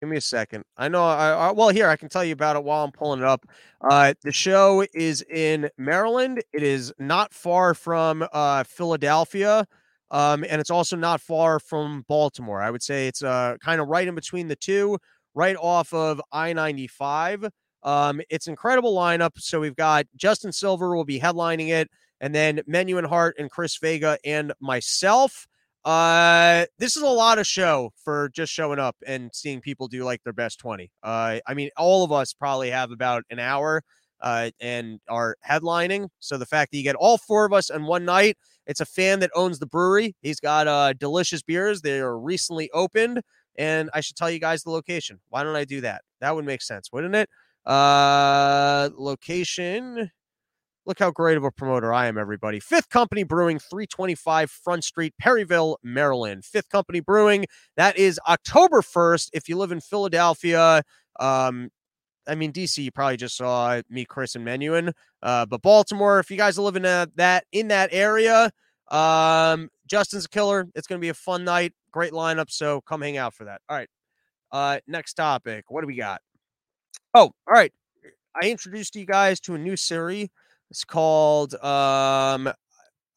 Give 0.01 0.09
me 0.09 0.17
a 0.17 0.21
second. 0.21 0.63
I 0.77 0.87
know. 0.87 1.03
I, 1.03 1.29
I, 1.29 1.51
well 1.51 1.69
here 1.69 1.87
I 1.87 1.95
can 1.95 2.09
tell 2.09 2.25
you 2.25 2.33
about 2.33 2.55
it 2.55 2.63
while 2.63 2.83
I'm 2.83 2.91
pulling 2.91 3.19
it 3.19 3.25
up. 3.25 3.45
Uh, 3.81 4.15
the 4.23 4.31
show 4.31 4.83
is 4.95 5.21
in 5.29 5.69
Maryland. 5.77 6.41
It 6.53 6.63
is 6.63 6.91
not 6.97 7.33
far 7.35 7.75
from 7.75 8.25
uh, 8.33 8.63
Philadelphia, 8.63 9.67
um, 10.09 10.43
and 10.49 10.59
it's 10.59 10.71
also 10.71 10.95
not 10.95 11.21
far 11.21 11.59
from 11.59 12.03
Baltimore. 12.07 12.61
I 12.61 12.71
would 12.71 12.81
say 12.81 13.07
it's 13.07 13.21
uh, 13.21 13.57
kind 13.63 13.79
of 13.79 13.89
right 13.89 14.07
in 14.07 14.15
between 14.15 14.47
the 14.47 14.55
two, 14.55 14.97
right 15.35 15.55
off 15.55 15.93
of 15.93 16.19
I-95. 16.31 17.51
Um, 17.83 18.21
it's 18.31 18.47
incredible 18.47 18.95
lineup. 18.95 19.31
So 19.37 19.59
we've 19.59 19.75
got 19.75 20.07
Justin 20.15 20.51
Silver 20.51 20.95
will 20.95 21.05
be 21.05 21.19
headlining 21.19 21.69
it, 21.69 21.91
and 22.19 22.33
then 22.33 22.61
Menu 22.65 22.97
and 22.97 23.05
Hart 23.05 23.35
and 23.37 23.51
Chris 23.51 23.77
Vega 23.77 24.17
and 24.25 24.51
myself. 24.59 25.45
Uh, 25.83 26.65
this 26.77 26.95
is 26.95 27.01
a 27.01 27.07
lot 27.07 27.39
of 27.39 27.47
show 27.47 27.91
for 28.03 28.29
just 28.29 28.53
showing 28.53 28.79
up 28.79 28.95
and 29.05 29.31
seeing 29.33 29.61
people 29.61 29.87
do 29.87 30.03
like 30.03 30.23
their 30.23 30.33
best 30.33 30.59
20. 30.59 30.91
Uh, 31.01 31.39
I 31.47 31.53
mean, 31.53 31.69
all 31.77 32.03
of 32.03 32.11
us 32.11 32.33
probably 32.33 32.69
have 32.69 32.91
about 32.91 33.23
an 33.31 33.39
hour 33.39 33.81
uh, 34.21 34.51
and 34.59 34.99
are 35.09 35.35
headlining. 35.47 36.09
So 36.19 36.37
the 36.37 36.45
fact 36.45 36.71
that 36.71 36.77
you 36.77 36.83
get 36.83 36.95
all 36.95 37.17
four 37.17 37.45
of 37.45 37.53
us 37.53 37.71
in 37.71 37.85
one 37.85 38.05
night, 38.05 38.37
it's 38.67 38.79
a 38.79 38.85
fan 38.85 39.19
that 39.21 39.31
owns 39.35 39.57
the 39.57 39.65
brewery. 39.65 40.15
He's 40.21 40.39
got 40.39 40.67
uh, 40.67 40.93
delicious 40.93 41.41
beers. 41.41 41.81
They 41.81 41.99
are 41.99 42.17
recently 42.17 42.69
opened, 42.73 43.21
and 43.57 43.89
I 43.93 44.01
should 44.01 44.15
tell 44.15 44.29
you 44.29 44.39
guys 44.39 44.61
the 44.61 44.69
location. 44.69 45.19
Why 45.29 45.41
don't 45.41 45.55
I 45.55 45.65
do 45.65 45.81
that? 45.81 46.03
That 46.19 46.35
would 46.35 46.45
make 46.45 46.61
sense, 46.61 46.91
wouldn't 46.91 47.15
it? 47.15 47.27
Uh, 47.65 48.89
location 48.95 50.11
Look 50.91 50.99
how 50.99 51.09
great 51.09 51.37
of 51.37 51.45
a 51.45 51.51
promoter 51.51 51.93
I 51.93 52.07
am, 52.07 52.17
everybody. 52.17 52.59
Fifth 52.59 52.89
Company 52.89 53.23
Brewing, 53.23 53.59
325 53.59 54.51
Front 54.51 54.83
Street, 54.83 55.13
Perryville, 55.17 55.77
Maryland. 55.81 56.43
Fifth 56.43 56.67
Company 56.67 56.99
Brewing. 56.99 57.45
That 57.77 57.97
is 57.97 58.19
October 58.27 58.81
1st. 58.81 59.29
If 59.31 59.47
you 59.47 59.57
live 59.57 59.71
in 59.71 59.79
Philadelphia, 59.79 60.83
um, 61.17 61.69
I 62.27 62.35
mean, 62.35 62.51
DC, 62.51 62.83
you 62.83 62.91
probably 62.91 63.15
just 63.15 63.37
saw 63.37 63.81
me, 63.89 64.03
Chris, 64.03 64.35
and 64.35 64.45
Menuin. 64.45 64.91
Uh, 65.23 65.45
but 65.45 65.61
Baltimore, 65.61 66.19
if 66.19 66.29
you 66.29 66.35
guys 66.35 66.59
are 66.59 66.61
living 66.61 66.83
in 66.83 67.09
that 67.15 67.45
in 67.53 67.69
that 67.69 67.87
area, 67.93 68.51
um, 68.89 69.69
Justin's 69.87 70.25
a 70.25 70.29
killer. 70.29 70.67
It's 70.75 70.87
going 70.87 70.99
to 70.99 71.01
be 71.01 71.07
a 71.07 71.13
fun 71.13 71.45
night. 71.45 71.71
Great 71.93 72.11
lineup. 72.11 72.51
So 72.51 72.81
come 72.81 73.01
hang 73.01 73.15
out 73.15 73.33
for 73.33 73.45
that. 73.45 73.61
All 73.69 73.77
right. 73.77 73.87
Uh, 74.51 74.79
next 74.87 75.13
topic. 75.13 75.63
What 75.69 75.79
do 75.79 75.87
we 75.87 75.95
got? 75.95 76.19
Oh, 77.13 77.31
all 77.47 77.53
right. 77.53 77.71
I 78.35 78.49
introduced 78.49 78.93
you 78.97 79.05
guys 79.05 79.39
to 79.41 79.55
a 79.55 79.57
new 79.57 79.77
series 79.77 80.27
it's 80.71 80.85
called 80.85 81.53
um 81.55 82.51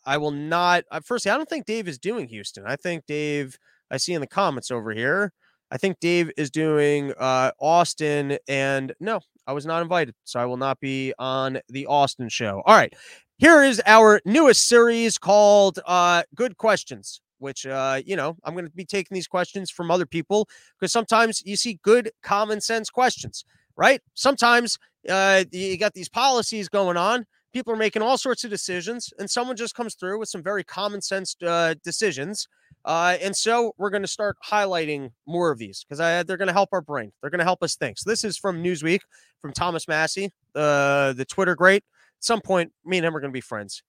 I 0.07 0.19
will 0.19 0.33
not 0.33 0.85
uh, 0.91 1.01
firstly, 1.03 1.31
I 1.31 1.37
don't 1.37 1.49
think 1.49 1.65
Dave 1.65 1.89
is 1.89 1.99
doing 1.99 2.29
Houston. 2.29 2.65
I 2.67 2.77
think 2.77 3.07
Dave 3.07 3.57
I 3.91 3.97
see 3.97 4.13
in 4.13 4.21
the 4.21 4.27
comments 4.27 4.71
over 4.71 4.93
here. 4.93 5.33
I 5.71 5.79
think 5.79 5.99
Dave 6.01 6.31
is 6.37 6.51
doing 6.51 7.15
uh 7.19 7.53
Austin 7.59 8.37
and 8.49 8.93
no, 9.01 9.21
I 9.47 9.53
was 9.53 9.65
not 9.65 9.83
invited. 9.83 10.15
So 10.25 10.41
I 10.41 10.45
will 10.45 10.59
not 10.59 10.81
be 10.81 11.15
on 11.19 11.61
the 11.69 11.87
Austin 11.87 12.29
show. 12.29 12.63
All 12.67 12.77
right. 12.77 12.93
Here 13.39 13.63
is 13.63 13.81
our 13.87 14.21
newest 14.27 14.69
series 14.69 15.17
called 15.17 15.79
uh 15.87 16.25
Good 16.35 16.59
Questions 16.59 17.21
which 17.39 17.67
uh, 17.67 18.01
you 18.07 18.17
know, 18.17 18.37
I'm 18.45 18.55
going 18.55 18.65
to 18.65 18.71
be 18.71 18.87
taking 18.87 19.15
these 19.15 19.27
questions 19.27 19.71
from 19.71 19.91
other 19.91 20.07
people 20.07 20.49
because 20.81 20.93
sometimes 20.93 21.43
you 21.45 21.57
see 21.57 21.79
good 21.83 22.11
common 22.23 22.61
sense 22.61 22.89
questions, 22.89 23.45
right? 23.77 24.01
Sometimes 24.15 24.79
uh, 25.11 25.45
you 25.53 25.77
got 25.77 25.93
these 25.93 26.09
policies 26.09 26.71
going 26.71 26.97
on 26.97 27.27
people 27.55 27.73
are 27.73 27.77
making 27.77 28.03
all 28.03 28.19
sorts 28.19 28.43
of 28.45 28.51
decisions, 28.51 29.13
and 29.19 29.31
someone 29.31 29.57
just 29.57 29.75
comes 29.75 29.95
through 29.95 30.19
with 30.19 30.29
some 30.29 30.43
very 30.43 30.65
common 30.65 31.01
sense 31.01 31.37
uh, 31.47 31.75
decisions. 31.85 32.49
Uh, 32.85 33.17
and 33.23 33.35
so 33.35 33.73
we're 33.79 33.91
going 33.91 34.03
to 34.03 34.09
start 34.09 34.37
highlighting 34.45 35.11
more 35.27 35.51
of 35.51 35.59
these 35.59 35.87
because 35.89 35.99
they're 36.27 36.37
going 36.37 36.49
to 36.49 36.53
help 36.53 36.69
our 36.73 36.83
brain. 36.83 37.13
They're 37.21 37.31
going 37.31 37.39
to 37.39 37.45
help 37.45 37.63
us 37.63 37.77
think. 37.77 37.97
So 37.97 38.11
this 38.11 38.25
is 38.25 38.37
from 38.37 38.63
Newsweek 38.63 39.01
from 39.41 39.53
Thomas 39.53 39.87
Massie, 39.87 40.33
uh, 40.55 41.13
the 41.13 41.25
Twitter 41.25 41.55
great. 41.55 41.85
At 42.19 42.25
some 42.25 42.41
point, 42.41 42.73
me 42.85 42.99
and 42.99 43.07
him 43.07 43.17
are 43.17 43.21
going 43.21 43.31
to 43.31 43.37
be 43.37 43.41
friends. 43.41 43.83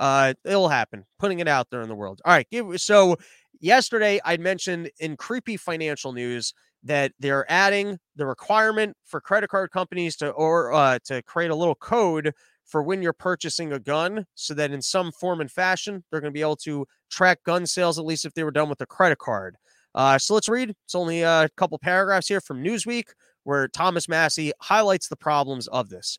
Uh, 0.00 0.34
it'll 0.44 0.68
happen. 0.68 1.04
Putting 1.18 1.38
it 1.38 1.48
out 1.48 1.68
there 1.70 1.80
in 1.80 1.88
the 1.88 1.94
world. 1.94 2.20
All 2.24 2.32
right. 2.32 2.46
So 2.80 3.16
yesterday 3.60 4.20
I 4.24 4.36
mentioned 4.36 4.90
in 4.98 5.16
creepy 5.16 5.56
financial 5.56 6.12
news 6.12 6.52
that 6.82 7.12
they're 7.20 7.50
adding 7.50 7.98
the 8.16 8.26
requirement 8.26 8.96
for 9.04 9.20
credit 9.20 9.48
card 9.48 9.70
companies 9.70 10.16
to 10.16 10.30
or 10.30 10.72
uh, 10.72 10.98
to 11.04 11.22
create 11.22 11.50
a 11.50 11.54
little 11.54 11.76
code 11.76 12.32
for 12.72 12.82
when 12.82 13.02
you're 13.02 13.12
purchasing 13.12 13.74
a 13.74 13.78
gun 13.78 14.24
so 14.34 14.54
that 14.54 14.72
in 14.72 14.80
some 14.80 15.12
form 15.12 15.42
and 15.42 15.50
fashion 15.50 16.02
they're 16.10 16.20
going 16.20 16.32
to 16.32 16.34
be 16.34 16.40
able 16.40 16.56
to 16.56 16.86
track 17.10 17.38
gun 17.44 17.66
sales 17.66 17.98
at 17.98 18.06
least 18.06 18.24
if 18.24 18.32
they 18.32 18.42
were 18.42 18.50
done 18.50 18.70
with 18.70 18.80
a 18.80 18.86
credit 18.86 19.18
card 19.18 19.56
uh, 19.94 20.18
so 20.18 20.32
let's 20.32 20.48
read 20.48 20.70
it's 20.70 20.94
only 20.94 21.20
a 21.20 21.50
couple 21.56 21.78
paragraphs 21.78 22.28
here 22.28 22.40
from 22.40 22.64
newsweek 22.64 23.08
where 23.44 23.68
thomas 23.68 24.08
Massie 24.08 24.52
highlights 24.62 25.08
the 25.08 25.16
problems 25.16 25.68
of 25.68 25.90
this 25.90 26.18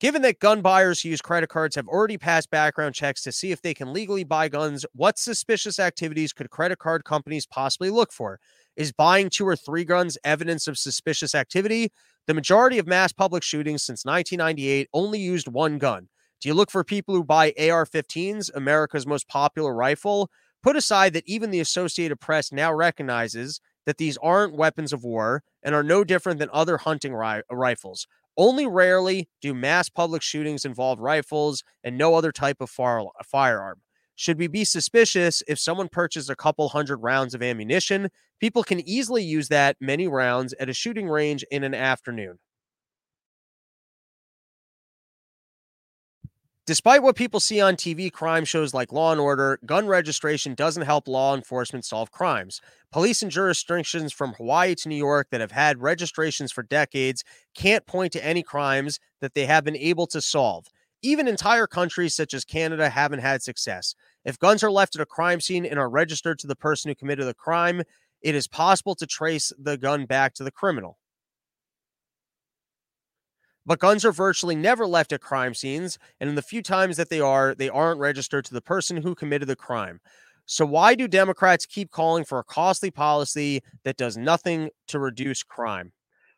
Given 0.00 0.22
that 0.22 0.40
gun 0.40 0.60
buyers 0.60 1.00
who 1.00 1.08
use 1.08 1.22
credit 1.22 1.48
cards 1.48 1.76
have 1.76 1.88
already 1.88 2.18
passed 2.18 2.50
background 2.50 2.94
checks 2.94 3.22
to 3.22 3.32
see 3.32 3.52
if 3.52 3.62
they 3.62 3.72
can 3.72 3.92
legally 3.92 4.24
buy 4.24 4.48
guns, 4.48 4.84
what 4.92 5.18
suspicious 5.18 5.78
activities 5.78 6.32
could 6.32 6.50
credit 6.50 6.78
card 6.78 7.04
companies 7.04 7.46
possibly 7.46 7.90
look 7.90 8.12
for? 8.12 8.40
Is 8.76 8.92
buying 8.92 9.30
two 9.30 9.46
or 9.46 9.54
three 9.54 9.84
guns 9.84 10.18
evidence 10.24 10.66
of 10.66 10.76
suspicious 10.76 11.34
activity? 11.34 11.92
The 12.26 12.34
majority 12.34 12.78
of 12.78 12.86
mass 12.86 13.12
public 13.12 13.42
shootings 13.42 13.82
since 13.82 14.04
1998 14.04 14.88
only 14.94 15.18
used 15.18 15.46
one 15.46 15.76
gun. 15.76 16.08
Do 16.40 16.48
you 16.48 16.54
look 16.54 16.70
for 16.70 16.82
people 16.82 17.14
who 17.14 17.22
buy 17.22 17.52
AR 17.58 17.84
15s, 17.84 18.50
America's 18.54 19.06
most 19.06 19.28
popular 19.28 19.74
rifle? 19.74 20.30
Put 20.62 20.74
aside 20.74 21.12
that 21.12 21.28
even 21.28 21.50
the 21.50 21.60
Associated 21.60 22.20
Press 22.20 22.50
now 22.50 22.72
recognizes 22.72 23.60
that 23.84 23.98
these 23.98 24.16
aren't 24.22 24.56
weapons 24.56 24.94
of 24.94 25.04
war 25.04 25.42
and 25.62 25.74
are 25.74 25.82
no 25.82 26.02
different 26.02 26.38
than 26.38 26.48
other 26.50 26.78
hunting 26.78 27.14
ri- 27.14 27.42
rifles. 27.50 28.06
Only 28.38 28.66
rarely 28.66 29.28
do 29.42 29.52
mass 29.52 29.90
public 29.90 30.22
shootings 30.22 30.64
involve 30.64 31.00
rifles 31.00 31.62
and 31.84 31.98
no 31.98 32.14
other 32.14 32.32
type 32.32 32.62
of 32.62 32.70
far- 32.70 33.10
firearm. 33.22 33.82
Should 34.16 34.38
we 34.38 34.46
be 34.46 34.64
suspicious 34.64 35.42
if 35.48 35.58
someone 35.58 35.88
purchased 35.88 36.30
a 36.30 36.36
couple 36.36 36.68
hundred 36.68 36.98
rounds 36.98 37.34
of 37.34 37.42
ammunition? 37.42 38.10
People 38.40 38.62
can 38.62 38.86
easily 38.88 39.24
use 39.24 39.48
that 39.48 39.76
many 39.80 40.06
rounds 40.06 40.54
at 40.54 40.68
a 40.68 40.72
shooting 40.72 41.08
range 41.08 41.44
in 41.50 41.64
an 41.64 41.74
afternoon. 41.74 42.38
Despite 46.66 47.02
what 47.02 47.16
people 47.16 47.40
see 47.40 47.60
on 47.60 47.76
TV 47.76 48.10
crime 48.10 48.46
shows 48.46 48.72
like 48.72 48.90
Law 48.90 49.12
and 49.12 49.20
Order, 49.20 49.58
gun 49.66 49.86
registration 49.86 50.54
doesn't 50.54 50.86
help 50.86 51.06
law 51.06 51.34
enforcement 51.34 51.84
solve 51.84 52.10
crimes. 52.10 52.62
Police 52.90 53.22
in 53.22 53.28
jurisdictions 53.28 54.14
from 54.14 54.32
Hawaii 54.32 54.74
to 54.76 54.88
New 54.88 54.96
York 54.96 55.28
that 55.30 55.42
have 55.42 55.50
had 55.50 55.82
registrations 55.82 56.52
for 56.52 56.62
decades 56.62 57.22
can't 57.54 57.84
point 57.86 58.12
to 58.12 58.24
any 58.24 58.42
crimes 58.42 58.98
that 59.20 59.34
they 59.34 59.44
have 59.44 59.64
been 59.64 59.76
able 59.76 60.06
to 60.06 60.22
solve. 60.22 60.64
Even 61.04 61.28
entire 61.28 61.68
countries 61.68 62.16
such 62.16 62.34
as 62.34 62.44
Canada 62.44 62.90
haven't 62.90 63.20
had 63.20 63.44
success. 63.44 63.94
If 64.24 64.40
guns 64.40 64.64
are 64.64 64.72
left 64.72 64.96
at 64.96 65.02
a 65.02 65.06
crime 65.06 65.40
scene 65.40 65.64
and 65.64 65.78
are 65.78 65.88
registered 65.88 66.40
to 66.40 66.48
the 66.48 66.56
person 66.56 66.88
who 66.90 66.96
committed 66.96 67.26
the 67.28 67.34
crime, 67.34 67.82
it 68.22 68.34
is 68.34 68.48
possible 68.48 68.96
to 68.96 69.06
trace 69.06 69.52
the 69.58 69.78
gun 69.78 70.06
back 70.06 70.34
to 70.34 70.44
the 70.44 70.50
criminal. 70.50 70.98
But 73.66 73.78
guns 73.78 74.04
are 74.04 74.12
virtually 74.12 74.54
never 74.56 74.86
left 74.86 75.12
at 75.12 75.20
crime 75.20 75.54
scenes, 75.54 75.98
and 76.20 76.28
in 76.28 76.34
the 76.36 76.42
few 76.42 76.62
times 76.62 76.96
that 76.96 77.08
they 77.10 77.20
are, 77.20 77.54
they 77.54 77.68
aren't 77.68 78.00
registered 78.00 78.44
to 78.46 78.54
the 78.54 78.60
person 78.62 78.98
who 78.98 79.14
committed 79.14 79.48
the 79.48 79.56
crime. 79.56 80.00
So, 80.46 80.66
why 80.66 80.94
do 80.94 81.08
Democrats 81.08 81.64
keep 81.66 81.90
calling 81.90 82.24
for 82.24 82.38
a 82.38 82.44
costly 82.44 82.90
policy 82.90 83.62
that 83.84 83.96
does 83.96 84.16
nothing 84.18 84.70
to 84.88 84.98
reduce 84.98 85.42
crime? 85.42 85.92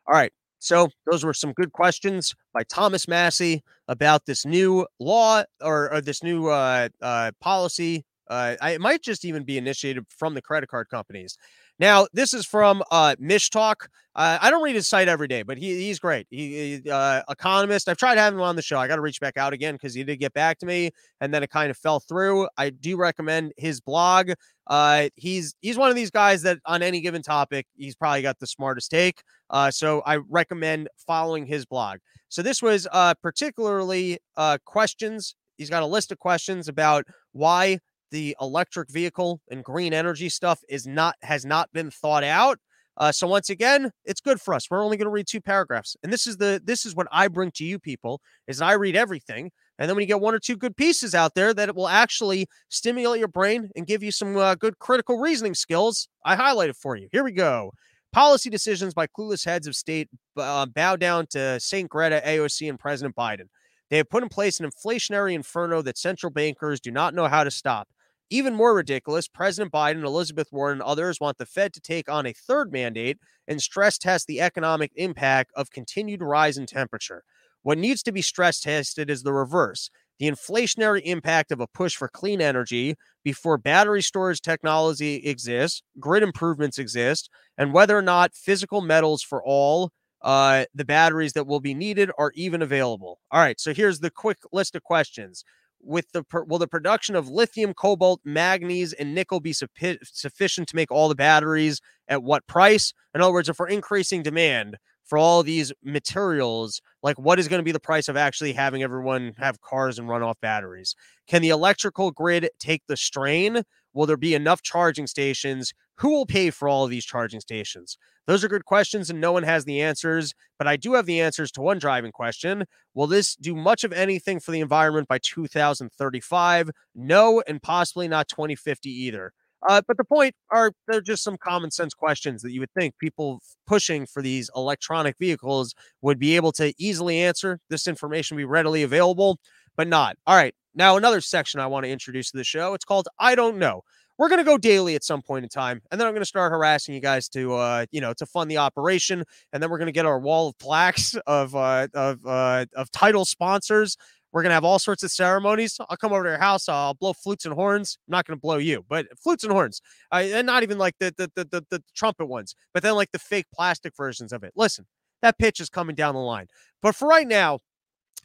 All 0.07 0.13
right. 0.13 0.31
So, 0.59 0.89
those 1.09 1.23
were 1.23 1.33
some 1.33 1.53
good 1.53 1.71
questions 1.71 2.33
by 2.53 2.63
Thomas 2.63 3.07
Massie 3.07 3.63
about 3.87 4.25
this 4.25 4.45
new 4.45 4.87
law 4.99 5.43
or, 5.61 5.93
or 5.93 6.01
this 6.01 6.23
new 6.23 6.47
uh, 6.47 6.89
uh, 7.01 7.31
policy. 7.39 8.05
Uh, 8.29 8.55
it 8.61 8.81
might 8.81 9.01
just 9.01 9.23
even 9.23 9.43
be 9.43 9.57
initiated 9.57 10.05
from 10.09 10.33
the 10.33 10.41
credit 10.41 10.67
card 10.67 10.89
companies. 10.89 11.37
Now, 11.79 12.07
this 12.11 12.33
is 12.33 12.45
from 12.45 12.83
uh, 12.91 13.15
Mish 13.19 13.49
Talk. 13.49 13.89
Uh, 14.15 14.39
I 14.41 14.49
don't 14.49 14.63
read 14.63 14.73
his 14.73 14.87
site 14.87 15.07
every 15.07 15.27
day, 15.27 15.43
but 15.43 15.59
he, 15.59 15.75
he's 15.75 15.99
great. 15.99 16.25
He, 16.31 16.81
he 16.81 16.89
uh, 16.89 17.21
economist. 17.29 17.87
I've 17.87 17.97
tried 17.97 18.17
having 18.17 18.39
him 18.39 18.43
on 18.43 18.55
the 18.55 18.63
show. 18.63 18.79
I 18.79 18.87
got 18.87 18.95
to 18.95 19.01
reach 19.01 19.19
back 19.21 19.37
out 19.37 19.53
again 19.53 19.75
because 19.75 19.93
he 19.93 20.03
did 20.03 20.17
get 20.17 20.33
back 20.33 20.57
to 20.59 20.65
me, 20.65 20.89
and 21.21 21.31
then 21.31 21.43
it 21.43 21.51
kind 21.51 21.69
of 21.69 21.77
fell 21.77 21.99
through. 21.99 22.47
I 22.57 22.71
do 22.71 22.97
recommend 22.97 23.53
his 23.57 23.79
blog. 23.79 24.31
Uh, 24.65 25.09
he's 25.15 25.53
he's 25.61 25.77
one 25.77 25.91
of 25.91 25.95
these 25.95 26.09
guys 26.09 26.41
that 26.41 26.57
on 26.65 26.81
any 26.81 26.99
given 26.99 27.21
topic, 27.21 27.67
he's 27.77 27.95
probably 27.95 28.23
got 28.23 28.39
the 28.39 28.47
smartest 28.47 28.89
take. 28.89 29.21
Uh, 29.49 29.71
so 29.71 30.01
I 30.05 30.17
recommend 30.29 30.89
following 30.97 31.45
his 31.45 31.65
blog. 31.65 31.99
So 32.29 32.41
this 32.41 32.61
was 32.61 32.87
uh, 32.91 33.13
particularly 33.21 34.19
uh, 34.35 34.57
questions. 34.65 35.35
He's 35.57 35.69
got 35.69 35.83
a 35.83 35.87
list 35.87 36.11
of 36.11 36.19
questions 36.19 36.67
about 36.67 37.05
why 37.31 37.79
the 38.11 38.35
electric 38.39 38.89
vehicle 38.89 39.41
and 39.49 39.63
green 39.63 39.93
energy 39.93 40.29
stuff 40.29 40.61
is 40.69 40.87
not 40.87 41.15
has 41.23 41.45
not 41.45 41.71
been 41.73 41.91
thought 41.91 42.23
out. 42.23 42.59
Uh, 42.97 43.11
so 43.11 43.27
once 43.27 43.49
again, 43.49 43.91
it's 44.05 44.21
good 44.21 44.41
for 44.41 44.53
us. 44.53 44.71
We're 44.71 44.83
only 44.83 44.97
going 44.97 45.05
to 45.05 45.11
read 45.11 45.27
two 45.27 45.41
paragraphs, 45.41 45.95
and 46.03 46.11
this 46.11 46.25
is 46.25 46.37
the 46.37 46.61
this 46.63 46.85
is 46.85 46.95
what 46.95 47.07
I 47.11 47.27
bring 47.27 47.51
to 47.51 47.63
you 47.63 47.79
people 47.79 48.21
is 48.47 48.61
I 48.61 48.73
read 48.73 48.95
everything, 48.95 49.51
and 49.77 49.87
then 49.87 49.95
when 49.95 50.01
you 50.01 50.07
get 50.07 50.19
one 50.19 50.33
or 50.33 50.39
two 50.39 50.57
good 50.57 50.75
pieces 50.75 51.13
out 51.13 51.35
there 51.35 51.53
that 51.53 51.69
it 51.69 51.75
will 51.75 51.87
actually 51.87 52.47
stimulate 52.69 53.19
your 53.19 53.27
brain 53.27 53.69
and 53.75 53.85
give 53.85 54.01
you 54.01 54.11
some 54.11 54.35
uh, 54.35 54.55
good 54.55 54.79
critical 54.79 55.19
reasoning 55.19 55.53
skills, 55.53 56.07
I 56.25 56.35
highlight 56.35 56.69
it 56.69 56.75
for 56.75 56.95
you. 56.95 57.07
Here 57.11 57.23
we 57.23 57.33
go. 57.33 57.71
Policy 58.17 58.49
decisions 58.49 58.95
by 58.95 59.05
clueless 59.05 59.45
heads 59.45 59.67
of 59.67 59.75
state 59.75 60.09
uh, 60.37 60.65
bow 60.65 60.95
down 60.95 61.27
to 61.27 61.59
St. 61.59 61.87
Greta, 61.87 62.19
AOC, 62.25 62.67
and 62.67 62.79
President 62.79 63.15
Biden. 63.15 63.43
They 63.91 63.97
have 63.97 64.09
put 64.09 64.23
in 64.23 64.29
place 64.29 64.59
an 64.59 64.67
inflationary 64.67 65.35
inferno 65.35 65.83
that 65.83 65.99
central 65.99 66.31
bankers 66.31 66.79
do 66.79 66.89
not 66.89 67.13
know 67.13 67.27
how 67.27 67.43
to 67.43 67.51
stop. 67.51 67.89
Even 68.31 68.55
more 68.55 68.73
ridiculous, 68.73 69.27
President 69.27 69.71
Biden, 69.71 70.03
Elizabeth 70.03 70.47
Warren, 70.51 70.79
and 70.79 70.81
others 70.81 71.19
want 71.19 71.37
the 71.37 71.45
Fed 71.45 71.73
to 71.73 71.79
take 71.79 72.09
on 72.09 72.25
a 72.25 72.33
third 72.33 72.71
mandate 72.71 73.19
and 73.47 73.61
stress 73.61 73.99
test 73.99 74.25
the 74.25 74.41
economic 74.41 74.91
impact 74.95 75.51
of 75.55 75.69
continued 75.69 76.23
rise 76.23 76.57
in 76.57 76.65
temperature. 76.65 77.23
What 77.61 77.77
needs 77.77 78.01
to 78.01 78.11
be 78.11 78.23
stress 78.23 78.59
tested 78.59 79.11
is 79.11 79.21
the 79.21 79.31
reverse 79.31 79.91
the 80.19 80.29
inflationary 80.29 81.01
impact 81.03 81.51
of 81.51 81.59
a 81.59 81.67
push 81.67 81.95
for 81.95 82.07
clean 82.07 82.41
energy 82.41 82.95
before 83.23 83.57
battery 83.57 84.01
storage 84.01 84.41
technology 84.41 85.15
exists, 85.17 85.83
grid 85.99 86.23
improvements 86.23 86.77
exist, 86.77 87.29
and 87.57 87.73
whether 87.73 87.97
or 87.97 88.01
not 88.01 88.33
physical 88.33 88.81
metals 88.81 89.21
for 89.21 89.43
all 89.43 89.91
uh, 90.21 90.65
the 90.73 90.85
batteries 90.85 91.33
that 91.33 91.45
will 91.45 91.59
be 91.59 91.73
needed 91.73 92.09
are 92.17 92.31
even 92.35 92.61
available. 92.61 93.19
All 93.31 93.39
right, 93.39 93.59
so 93.59 93.73
here's 93.73 93.99
the 93.99 94.09
quick 94.11 94.39
list 94.51 94.75
of 94.75 94.83
questions 94.83 95.43
with 95.79 96.11
the 96.11 96.23
will 96.47 96.57
the 96.57 96.67
production 96.67 97.15
of 97.15 97.29
lithium, 97.29 97.73
cobalt, 97.73 98.19
manganese, 98.25 98.93
and 98.93 99.13
nickel 99.13 99.39
be 99.39 99.53
sufficient 99.53 100.67
to 100.67 100.75
make 100.75 100.91
all 100.91 101.07
the 101.07 101.15
batteries 101.15 101.81
at 102.07 102.23
what 102.23 102.47
price? 102.47 102.93
In 103.13 103.21
other 103.21 103.33
words, 103.33 103.49
if 103.49 103.59
we're 103.59 103.67
increasing 103.67 104.23
demand 104.23 104.77
for 105.07 105.17
all 105.17 105.41
these 105.41 105.71
materials, 105.83 106.81
like 107.01 107.17
what 107.17 107.39
is 107.39 107.47
going 107.47 107.59
to 107.59 107.65
be 107.65 107.71
the 107.71 107.79
price 107.79 108.07
of 108.07 108.17
actually 108.17 108.53
having 108.53 108.83
everyone 108.83 109.33
have 109.37 109.61
cars 109.61 109.97
and 109.97 110.07
run 110.07 110.21
off 110.21 110.39
batteries? 110.41 110.95
Can 111.27 111.41
the 111.41 111.49
electrical 111.49 112.11
grid 112.11 112.49
take 112.59 112.83
the 112.87 112.97
strain? 112.97 113.63
Will 113.93 114.05
there 114.05 114.17
be 114.17 114.35
enough 114.35 114.61
charging 114.61 115.07
stations? 115.07 115.73
Who 115.97 116.09
will 116.09 116.27
pay 116.27 116.51
for 116.51 116.69
all 116.69 116.83
of 116.83 116.91
these 116.91 117.05
charging 117.05 117.39
stations? 117.39 117.97
Those 118.27 118.43
are 118.43 118.49
good 118.49 118.65
questions, 118.65 119.09
and 119.09 119.19
no 119.21 119.31
one 119.31 119.43
has 119.43 119.65
the 119.65 119.81
answers. 119.81 120.33
But 120.59 120.67
I 120.67 120.75
do 120.75 120.93
have 120.93 121.05
the 121.05 121.21
answers 121.21 121.51
to 121.53 121.61
one 121.61 121.79
driving 121.79 122.11
question. 122.11 122.65
Will 122.93 123.07
this 123.07 123.35
do 123.35 123.55
much 123.55 123.83
of 123.83 123.93
anything 123.93 124.39
for 124.39 124.51
the 124.51 124.59
environment 124.59 125.07
by 125.07 125.19
2035? 125.19 126.69
No, 126.93 127.41
and 127.47 127.61
possibly 127.63 128.07
not 128.07 128.27
2050 128.27 128.89
either. 128.89 129.31
Uh, 129.67 129.81
but 129.87 129.97
the 129.97 130.03
point 130.03 130.33
are 130.49 130.71
they're 130.87 131.01
just 131.01 131.23
some 131.23 131.37
common 131.37 131.69
sense 131.69 131.93
questions 131.93 132.41
that 132.41 132.51
you 132.51 132.59
would 132.59 132.71
think 132.71 132.97
people 132.97 133.41
pushing 133.65 134.05
for 134.05 134.21
these 134.21 134.49
electronic 134.55 135.17
vehicles 135.19 135.75
would 136.01 136.17
be 136.17 136.35
able 136.35 136.51
to 136.53 136.73
easily 136.77 137.19
answer. 137.19 137.59
This 137.69 137.87
information 137.87 138.37
be 138.37 138.45
readily 138.45 138.83
available, 138.83 139.39
but 139.75 139.87
not. 139.87 140.15
All 140.25 140.35
right. 140.35 140.55
Now, 140.73 140.95
another 140.95 141.21
section 141.21 141.59
I 141.59 141.67
want 141.67 141.85
to 141.85 141.89
introduce 141.89 142.31
to 142.31 142.37
the 142.37 142.43
show. 142.43 142.73
It's 142.73 142.85
called 142.85 143.07
I 143.19 143.35
Don't 143.35 143.57
Know 143.57 143.83
we're 144.17 144.29
going 144.29 144.39
to 144.39 144.43
go 144.43 144.57
daily 144.57 144.95
at 144.95 145.03
some 145.03 145.21
point 145.21 145.43
in 145.43 145.49
time 145.49 145.81
and 145.91 145.99
then 145.99 146.07
i'm 146.07 146.13
going 146.13 146.21
to 146.21 146.25
start 146.25 146.51
harassing 146.51 146.93
you 146.93 147.01
guys 147.01 147.29
to 147.29 147.53
uh 147.53 147.85
you 147.91 148.01
know 148.01 148.13
to 148.13 148.25
fund 148.25 148.49
the 148.49 148.57
operation 148.57 149.23
and 149.53 149.61
then 149.61 149.69
we're 149.69 149.77
going 149.77 149.87
to 149.87 149.93
get 149.93 150.05
our 150.05 150.19
wall 150.19 150.49
of 150.49 150.57
plaques 150.59 151.15
of 151.27 151.55
uh 151.55 151.87
of 151.93 152.25
uh 152.25 152.65
of 152.75 152.91
title 152.91 153.25
sponsors 153.25 153.97
we're 154.37 154.43
gonna 154.43 154.53
have 154.53 154.63
all 154.63 154.77
sorts 154.77 155.01
of 155.01 155.09
ceremonies. 155.09 155.79
I'll 155.89 155.97
come 155.97 156.13
over 156.13 156.21
to 156.21 156.29
your 156.29 156.37
house. 156.37 156.69
I'll 156.69 156.93
blow 156.93 157.13
flutes 157.13 157.45
and 157.45 157.55
horns. 157.55 157.97
I'm 158.07 158.11
not 158.11 158.27
gonna 158.27 158.37
blow 158.37 158.57
you, 158.57 158.85
but 158.87 159.07
flutes 159.17 159.43
and 159.43 159.51
horns, 159.51 159.81
uh, 160.11 160.17
and 160.17 160.45
not 160.45 160.61
even 160.61 160.77
like 160.77 160.93
the 160.99 161.11
the, 161.17 161.31
the 161.33 161.43
the 161.45 161.65
the 161.71 161.83
trumpet 161.95 162.27
ones, 162.27 162.53
but 162.71 162.83
then 162.83 162.93
like 162.93 163.11
the 163.11 163.17
fake 163.17 163.47
plastic 163.51 163.95
versions 163.97 164.31
of 164.31 164.43
it. 164.43 164.53
Listen, 164.55 164.85
that 165.23 165.39
pitch 165.39 165.59
is 165.59 165.69
coming 165.69 165.95
down 165.95 166.13
the 166.13 166.21
line. 166.21 166.45
But 166.83 166.93
for 166.93 167.07
right 167.07 167.27
now, 167.27 167.57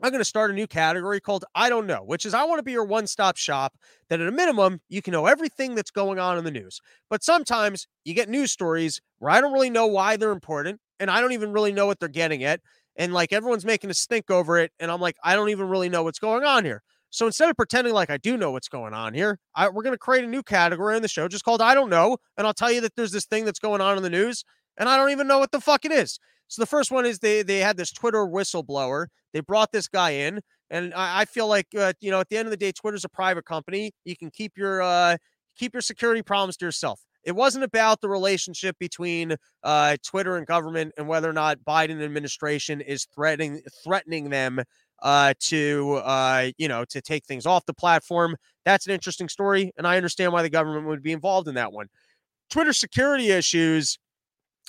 I'm 0.03 0.11
going 0.11 0.21
to 0.21 0.25
start 0.25 0.51
a 0.51 0.55
new 0.55 0.67
category 0.67 1.19
called 1.19 1.47
I 1.55 1.71
Don't 1.71 1.87
Know, 1.87 2.03
which 2.05 2.27
is 2.27 2.35
I 2.35 2.45
want 2.45 2.59
to 2.59 2.63
be 2.63 2.73
your 2.73 2.85
one 2.85 3.07
stop 3.07 3.39
shop 3.39 3.75
that 4.11 4.21
at 4.21 4.29
a 4.29 4.33
minimum 4.33 4.83
you 4.91 5.01
can 5.01 5.13
know 5.13 5.25
everything 5.25 5.75
that's 5.75 5.91
going 5.91 6.19
on 6.19 6.37
in 6.37 6.45
the 6.45 6.51
news. 6.51 6.83
But 7.09 7.25
sometimes 7.25 7.87
you 8.05 8.13
get 8.13 8.29
news 8.29 8.53
stories 8.53 9.01
where 9.19 9.31
I 9.31 9.41
don't 9.41 9.55
really 9.55 9.71
know 9.71 9.87
why 9.87 10.19
they're 10.19 10.33
important 10.33 10.79
and 11.01 11.11
I 11.11 11.21
don't 11.21 11.33
even 11.33 11.53
really 11.53 11.73
know 11.73 11.87
what 11.87 12.01
they're 12.01 12.09
getting 12.09 12.45
at. 12.45 12.61
And 12.97 13.13
like 13.13 13.33
everyone's 13.33 13.65
making 13.65 13.91
a 13.91 13.95
stink 13.95 14.31
over 14.31 14.59
it. 14.59 14.73
And 14.79 14.91
I'm 14.91 15.01
like, 15.01 15.17
I 15.25 15.35
don't 15.35 15.49
even 15.49 15.69
really 15.69 15.89
know 15.89 16.03
what's 16.03 16.19
going 16.19 16.45
on 16.45 16.65
here. 16.65 16.83
So 17.11 17.27
instead 17.27 17.51
of 17.51 17.57
pretending 17.57 17.93
like 17.93 18.11
I 18.11 18.17
do 18.17 18.37
know 18.37 18.53
what's 18.53 18.69
going 18.69 18.95
on 18.95 19.15
here, 19.15 19.39
I, 19.55 19.69
we're 19.69 19.83
going 19.83 19.95
to 19.95 19.99
create 19.99 20.25
a 20.25 20.29
new 20.29 20.43
category 20.43 20.97
in 20.97 21.03
the 21.03 21.09
show 21.09 21.29
just 21.29 21.45
called 21.45 21.61
I 21.61 21.75
Don't 21.75 21.91
Know. 21.91 22.17
And 22.37 22.47
I'll 22.47 22.55
tell 22.55 22.73
you 22.73 22.81
that 22.83 22.97
there's 22.97 23.13
this 23.13 23.27
thing 23.27 23.45
that's 23.45 23.59
going 23.59 23.81
on 23.81 23.97
in 23.97 24.03
the 24.03 24.11
news 24.11 24.45
and 24.77 24.89
I 24.89 24.97
don't 24.97 25.11
even 25.11 25.27
know 25.27 25.39
what 25.39 25.53
the 25.53 25.61
fuck 25.61 25.85
it 25.85 25.93
is. 25.93 26.19
So 26.49 26.61
the 26.61 26.67
first 26.67 26.91
one 26.91 27.07
is 27.07 27.19
they 27.19 27.43
they 27.43 27.59
had 27.59 27.77
this 27.77 27.93
Twitter 27.93 28.27
whistleblower. 28.27 29.07
They 29.33 29.41
brought 29.41 29.73
this 29.73 29.89
guy 29.89 30.11
in, 30.11 30.41
and 30.71 30.93
I, 30.95 31.23
I 31.23 31.25
feel 31.25 31.47
like 31.47 31.69
uh, 31.77 31.95
you 32.01 32.11
know 32.11 32.21
at 32.21 32.29
the 32.29 32.37
end 32.37 32.47
of 32.47 32.51
the 32.51 32.57
day, 32.57 32.73
Twitter's 32.73 33.05
a 33.05 33.09
private 33.09 33.45
company. 33.47 33.93
You 34.05 34.17
can 34.17 34.31
keep 34.31 34.53
your 34.57 34.83
uh, 34.83 35.17
keep 35.57 35.73
your 35.73 35.81
security 35.81 36.23
problems 36.23 36.57
to 36.59 36.67
yourself. 36.67 37.01
It 37.25 37.33
wasn't 37.33 37.65
about 37.65 38.01
the 38.01 38.09
relationship 38.09 38.77
between 38.79 39.37
uh, 39.63 39.97
Twitter 40.05 40.37
and 40.37 40.47
government 40.47 40.93
and 40.97 41.07
whether 41.07 41.29
or 41.29 41.33
not 41.33 41.59
Biden 41.67 42.03
administration 42.03 42.81
is 42.81 43.07
threatening 43.15 43.63
threatening 43.85 44.31
them 44.31 44.63
uh, 45.03 45.35
to 45.41 46.01
uh, 46.05 46.51
you 46.59 46.69
know 46.69 46.85
to 46.87 47.01
take 47.01 47.25
things 47.25 47.47
off 47.47 47.67
the 47.67 47.75
platform. 47.75 48.37
That's 48.65 48.87
an 48.87 48.93
interesting 48.93 49.29
story, 49.29 49.73
and 49.77 49.87
I 49.87 49.97
understand 49.97 50.33
why 50.33 50.43
the 50.43 50.51
government 50.51 50.87
would 50.87 51.03
be 51.03 51.13
involved 51.13 51.49
in 51.49 51.55
that 51.55 51.73
one. 51.73 51.89
Twitter 52.51 52.73
security 52.73 53.31
issues 53.31 53.99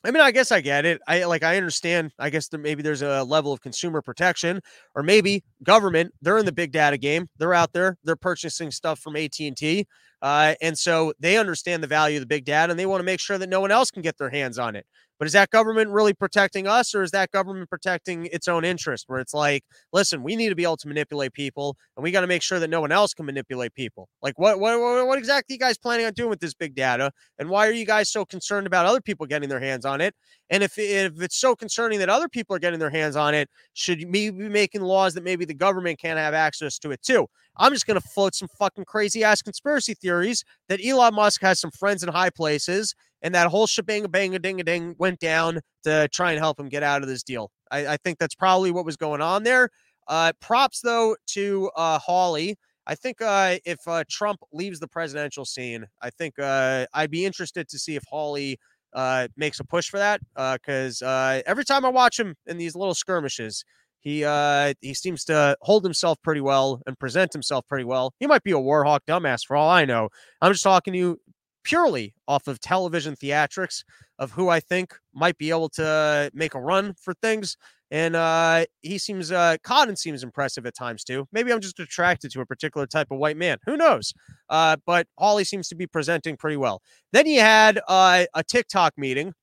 I 0.06 0.12
mean, 0.12 0.22
I 0.22 0.32
guess 0.32 0.52
I 0.52 0.60
get 0.60 0.86
it. 0.86 1.02
I 1.08 1.24
like 1.24 1.44
I 1.44 1.56
understand. 1.56 2.12
I 2.20 2.30
guess 2.30 2.50
that 2.50 2.58
maybe 2.58 2.84
there's 2.84 3.02
a 3.02 3.24
level 3.24 3.54
of 3.54 3.62
consumer 3.62 4.02
protection, 4.02 4.60
or 4.96 5.04
maybe 5.04 5.44
government. 5.64 6.14
They're 6.22 6.38
in 6.38 6.46
the 6.46 6.52
big 6.52 6.74
data 6.74 6.98
game. 6.98 7.30
They're 7.38 7.54
out 7.54 7.72
there. 7.72 7.98
They're 8.04 8.18
purchasing 8.18 8.70
stuff 8.72 9.00
from 9.00 9.16
AT 9.16 9.40
and 9.40 9.56
T, 9.56 9.88
uh, 10.22 10.56
and 10.62 10.78
so 10.78 11.14
they 11.20 11.38
understand 11.38 11.84
the 11.84 11.88
value 11.88 12.18
of 12.18 12.22
the 12.22 12.28
big 12.28 12.44
data, 12.44 12.72
and 12.72 12.80
they 12.80 12.86
want 12.86 13.00
to 13.00 13.06
make 13.06 13.22
sure 13.22 13.38
that 13.38 13.50
no 13.50 13.62
one 13.62 13.72
else 13.72 13.92
can 13.92 14.02
get 14.02 14.18
their 14.18 14.30
hands 14.30 14.60
on 14.60 14.76
it. 14.76 14.86
But 15.24 15.28
is 15.28 15.34
that 15.36 15.52
government 15.52 15.90
really 15.90 16.14
protecting 16.14 16.68
us, 16.68 16.94
or 16.94 17.02
is 17.02 17.12
that 17.12 17.32
government 17.32 17.70
protecting 17.70 18.26
its 18.34 18.50
own 18.50 18.66
interest? 18.66 19.06
Where 19.08 19.22
it's 19.22 19.34
like, 19.34 19.64
listen, 19.94 20.22
we 20.22 20.36
need 20.36 20.50
to 20.50 20.56
be 20.56 20.64
able 20.64 20.76
to 20.76 20.88
manipulate 20.90 21.32
people, 21.32 21.78
and 21.96 22.04
we 22.04 22.12
got 22.12 22.20
to 22.20 22.28
make 22.28 22.42
sure 22.42 22.60
that 22.60 22.70
no 22.70 22.82
one 22.82 22.92
else 22.92 23.14
can 23.14 23.26
manipulate 23.26 23.74
people. 23.74 24.10
Like, 24.22 24.38
what, 24.38 24.60
what, 24.60 24.78
what 25.08 25.18
exactly 25.18 25.54
you 25.54 25.60
guys 25.60 25.78
planning 25.78 26.06
on 26.06 26.12
doing 26.12 26.30
with 26.30 26.42
this 26.42 26.54
big 26.54 26.76
data, 26.76 27.10
and 27.40 27.48
why 27.48 27.70
are 27.70 27.72
you 27.72 27.86
guys 27.86 28.12
so 28.12 28.26
concerned 28.26 28.68
about 28.68 28.86
other 28.86 29.00
people 29.00 29.26
getting 29.26 29.48
their 29.48 29.62
hands 29.62 29.86
on 29.86 30.02
it? 30.02 30.14
And 30.54 30.62
if 30.62 30.78
if 30.78 31.20
it's 31.20 31.36
so 31.36 31.56
concerning 31.56 31.98
that 31.98 32.10
other 32.10 32.30
people 32.30 32.56
are 32.56 32.60
getting 32.60 32.78
their 32.78 32.92
hands 32.92 33.16
on 33.16 33.34
it, 33.34 33.50
should 33.74 34.04
we 34.12 34.30
be 34.30 34.48
making 34.50 34.82
laws 34.82 35.16
that 35.16 35.24
maybe 35.24 35.46
the 35.46 35.54
government 35.56 36.00
can't 36.00 36.20
have 36.20 36.36
access 36.36 36.78
to 36.80 36.92
it 36.92 37.02
too? 37.02 37.26
I'm 37.58 37.74
just 37.74 37.88
going 37.88 38.00
to 38.00 38.08
float 38.10 38.36
some 38.36 38.48
fucking 38.60 38.86
crazy 38.86 39.24
ass 39.24 39.42
conspiracy 39.42 39.96
theories 39.96 40.44
that 40.70 40.80
Elon 40.86 41.16
Musk 41.16 41.42
has 41.42 41.60
some 41.60 41.72
friends 41.72 42.04
in 42.04 42.10
high 42.10 42.30
places 42.30 42.94
and 43.24 43.34
that 43.34 43.48
whole 43.48 43.66
shebang 43.66 44.06
bang 44.12 44.36
a 44.36 44.40
ding 44.40 44.62
a 44.62 44.64
ding 44.64 44.94
went 45.00 45.20
down 45.20 45.60
to 45.86 46.08
try 46.10 46.34
and 46.34 46.40
help 46.40 46.60
him 46.60 46.70
get 46.70 46.84
out 46.84 47.02
of 47.02 47.08
this 47.08 47.24
deal. 47.24 47.50
I, 47.72 47.88
I, 47.88 47.98
think 47.98 48.20
that's 48.20 48.36
probably 48.36 48.70
what 48.70 48.86
was 48.86 48.96
going 48.96 49.22
on 49.22 49.42
there. 49.42 49.70
Uh, 50.08 50.34
props 50.40 50.82
though 50.82 51.16
to 51.30 51.72
uh, 51.76 51.98
Hawley. 51.98 52.58
I 52.86 52.94
think 52.94 53.22
uh, 53.24 53.58
if 53.66 53.80
uh, 53.88 54.04
Trump 54.08 54.42
leaves 54.52 54.80
the 54.80 54.88
presidential 54.88 55.46
scene, 55.46 55.88
I 56.02 56.12
think 56.12 56.38
uh, 56.38 56.86
I'd 56.94 57.10
be 57.10 57.26
interested 57.26 57.68
to 57.70 57.80
see 57.80 57.96
if 57.96 58.04
Hawley 58.08 58.60
uh, 58.94 59.28
makes 59.38 59.60
a 59.60 59.64
push 59.64 59.90
for 59.90 59.98
that. 59.98 60.22
Because 60.36 61.02
uh, 61.02 61.08
uh, 61.08 61.42
every 61.46 61.66
time 61.66 61.86
I 61.86 61.90
watch 61.90 62.20
him 62.20 62.36
in 62.46 62.58
these 62.58 62.76
little 62.76 62.94
skirmishes, 62.94 63.64
he 64.00 64.26
uh, 64.26 64.74
he 64.82 64.94
seems 64.94 65.24
to 65.26 65.56
hold 65.62 65.84
himself 65.84 66.22
pretty 66.22 66.42
well 66.42 66.82
and 66.86 67.00
present 67.00 67.32
himself 67.32 67.66
pretty 67.68 67.86
well. 67.86 68.14
He 68.20 68.28
might 68.28 68.44
be 68.44 68.52
a 68.52 68.56
warhawk 68.56 69.00
dumbass 69.08 69.46
for 69.46 69.56
all 69.56 69.70
I 69.70 69.86
know. 69.86 70.10
I'm 70.42 70.52
just 70.52 70.64
talking 70.64 70.94
to 70.94 71.00
you 71.00 71.20
purely 71.64 72.14
off 72.28 72.48
of 72.48 72.60
television 72.60 73.16
theatrics 73.16 73.84
of 74.20 74.32
who 74.32 74.50
I 74.50 74.60
think 74.60 74.94
might 75.14 75.38
be 75.38 75.50
able 75.50 75.70
to 75.70 76.30
make 76.34 76.56
a 76.56 76.62
run 76.62 76.94
for 77.00 77.14
things. 77.16 77.58
And 77.92 78.16
uh, 78.16 78.66
he 78.82 78.98
seems, 78.98 79.32
uh, 79.32 79.58
Cotton 79.64 79.96
seems 79.96 80.24
impressive 80.24 80.66
at 80.66 80.76
times 80.76 81.04
too. 81.04 81.28
Maybe 81.32 81.54
I'm 81.54 81.62
just 81.62 81.80
attracted 81.80 82.32
to 82.32 82.42
a 82.42 82.46
particular 82.46 82.88
type 82.88 83.12
of 83.12 83.20
white 83.20 83.38
man. 83.38 83.60
Who 83.68 83.78
knows? 83.78 84.14
Uh, 84.50 84.78
but 84.86 85.08
Hawley 85.18 85.44
seems 85.44 85.68
to 85.70 85.76
be 85.76 85.86
presenting 85.86 86.36
pretty 86.36 86.58
well. 86.58 86.82
Then 87.12 87.26
he 87.26 87.36
had 87.36 87.80
uh, 87.88 88.26
a 88.34 88.44
TikTok 88.44 88.94
meeting. 88.98 89.34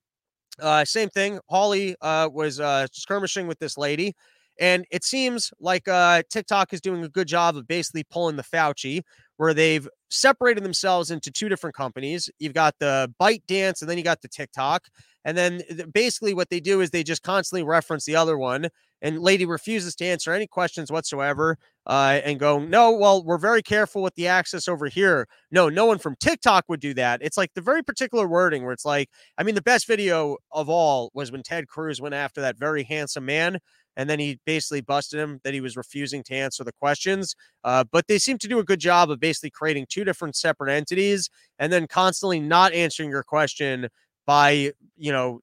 Uh, 0.61 0.85
same 0.85 1.09
thing. 1.11 1.39
Hawley 1.49 1.95
uh, 2.01 2.29
was 2.33 2.59
uh, 2.59 2.89
skirmishing 2.93 3.47
with 3.47 3.59
this 3.61 3.79
lady. 3.79 4.15
And 4.59 4.85
it 4.91 5.05
seems 5.05 5.53
like 5.59 5.89
uh, 5.89 6.23
TikTok 6.29 6.75
is 6.75 6.83
doing 6.83 7.03
a 7.03 7.09
good 7.09 7.27
job 7.29 7.57
of 7.57 7.67
basically 7.67 8.05
pulling 8.05 8.37
the 8.37 8.43
Fauci, 8.43 9.03
where 9.41 9.55
they've 9.55 9.89
separated 10.11 10.63
themselves 10.63 11.11
into 11.11 11.31
two 11.31 11.49
different 11.49 11.75
companies. 11.75 12.29
You've 12.39 12.53
got 12.53 12.75
the 12.79 13.11
ByteDance, 13.19 13.81
and 13.81 13.89
then 13.89 13.97
you 13.97 14.05
got 14.05 14.21
the 14.21 14.29
TikTok. 14.29 14.89
And 15.25 15.35
then 15.35 15.63
basically 15.95 16.35
what 16.35 16.51
they 16.51 16.61
do 16.61 16.83
is 16.83 16.91
they 16.91 17.03
just 17.03 17.23
constantly 17.23 17.63
reference 17.63 18.05
the 18.05 18.17
other 18.17 18.37
one. 18.37 18.69
And 19.01 19.21
lady 19.21 19.47
refuses 19.47 19.95
to 19.95 20.05
answer 20.05 20.35
any 20.35 20.47
questions 20.47 20.93
whatsoever 20.93 21.57
uh, 21.87 22.21
and 22.23 22.39
go, 22.39 22.59
no, 22.59 22.93
well, 22.93 23.25
we're 23.25 23.39
very 23.39 23.63
careful 23.63 24.03
with 24.03 24.15
the 24.15 24.27
access 24.27 24.69
over 24.69 24.89
here. 24.89 25.27
No, 25.51 25.71
no 25.71 25.87
one 25.87 25.97
from 25.97 26.17
TikTok 26.21 26.67
would 26.69 26.81
do 26.81 26.93
that. 26.93 27.21
It's 27.23 27.39
like 27.39 27.55
the 27.55 27.63
very 27.63 27.83
particular 27.83 28.29
wording 28.29 28.63
where 28.63 28.73
it's 28.73 28.85
like, 28.85 29.09
I 29.39 29.43
mean, 29.43 29.55
the 29.55 29.63
best 29.63 29.87
video 29.87 30.37
of 30.53 30.69
all 30.69 31.11
was 31.15 31.33
when 31.33 31.43
Ted 31.43 31.67
Cruz 31.67 31.99
went 31.99 32.15
after 32.15 32.43
that 32.43 32.59
very 32.59 32.83
handsome 32.83 33.25
man 33.25 33.59
and 34.01 34.09
then 34.09 34.19
he 34.19 34.41
basically 34.47 34.81
busted 34.81 35.21
him 35.21 35.41
that 35.45 35.53
he 35.53 35.61
was 35.61 35.77
refusing 35.77 36.23
to 36.23 36.35
answer 36.35 36.65
the 36.65 36.73
questions. 36.73 37.37
Uh, 37.65 37.85
but 37.93 38.09
they 38.09 38.17
seem 38.17 38.39
to 38.39 38.49
do 38.49 38.59
a 38.59 38.65
good 38.65 38.81
job 38.81 39.11
of 39.11 39.21
basically 39.21 39.51
creating 39.51 39.85
two 39.91 40.05
different 40.05 40.35
separate 40.35 40.73
entities 40.73 41.29
and 41.59 41.71
then 41.71 41.87
constantly 41.87 42.41
not 42.41 42.73
answering 42.73 43.11
your 43.11 43.23
question 43.23 43.91
by 44.27 44.73
you 44.97 45.13
know 45.13 45.41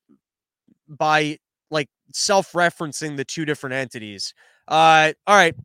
by 0.87 1.37
like 1.69 1.87
self-referencing 2.13 3.15
the 3.15 3.23
two 3.23 3.45
different 3.45 3.75
entities. 3.75 4.33
Uh, 4.67 5.13
all 5.27 5.35
right, 5.35 5.55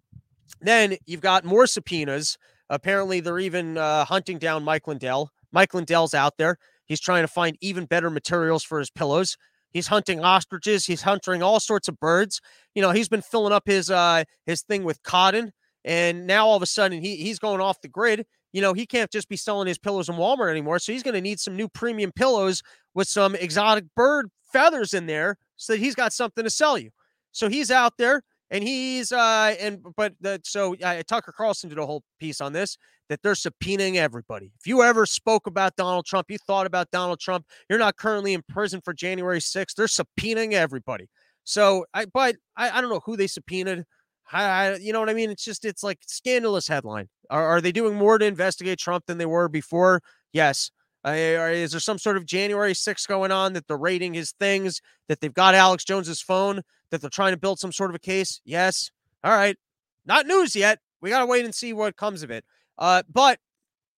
then 0.60 0.94
you've 1.06 1.22
got 1.22 1.46
more 1.46 1.66
subpoenas. 1.66 2.36
Apparently, 2.68 3.20
they're 3.20 3.38
even 3.38 3.78
uh, 3.78 4.04
hunting 4.04 4.36
down 4.36 4.64
Mike 4.64 4.86
Lindell. 4.86 5.30
Mike 5.50 5.72
Lindell's 5.72 6.12
out 6.12 6.36
there. 6.36 6.58
He's 6.84 7.00
trying 7.00 7.22
to 7.22 7.28
find 7.28 7.56
even 7.62 7.86
better 7.86 8.10
materials 8.10 8.62
for 8.62 8.78
his 8.78 8.90
pillows. 8.90 9.38
He's 9.72 9.86
hunting 9.86 10.24
ostriches. 10.24 10.84
He's 10.84 11.02
hunting 11.02 11.42
all 11.42 11.60
sorts 11.60 11.88
of 11.88 11.98
birds. 11.98 12.40
You 12.74 12.82
know, 12.82 12.90
he's 12.90 13.08
been 13.08 13.22
filling 13.22 13.52
up 13.52 13.64
his 13.66 13.90
uh 13.90 14.24
his 14.46 14.62
thing 14.62 14.84
with 14.84 15.02
cotton, 15.02 15.52
and 15.84 16.26
now 16.26 16.46
all 16.46 16.56
of 16.56 16.62
a 16.62 16.66
sudden 16.66 17.02
he 17.02 17.16
he's 17.16 17.38
going 17.38 17.60
off 17.60 17.80
the 17.80 17.88
grid. 17.88 18.26
You 18.52 18.60
know, 18.60 18.74
he 18.74 18.86
can't 18.86 19.10
just 19.10 19.28
be 19.28 19.36
selling 19.36 19.66
his 19.66 19.78
pillows 19.78 20.08
in 20.08 20.16
Walmart 20.16 20.50
anymore. 20.50 20.78
So 20.78 20.92
he's 20.92 21.02
going 21.02 21.14
to 21.14 21.22
need 21.22 21.40
some 21.40 21.56
new 21.56 21.68
premium 21.68 22.12
pillows 22.12 22.62
with 22.92 23.08
some 23.08 23.34
exotic 23.34 23.86
bird 23.96 24.30
feathers 24.52 24.92
in 24.92 25.06
there, 25.06 25.38
so 25.56 25.72
that 25.72 25.78
he's 25.78 25.94
got 25.94 26.12
something 26.12 26.44
to 26.44 26.50
sell 26.50 26.76
you. 26.76 26.90
So 27.32 27.48
he's 27.48 27.70
out 27.70 27.94
there 27.96 28.22
and 28.50 28.62
he's 28.62 29.10
uh 29.10 29.54
and 29.58 29.82
but 29.96 30.12
the, 30.20 30.40
so 30.44 30.76
uh, 30.76 31.02
Tucker 31.08 31.32
Carlson 31.32 31.70
did 31.70 31.78
a 31.78 31.86
whole 31.86 32.04
piece 32.20 32.40
on 32.40 32.52
this 32.52 32.76
that 33.12 33.22
they're 33.22 33.34
subpoenaing 33.34 33.96
everybody. 33.96 34.50
If 34.58 34.66
you 34.66 34.82
ever 34.82 35.04
spoke 35.04 35.46
about 35.46 35.76
Donald 35.76 36.06
Trump, 36.06 36.30
you 36.30 36.38
thought 36.38 36.66
about 36.66 36.90
Donald 36.92 37.20
Trump, 37.20 37.44
you're 37.68 37.78
not 37.78 37.98
currently 37.98 38.32
in 38.32 38.40
prison 38.48 38.80
for 38.82 38.94
January 38.94 39.38
6th. 39.38 39.74
They're 39.74 39.86
subpoenaing 39.86 40.54
everybody. 40.54 41.10
So 41.44 41.84
I 41.92 42.06
but 42.06 42.36
I, 42.56 42.70
I 42.70 42.80
don't 42.80 42.88
know 42.88 43.02
who 43.04 43.18
they 43.18 43.26
subpoenaed. 43.26 43.84
I, 44.32 44.44
I, 44.44 44.76
you 44.76 44.94
know 44.94 45.00
what 45.00 45.10
I 45.10 45.14
mean? 45.14 45.28
It's 45.28 45.44
just 45.44 45.66
it's 45.66 45.82
like 45.82 45.98
scandalous 46.06 46.66
headline. 46.66 47.10
Are, 47.28 47.46
are 47.46 47.60
they 47.60 47.70
doing 47.70 47.96
more 47.96 48.16
to 48.16 48.24
investigate 48.24 48.78
Trump 48.78 49.04
than 49.04 49.18
they 49.18 49.26
were 49.26 49.50
before? 49.50 50.00
Yes. 50.32 50.70
Uh, 51.04 51.10
is 51.10 51.72
there 51.72 51.80
some 51.80 51.98
sort 51.98 52.16
of 52.16 52.24
January 52.24 52.72
6th 52.72 53.06
going 53.08 53.30
on 53.30 53.52
that 53.52 53.66
they're 53.66 53.76
rating 53.76 54.14
his 54.14 54.32
things, 54.40 54.80
that 55.08 55.20
they've 55.20 55.34
got 55.34 55.54
Alex 55.54 55.84
Jones's 55.84 56.22
phone, 56.22 56.62
that 56.90 57.02
they're 57.02 57.10
trying 57.10 57.34
to 57.34 57.38
build 57.38 57.58
some 57.58 57.72
sort 57.72 57.90
of 57.90 57.94
a 57.96 57.98
case? 57.98 58.40
Yes. 58.46 58.90
All 59.22 59.32
right. 59.32 59.58
Not 60.06 60.26
news 60.26 60.56
yet. 60.56 60.78
We 61.02 61.10
got 61.10 61.18
to 61.18 61.26
wait 61.26 61.44
and 61.44 61.54
see 61.54 61.74
what 61.74 61.96
comes 61.96 62.22
of 62.22 62.30
it. 62.30 62.44
Uh, 62.78 63.02
but 63.12 63.38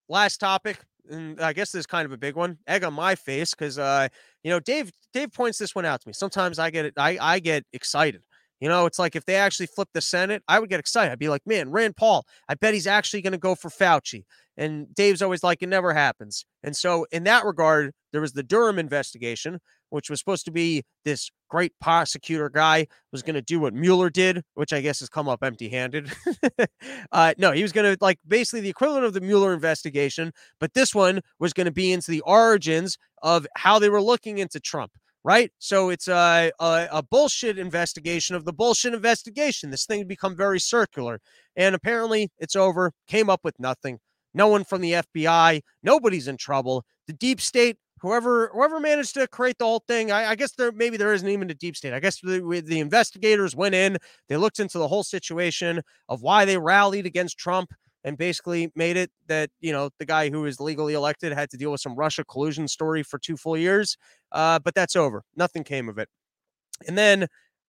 last 0.09 0.37
topic, 0.37 0.79
and 1.09 1.39
I 1.39 1.53
guess 1.53 1.71
this 1.71 1.81
is 1.81 1.85
kind 1.85 2.05
of 2.05 2.11
a 2.11 2.17
big 2.17 2.35
one. 2.35 2.57
Egg 2.67 2.83
on 2.83 2.93
my 2.93 3.15
face 3.15 3.51
because 3.51 3.77
uh, 3.77 4.07
you 4.43 4.51
know, 4.51 4.59
Dave 4.59 4.91
Dave 5.13 5.31
points 5.31 5.57
this 5.57 5.75
one 5.75 5.85
out 5.85 6.01
to 6.01 6.07
me. 6.07 6.13
Sometimes 6.13 6.59
I 6.59 6.69
get 6.69 6.85
it, 6.85 6.93
I, 6.97 7.17
I 7.19 7.39
get 7.39 7.63
excited. 7.73 8.23
You 8.61 8.69
know, 8.69 8.85
it's 8.85 8.99
like 8.99 9.15
if 9.15 9.25
they 9.25 9.35
actually 9.35 9.67
flip 9.67 9.89
the 9.93 10.01
Senate, 10.01 10.41
I 10.47 10.59
would 10.59 10.69
get 10.69 10.79
excited. 10.79 11.11
I'd 11.11 11.19
be 11.19 11.29
like, 11.29 11.45
man, 11.45 11.71
Rand 11.71 11.97
Paul, 11.97 12.25
I 12.47 12.55
bet 12.55 12.73
he's 12.73 12.87
actually 12.87 13.21
going 13.21 13.33
to 13.33 13.37
go 13.37 13.53
for 13.53 13.69
Fauci. 13.69 14.23
And 14.57 14.93
Dave's 14.95 15.21
always 15.21 15.43
like, 15.43 15.61
it 15.61 15.67
never 15.67 15.93
happens. 15.93 16.45
And 16.63 16.75
so, 16.75 17.05
in 17.11 17.25
that 17.25 17.43
regard, 17.45 17.91
there 18.13 18.21
was 18.21 18.31
the 18.31 18.43
Durham 18.43 18.79
investigation, 18.79 19.59
which 19.89 20.09
was 20.09 20.19
supposed 20.19 20.45
to 20.45 20.51
be 20.51 20.83
this 21.03 21.29
great 21.49 21.73
prosecutor 21.79 22.49
guy 22.49 22.87
was 23.11 23.21
going 23.21 23.35
to 23.35 23.41
do 23.41 23.59
what 23.59 23.73
Mueller 23.73 24.09
did, 24.09 24.43
which 24.55 24.73
I 24.73 24.81
guess 24.81 24.99
has 24.99 25.09
come 25.09 25.27
up 25.27 25.43
empty 25.43 25.69
handed. 25.69 26.11
uh, 27.11 27.33
no, 27.37 27.51
he 27.51 27.61
was 27.61 27.71
going 27.71 27.93
to 27.93 27.97
like 28.01 28.19
basically 28.27 28.61
the 28.61 28.69
equivalent 28.69 29.05
of 29.05 29.13
the 29.13 29.21
Mueller 29.21 29.53
investigation, 29.53 30.31
but 30.59 30.73
this 30.73 30.93
one 30.93 31.21
was 31.39 31.53
going 31.53 31.65
to 31.65 31.71
be 31.71 31.91
into 31.91 32.11
the 32.11 32.21
origins 32.21 32.97
of 33.21 33.47
how 33.57 33.79
they 33.79 33.89
were 33.89 34.01
looking 34.01 34.37
into 34.37 34.59
Trump. 34.59 34.91
Right. 35.23 35.51
So 35.57 35.89
it's 35.89 36.07
a, 36.07 36.51
a, 36.59 36.87
a 36.91 37.01
bullshit 37.01 37.57
investigation 37.57 38.35
of 38.35 38.45
the 38.45 38.53
bullshit 38.53 38.93
investigation. 38.93 39.71
This 39.71 39.87
thing 39.87 40.05
become 40.05 40.35
very 40.35 40.59
circular. 40.59 41.19
And 41.55 41.73
apparently 41.73 42.29
it's 42.37 42.55
over. 42.55 42.91
Came 43.07 43.27
up 43.27 43.39
with 43.43 43.59
nothing 43.59 43.97
no 44.35 44.49
one 44.49 44.65
from 44.65 44.81
the 44.81 44.91
FBI, 44.91 45.61
nobody's 45.81 46.27
in 46.27 46.37
trouble. 46.37 46.83
The 47.07 47.13
deep 47.13 47.39
state, 47.39 47.77
whoever 47.99 48.49
whoever 48.53 48.79
managed 48.79 49.13
to 49.15 49.27
create 49.27 49.57
the 49.57 49.65
whole 49.65 49.83
thing, 49.87 50.11
I, 50.11 50.31
I 50.31 50.35
guess 50.35 50.51
there 50.53 50.71
maybe 50.71 50.97
there 50.97 51.13
isn't 51.13 51.27
even 51.27 51.49
a 51.49 51.53
deep 51.53 51.75
state. 51.75 51.93
I 51.93 51.99
guess 51.99 52.19
the, 52.21 52.63
the 52.65 52.79
investigators 52.79 53.55
went 53.55 53.75
in, 53.75 53.97
they 54.29 54.37
looked 54.37 54.59
into 54.59 54.77
the 54.77 54.87
whole 54.87 55.03
situation 55.03 55.81
of 56.09 56.21
why 56.21 56.45
they 56.45 56.57
rallied 56.57 57.05
against 57.05 57.37
Trump 57.37 57.71
and 58.03 58.17
basically 58.17 58.71
made 58.75 58.97
it 58.97 59.11
that 59.27 59.49
you 59.59 59.71
know 59.71 59.89
the 59.99 60.05
guy 60.05 60.29
who 60.29 60.41
was 60.41 60.59
legally 60.59 60.93
elected 60.93 61.33
had 61.33 61.49
to 61.51 61.57
deal 61.57 61.71
with 61.71 61.81
some 61.81 61.95
Russia 61.95 62.23
collusion 62.25 62.67
story 62.67 63.03
for 63.03 63.17
two 63.19 63.37
full 63.37 63.57
years. 63.57 63.97
Uh, 64.31 64.59
but 64.59 64.75
that's 64.75 64.95
over. 64.95 65.23
Nothing 65.35 65.63
came 65.63 65.89
of 65.89 65.97
it. 65.97 66.09
And 66.87 66.97
then 66.97 67.27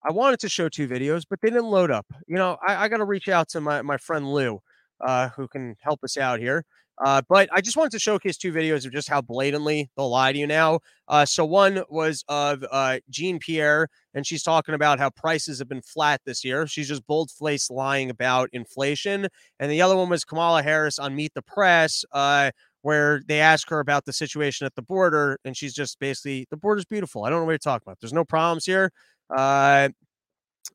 I 0.09 0.13
wanted 0.13 0.41
to 0.41 0.49
show 0.49 0.69
two 0.69 0.89
videos, 0.89 1.25
but 1.29 1.41
they 1.41 1.49
didn't 1.51 1.67
load 1.71 1.91
up. 1.91 2.07
You 2.29 2.37
know, 2.37 2.59
I, 2.67 2.85
I 2.85 2.89
got 2.89 2.99
to 2.99 3.05
reach 3.05 3.29
out 3.29 3.49
to 3.51 3.61
my 3.61 3.83
my 3.83 3.97
friend 3.99 4.33
Lou 4.33 4.61
uh, 5.01 5.31
who 5.31 5.49
can 5.49 5.77
help 5.81 6.01
us 6.05 6.17
out 6.17 6.41
here. 6.41 6.65
Uh, 7.05 7.23
but 7.29 7.49
I 7.53 7.61
just 7.61 7.77
wanted 7.77 7.93
to 7.93 7.99
showcase 7.99 8.37
two 8.37 8.53
videos 8.53 8.87
of 8.87 8.93
just 8.93 9.09
how 9.09 9.21
blatantly 9.21 9.91
they'll 9.97 10.11
lie 10.11 10.33
to 10.33 10.39
you 10.39 10.47
now. 10.47 10.81
Uh, 11.09 11.25
so 11.27 11.45
one 11.45 11.83
was 11.91 12.25
of 12.29 12.65
uh, 12.71 12.99
Jean 13.11 13.39
Pierre, 13.39 13.89
and 14.15 14.27
she's 14.27 14.43
talking 14.43 14.75
about 14.75 14.99
how 14.99 15.11
prices 15.11 15.59
have 15.59 15.69
been 15.69 15.83
flat 15.83 16.21
this 16.25 16.45
year. 16.45 16.67
She's 16.67 16.89
just 16.89 17.07
bold 17.07 17.31
faced 17.31 17.71
lying 17.71 18.11
about 18.11 18.49
inflation. 18.53 19.29
And 19.61 19.71
the 19.71 19.83
other 19.83 19.97
one 19.97 20.09
was 20.09 20.25
Kamala 20.25 20.63
Harris 20.63 20.99
on 20.99 21.15
Meet 21.15 21.35
the 21.35 21.43
Press, 21.43 22.05
uh, 22.13 22.51
where 22.83 23.21
they 23.27 23.41
ask 23.41 23.69
her 23.69 23.81
about 23.81 24.05
the 24.05 24.13
situation 24.13 24.65
at 24.65 24.75
the 24.75 24.83
border, 24.83 25.39
and 25.45 25.57
she's 25.57 25.75
just 25.75 25.99
basically 25.99 26.47
the 26.51 26.57
border's 26.57 26.85
beautiful. 26.85 27.25
I 27.25 27.31
don't 27.31 27.41
know 27.41 27.45
what 27.45 27.53
you're 27.53 27.59
talking 27.59 27.85
about. 27.87 27.99
There's 28.01 28.13
no 28.13 28.25
problems 28.25 28.65
here. 28.65 28.91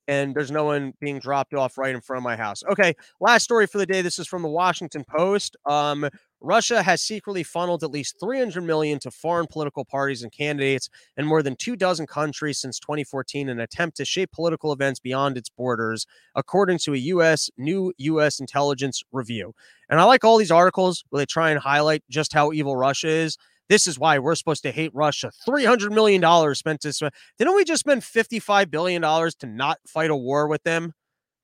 And 0.08 0.36
there's 0.36 0.52
no 0.52 0.66
one 0.66 0.94
being 1.00 1.20
dropped 1.20 1.54
off 1.54 1.78
right 1.78 1.94
in 1.94 2.02
front 2.02 2.20
of 2.20 2.24
my 2.24 2.36
house. 2.36 2.64
Okay, 2.72 2.96
last 3.20 3.44
story 3.44 3.68
for 3.68 3.78
the 3.78 3.86
day. 3.86 4.02
This 4.02 4.20
is 4.20 4.28
from 4.28 4.42
the 4.42 4.50
Washington 4.50 5.04
Post. 5.04 5.56
Um, 5.66 6.10
Russia 6.42 6.82
has 6.82 7.04
secretly 7.04 7.44
funneled 7.44 7.84
at 7.84 7.92
least 7.92 8.20
300 8.20 8.62
million 8.62 8.98
to 9.00 9.12
foreign 9.12 9.46
political 9.46 9.86
parties 9.86 10.24
and 10.24 10.32
candidates 10.32 10.89
in 11.16 11.26
more 11.26 11.44
than 11.44 11.56
two 11.56 11.76
dozen 11.76 12.08
countries 12.08 12.60
since 12.60 12.80
2014 12.80 13.48
in 13.48 13.58
an 13.58 13.62
attempt 13.62 13.98
to 13.98 14.06
shape 14.06 14.32
political 14.32 14.74
events 14.74 15.00
beyond 15.00 15.38
its 15.38 15.50
borders, 15.50 16.08
according 16.36 16.80
to 16.80 16.94
a 16.94 16.98
U.S. 16.98 17.52
new 17.58 17.94
U.S. 17.98 18.39
intelligence 18.39 19.04
review. 19.12 19.54
And 19.88 20.00
I 20.00 20.04
like 20.06 20.24
all 20.24 20.38
these 20.38 20.52
articles 20.52 21.04
where 21.10 21.20
they 21.20 21.26
try 21.28 21.52
and 21.52 21.60
highlight 21.60 22.04
just 22.10 22.34
how 22.34 22.52
evil 22.52 22.76
Russia 22.76 23.10
is. 23.10 23.38
This 23.72 23.88
is 23.88 23.97
why 23.97 24.19
we're 24.19 24.36
supposed 24.36 24.63
to 24.63 24.72
hate 24.72 24.91
Russia. 24.93 25.32
$300 25.47 25.93
million 25.93 26.22
spent 26.55 26.82
to. 26.82 26.91
Spend. 26.91 27.13
Didn't 27.38 27.55
we 27.55 27.63
just 27.63 27.80
spend 27.80 28.01
$55 28.01 28.69
billion 28.69 29.01
to 29.01 29.47
not 29.47 29.78
fight 29.88 30.09
a 30.09 30.15
war 30.15 30.49
with 30.49 30.61
them? 30.63 30.91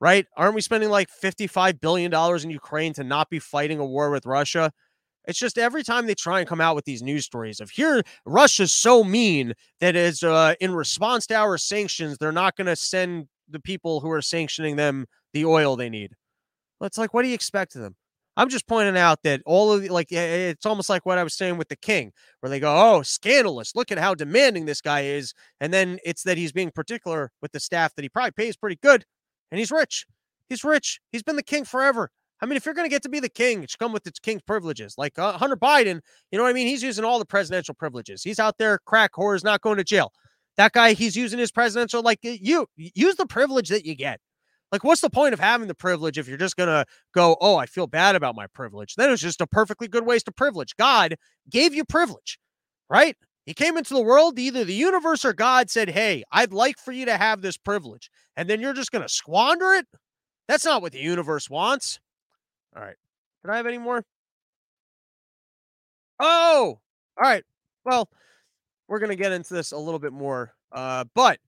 Right? 0.02 0.26
Aren't 0.36 0.54
we 0.54 0.60
spending 0.60 0.90
like 0.90 1.08
$55 1.24 1.80
billion 1.80 2.14
in 2.14 2.50
Ukraine 2.50 2.92
to 2.96 3.06
not 3.06 3.30
be 3.30 3.40
fighting 3.40 3.80
a 3.80 3.86
war 3.86 4.12
with 4.12 4.26
Russia? 4.26 4.74
It's 5.26 5.40
just 5.40 5.58
every 5.58 5.84
time 5.84 6.06
they 6.06 6.16
try 6.16 6.40
and 6.40 6.50
come 6.50 6.60
out 6.60 6.76
with 6.76 6.84
these 6.84 7.02
news 7.02 7.24
stories 7.24 7.62
of 7.62 7.70
here, 7.70 8.04
Russia's 8.26 8.74
so 8.74 9.06
mean 9.06 9.54
that 9.80 9.96
is 9.96 10.22
uh, 10.22 10.56
in 10.60 10.74
response 10.74 11.28
to 11.28 11.36
our 11.36 11.58
sanctions, 11.58 12.18
they're 12.18 12.34
not 12.34 12.58
going 12.58 12.68
to 12.68 12.76
send 12.76 13.30
the 13.48 13.62
people 13.62 14.02
who 14.02 14.12
are 14.12 14.22
sanctioning 14.22 14.76
them 14.76 15.06
the 15.32 15.46
oil 15.46 15.78
they 15.78 15.90
need. 15.90 16.12
It's 16.82 16.98
like, 16.98 17.14
what 17.14 17.22
do 17.22 17.30
you 17.30 17.36
expect 17.36 17.78
of 17.78 17.84
them? 17.84 17.96
I'm 18.38 18.50
just 18.50 18.68
pointing 18.68 18.98
out 18.98 19.24
that 19.24 19.42
all 19.46 19.74
of 19.74 19.82
the, 19.82 19.90
like 19.90 20.12
it's 20.12 20.66
almost 20.66 20.90
like 20.90 21.06
what 21.08 21.18
I 21.18 21.24
was 21.24 21.34
saying 21.34 21.58
with 21.58 21.70
the 21.70 21.76
king, 21.76 22.12
where 22.40 22.50
they 22.52 22.60
go, 22.60 22.74
"Oh, 22.74 23.02
scandalous! 23.02 23.76
Look 23.76 23.92
at 23.92 23.98
how 23.98 24.14
demanding 24.14 24.66
this 24.66 24.80
guy 24.80 25.02
is," 25.02 25.34
and 25.60 25.74
then 25.74 25.98
it's 26.06 26.24
that 26.24 26.38
he's 26.38 26.52
being 26.52 26.72
particular 26.72 27.32
with 27.42 27.52
the 27.52 27.60
staff 27.60 27.96
that 27.96 28.04
he 28.04 28.10
probably 28.10 28.32
pays 28.32 28.56
pretty 28.56 28.78
good, 28.82 29.06
and 29.52 29.58
he's 29.60 29.72
rich. 29.72 30.06
He's 30.50 30.64
rich. 30.64 31.00
He's 31.12 31.24
been 31.24 31.36
the 31.36 31.44
king 31.44 31.66
forever. 31.66 32.12
I 32.40 32.46
mean, 32.46 32.58
if 32.58 32.66
you're 32.66 32.76
going 32.76 32.86
to 32.86 32.94
get 32.94 33.02
to 33.04 33.10
be 33.10 33.20
the 33.20 33.30
king, 33.30 33.64
it 33.64 33.72
should 33.72 33.80
come 33.80 33.92
with 33.92 34.06
its 34.06 34.20
king's 34.20 34.44
privileges. 34.44 34.94
Like 34.98 35.18
uh, 35.18 35.34
Hunter 35.34 35.58
Biden, 35.58 36.02
you 36.32 36.38
know 36.38 36.44
what 36.44 36.52
I 36.52 36.54
mean? 36.54 36.68
He's 36.68 36.84
using 36.84 37.04
all 37.04 37.18
the 37.18 37.26
presidential 37.26 37.74
privileges. 37.74 38.22
He's 38.22 38.40
out 38.40 38.60
there, 38.60 38.78
crack 38.86 39.14
whores, 39.14 39.44
not 39.44 39.62
going 39.62 39.78
to 39.78 39.84
jail. 39.84 40.12
That 40.58 40.74
guy, 40.74 40.94
he's 40.94 41.16
using 41.16 41.40
his 41.40 41.52
presidential, 41.52 42.04
like 42.04 42.20
you 42.22 42.68
use 42.76 43.16
the 43.16 43.26
privilege 43.26 43.70
that 43.70 43.86
you 43.86 43.96
get. 43.96 44.20
Like, 44.72 44.84
what's 44.84 45.02
the 45.02 45.10
point 45.10 45.34
of 45.34 45.40
having 45.40 45.68
the 45.68 45.76
privilege 45.76 46.18
if 46.18 46.28
you're 46.28 46.38
just 46.38 46.58
going 46.58 46.68
to 46.68 46.86
go, 47.14 47.38
oh, 47.40 47.56
I 47.56 47.66
feel 47.66 47.88
bad 47.88 48.16
about 48.16 48.36
my 48.36 48.48
privilege? 48.48 48.96
Then 48.96 49.10
it's 49.12 49.22
just 49.22 49.42
a 49.42 49.48
perfectly 49.48 49.88
good 49.88 50.06
waste 50.06 50.28
of 50.28 50.36
privilege. 50.36 50.76
God 50.76 51.16
gave 51.50 51.74
you 51.74 51.86
privilege, 51.86 52.38
right? 52.90 53.16
He 53.46 53.54
came 53.54 53.78
into 53.78 53.94
the 53.94 54.02
world, 54.02 54.38
either 54.38 54.66
the 54.66 54.74
universe 54.74 55.24
or 55.24 55.32
God 55.32 55.70
said, 55.70 55.90
hey, 55.90 56.24
I'd 56.34 56.52
like 56.52 56.78
for 56.80 56.92
you 56.92 57.06
to 57.06 57.18
have 57.18 57.42
this 57.42 57.56
privilege. 57.56 58.10
And 58.36 58.50
then 58.50 58.60
you're 58.60 58.74
just 58.74 58.92
going 58.92 59.04
to 59.04 59.10
squander 59.10 59.74
it? 59.74 59.86
That's 60.50 60.66
not 60.66 60.82
what 60.82 60.92
the 60.92 61.00
universe 61.00 61.50
wants. 61.50 62.00
All 62.76 62.84
right. 62.84 62.96
Can 63.42 63.52
I 63.52 63.58
have 63.58 63.68
any 63.68 63.78
more? 63.78 64.04
Oh, 66.20 66.80
all 67.18 67.24
right. 67.24 67.44
Well, 67.86 68.10
we're 68.90 69.00
going 69.00 69.12
to 69.12 69.16
get 69.16 69.32
into 69.32 69.54
this 69.54 69.72
a 69.72 69.78
little 69.78 70.00
bit 70.00 70.14
more. 70.14 70.54
Uh, 70.72 71.06
but 71.16 71.40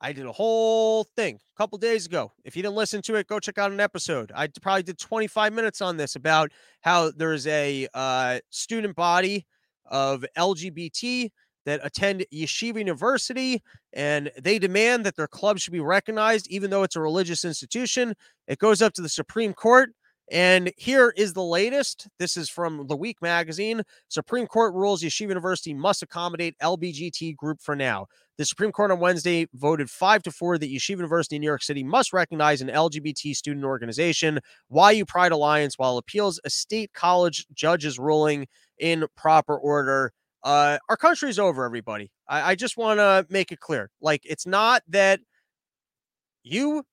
I 0.00 0.12
did 0.12 0.24
a 0.24 0.32
whole 0.32 1.04
thing 1.04 1.36
a 1.36 1.56
couple 1.58 1.76
days 1.78 2.06
ago. 2.06 2.32
If 2.44 2.56
you 2.56 2.62
didn't 2.62 2.76
listen 2.76 3.02
to 3.02 3.16
it, 3.16 3.26
go 3.26 3.38
check 3.38 3.58
out 3.58 3.70
an 3.70 3.80
episode. 3.80 4.32
I 4.34 4.48
probably 4.62 4.82
did 4.82 4.98
25 4.98 5.52
minutes 5.52 5.82
on 5.82 5.98
this 5.98 6.16
about 6.16 6.50
how 6.80 7.10
there's 7.10 7.46
a 7.46 7.86
uh, 7.92 8.40
student 8.48 8.96
body 8.96 9.46
of 9.84 10.24
LGBT 10.38 11.30
that 11.66 11.80
attend 11.82 12.24
Yeshiva 12.32 12.78
University 12.78 13.62
and 13.92 14.30
they 14.40 14.58
demand 14.58 15.04
that 15.04 15.16
their 15.16 15.28
club 15.28 15.58
should 15.58 15.72
be 15.72 15.80
recognized, 15.80 16.46
even 16.48 16.70
though 16.70 16.82
it's 16.82 16.96
a 16.96 17.00
religious 17.00 17.44
institution. 17.44 18.14
It 18.46 18.58
goes 18.58 18.80
up 18.80 18.94
to 18.94 19.02
the 19.02 19.08
Supreme 19.08 19.52
Court. 19.52 19.90
And 20.30 20.72
here 20.76 21.12
is 21.16 21.32
the 21.32 21.42
latest. 21.42 22.06
This 22.20 22.36
is 22.36 22.48
from 22.48 22.86
The 22.86 22.96
Week 22.96 23.20
magazine. 23.20 23.82
Supreme 24.08 24.46
Court 24.46 24.72
rules 24.74 25.02
Yeshiva 25.02 25.28
University 25.28 25.74
must 25.74 26.04
accommodate 26.04 26.54
LBGT 26.62 27.34
group 27.36 27.60
for 27.60 27.74
now. 27.74 28.06
The 28.38 28.44
Supreme 28.44 28.70
Court 28.70 28.92
on 28.92 29.00
Wednesday 29.00 29.48
voted 29.54 29.90
five 29.90 30.22
to 30.22 30.30
four 30.30 30.56
that 30.56 30.70
Yeshiva 30.70 30.98
University 30.98 31.34
in 31.36 31.40
New 31.40 31.48
York 31.48 31.64
City 31.64 31.82
must 31.82 32.12
recognize 32.12 32.62
an 32.62 32.68
LGBT 32.68 33.34
student 33.34 33.64
organization, 33.64 34.38
YU 34.70 35.04
Pride 35.04 35.32
Alliance, 35.32 35.76
while 35.78 35.98
appeals 35.98 36.40
a 36.44 36.50
state 36.50 36.92
college 36.94 37.44
judge's 37.52 37.98
ruling 37.98 38.46
in 38.78 39.06
proper 39.16 39.58
order. 39.58 40.12
Uh, 40.44 40.78
our 40.88 40.96
country's 40.96 41.40
over, 41.40 41.64
everybody. 41.64 42.12
I, 42.28 42.52
I 42.52 42.54
just 42.54 42.76
want 42.76 42.98
to 42.98 43.26
make 43.30 43.50
it 43.50 43.58
clear. 43.58 43.90
Like, 44.00 44.22
it's 44.24 44.46
not 44.46 44.82
that 44.88 45.20
you 46.44 46.84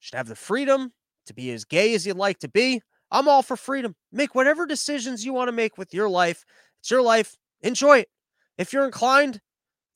should 0.00 0.16
have 0.16 0.26
the 0.26 0.34
freedom 0.34 0.90
to 1.26 1.34
be 1.34 1.50
as 1.50 1.64
gay 1.64 1.94
as 1.94 2.06
you'd 2.06 2.16
like 2.16 2.38
to 2.40 2.48
be. 2.48 2.80
I'm 3.10 3.28
all 3.28 3.42
for 3.42 3.56
freedom. 3.56 3.94
Make 4.10 4.34
whatever 4.34 4.66
decisions 4.66 5.24
you 5.24 5.32
want 5.32 5.48
to 5.48 5.52
make 5.52 5.76
with 5.76 5.92
your 5.92 6.08
life. 6.08 6.44
It's 6.80 6.90
your 6.90 7.02
life. 7.02 7.36
Enjoy 7.60 7.98
it. 7.98 8.08
If 8.58 8.72
you're 8.72 8.84
inclined 8.84 9.40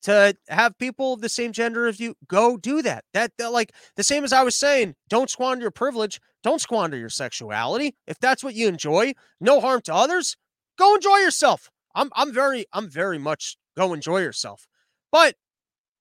to 0.03 0.37
have 0.49 0.79
people 0.79 1.15
of 1.15 1.21
the 1.21 1.29
same 1.29 1.53
gender 1.53 1.87
as 1.87 1.99
you, 1.99 2.15
go 2.29 2.57
do 2.57 2.83
that. 2.83 3.05
That, 3.13 3.33
that 3.39 3.53
like 3.53 3.73
the 3.97 4.05
same 4.05 4.23
as 4.23 4.33
I 4.33 4.43
was 4.43 4.55
saying, 4.55 4.95
don't 5.09 5.31
squander 5.31 5.63
your 5.63 5.71
privilege. 5.71 6.21
Don't 6.43 6.61
squander 6.61 6.97
your 6.97 7.09
sexuality. 7.09 7.97
If 8.07 8.21
that's 8.21 8.45
what 8.45 8.55
you 8.55 8.69
enjoy, 8.69 9.15
no 9.41 9.61
harm 9.61 9.81
to 9.83 9.95
others. 9.95 10.37
Go 10.79 10.95
enjoy 10.95 11.17
yourself. 11.17 11.71
I'm 11.95 12.11
I'm 12.15 12.33
very 12.33 12.67
I'm 12.73 12.89
very 12.89 13.19
much 13.19 13.57
go 13.77 13.93
enjoy 13.95 14.21
yourself. 14.21 14.69
But 15.11 15.35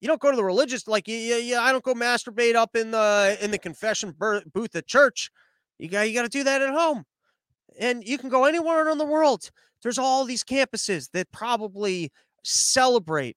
you 0.06 0.08
don't 0.08 0.22
go 0.22 0.30
to 0.30 0.38
the 0.38 0.44
religious 0.44 0.88
like 0.88 1.08
yeah 1.08 1.38
yeah 1.38 1.62
I 1.62 1.72
don't 1.72 1.84
go 1.84 1.96
masturbate 1.96 2.54
up 2.54 2.76
in 2.76 2.92
the 2.92 3.40
in 3.42 3.50
the 3.50 3.58
confession 3.58 4.14
booth 4.54 4.76
at 4.76 4.86
church. 4.86 5.32
You 5.80 5.90
got 5.90 6.08
you 6.08 6.14
got 6.14 6.22
to 6.22 6.30
do 6.30 6.44
that 6.44 6.62
at 6.62 6.70
home. 6.70 7.06
And 7.80 8.08
you 8.08 8.20
can 8.20 8.30
go 8.30 8.46
anywhere 8.46 8.88
in 8.88 9.00
the 9.00 9.06
world. 9.06 9.50
There's 9.82 9.98
all 9.98 10.24
these 10.24 10.44
campuses 10.44 11.10
that 11.14 11.32
probably 11.32 12.12
celebrate 12.44 13.36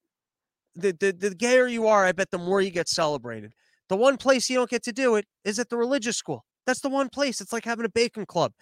the, 0.77 0.93
the 0.93 1.13
the 1.13 1.35
gayer 1.35 1.67
you 1.67 1.87
are, 1.87 2.05
I 2.05 2.13
bet 2.13 2.31
the 2.31 2.37
more 2.37 2.61
you 2.61 2.71
get 2.71 2.87
celebrated. 2.87 3.55
The 3.89 3.97
one 3.97 4.19
place 4.19 4.51
you 4.51 4.57
don't 4.57 4.69
get 4.69 4.83
to 4.83 4.93
do 4.93 5.17
it 5.17 5.25
is 5.47 5.59
at 5.59 5.71
the 5.71 5.79
religious 5.79 6.19
school. 6.19 6.45
That's 6.67 6.81
the 6.81 6.91
one 6.91 7.09
place. 7.09 7.41
It's 7.41 7.55
like 7.55 7.65
having 7.65 7.87
a 7.87 7.89
bacon 7.91 8.27
club. 8.27 8.53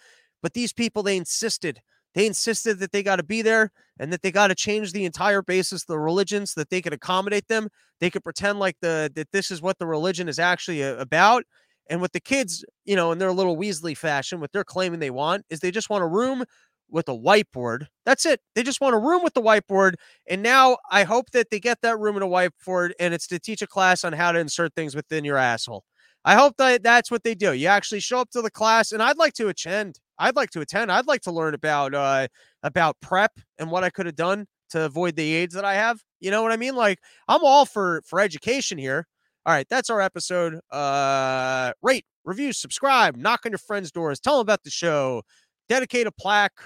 But 0.41 0.53
these 0.53 0.71
people, 0.71 1.03
they 1.03 1.17
insisted. 1.17 1.81
They 2.17 2.25
insisted 2.25 2.79
that 2.79 2.91
they 2.91 3.03
got 3.03 3.17
to 3.17 3.23
be 3.23 3.43
there 3.43 3.69
and 3.99 4.11
that 4.11 4.23
they 4.23 4.31
got 4.31 4.47
to 4.47 4.55
change 4.55 4.91
the 4.91 5.05
entire 5.05 5.43
basis 5.43 5.83
of 5.83 5.87
the 5.87 5.99
religion 5.99 6.47
so 6.47 6.59
that 6.59 6.71
they 6.71 6.81
could 6.81 6.91
accommodate 6.93 7.47
them. 7.47 7.69
They 7.99 8.09
could 8.09 8.23
pretend 8.23 8.57
like 8.57 8.75
the 8.81 9.11
that 9.13 9.31
this 9.31 9.51
is 9.51 9.61
what 9.61 9.77
the 9.77 9.85
religion 9.85 10.27
is 10.27 10.39
actually 10.39 10.83
uh, 10.83 10.95
about. 10.95 11.43
And 11.91 12.01
what 12.01 12.13
the 12.13 12.19
kids, 12.19 12.65
you 12.85 12.95
know, 12.95 13.11
in 13.11 13.19
their 13.19 13.31
little 13.31 13.55
Weasley 13.55 13.95
fashion, 13.95 14.39
what 14.39 14.51
they're 14.51 14.63
claiming 14.63 14.99
they 14.99 15.11
want 15.11 15.45
is 15.51 15.59
they 15.59 15.69
just 15.69 15.91
want 15.91 16.03
a 16.03 16.07
room 16.07 16.43
with 16.89 17.07
a 17.07 17.13
whiteboard. 17.13 17.85
That's 18.03 18.25
it. 18.25 18.41
They 18.55 18.63
just 18.63 18.81
want 18.81 18.95
a 18.95 18.99
room 18.99 19.23
with 19.23 19.35
the 19.35 19.41
whiteboard. 19.43 19.93
And 20.27 20.41
now 20.41 20.77
I 20.89 21.03
hope 21.03 21.29
that 21.31 21.51
they 21.51 21.59
get 21.59 21.81
that 21.83 21.99
room 21.99 22.15
and 22.15 22.25
a 22.25 22.27
whiteboard 22.27 22.93
and 22.99 23.13
it's 23.13 23.27
to 23.27 23.37
teach 23.39 23.61
a 23.61 23.67
class 23.67 24.03
on 24.03 24.13
how 24.13 24.31
to 24.31 24.39
insert 24.39 24.73
things 24.73 24.95
within 24.95 25.23
your 25.23 25.37
asshole. 25.37 25.83
I 26.25 26.33
hope 26.33 26.57
that 26.57 26.81
that's 26.81 27.11
what 27.11 27.23
they 27.23 27.35
do. 27.35 27.53
You 27.53 27.67
actually 27.67 27.99
show 27.99 28.19
up 28.19 28.31
to 28.31 28.41
the 28.41 28.51
class 28.51 28.91
and 28.91 29.03
I'd 29.03 29.17
like 29.17 29.33
to 29.33 29.49
attend. 29.49 29.99
I'd 30.19 30.35
like 30.35 30.49
to 30.51 30.61
attend. 30.61 30.91
I'd 30.91 31.07
like 31.07 31.21
to 31.21 31.31
learn 31.31 31.53
about 31.53 31.93
uh 31.93 32.27
about 32.63 32.97
PrEP 33.01 33.31
and 33.57 33.71
what 33.71 33.83
I 33.83 33.89
could 33.89 34.05
have 34.05 34.15
done 34.15 34.47
to 34.71 34.83
avoid 34.85 35.15
the 35.15 35.33
AIDS 35.35 35.55
that 35.55 35.65
I 35.65 35.75
have. 35.75 36.01
You 36.19 36.31
know 36.31 36.41
what 36.41 36.51
I 36.51 36.57
mean? 36.57 36.75
Like 36.75 36.99
I'm 37.27 37.43
all 37.43 37.65
for 37.65 38.01
for 38.05 38.19
education 38.19 38.77
here. 38.77 39.07
All 39.45 39.53
right, 39.53 39.67
that's 39.69 39.89
our 39.89 40.01
episode. 40.01 40.59
Uh 40.71 41.71
rate, 41.81 42.05
review, 42.25 42.53
subscribe, 42.53 43.15
knock 43.15 43.45
on 43.45 43.51
your 43.51 43.59
friends' 43.59 43.91
doors, 43.91 44.19
tell 44.19 44.37
them 44.37 44.41
about 44.41 44.63
the 44.63 44.69
show, 44.69 45.23
dedicate 45.69 46.07
a 46.07 46.11
plaque, 46.11 46.59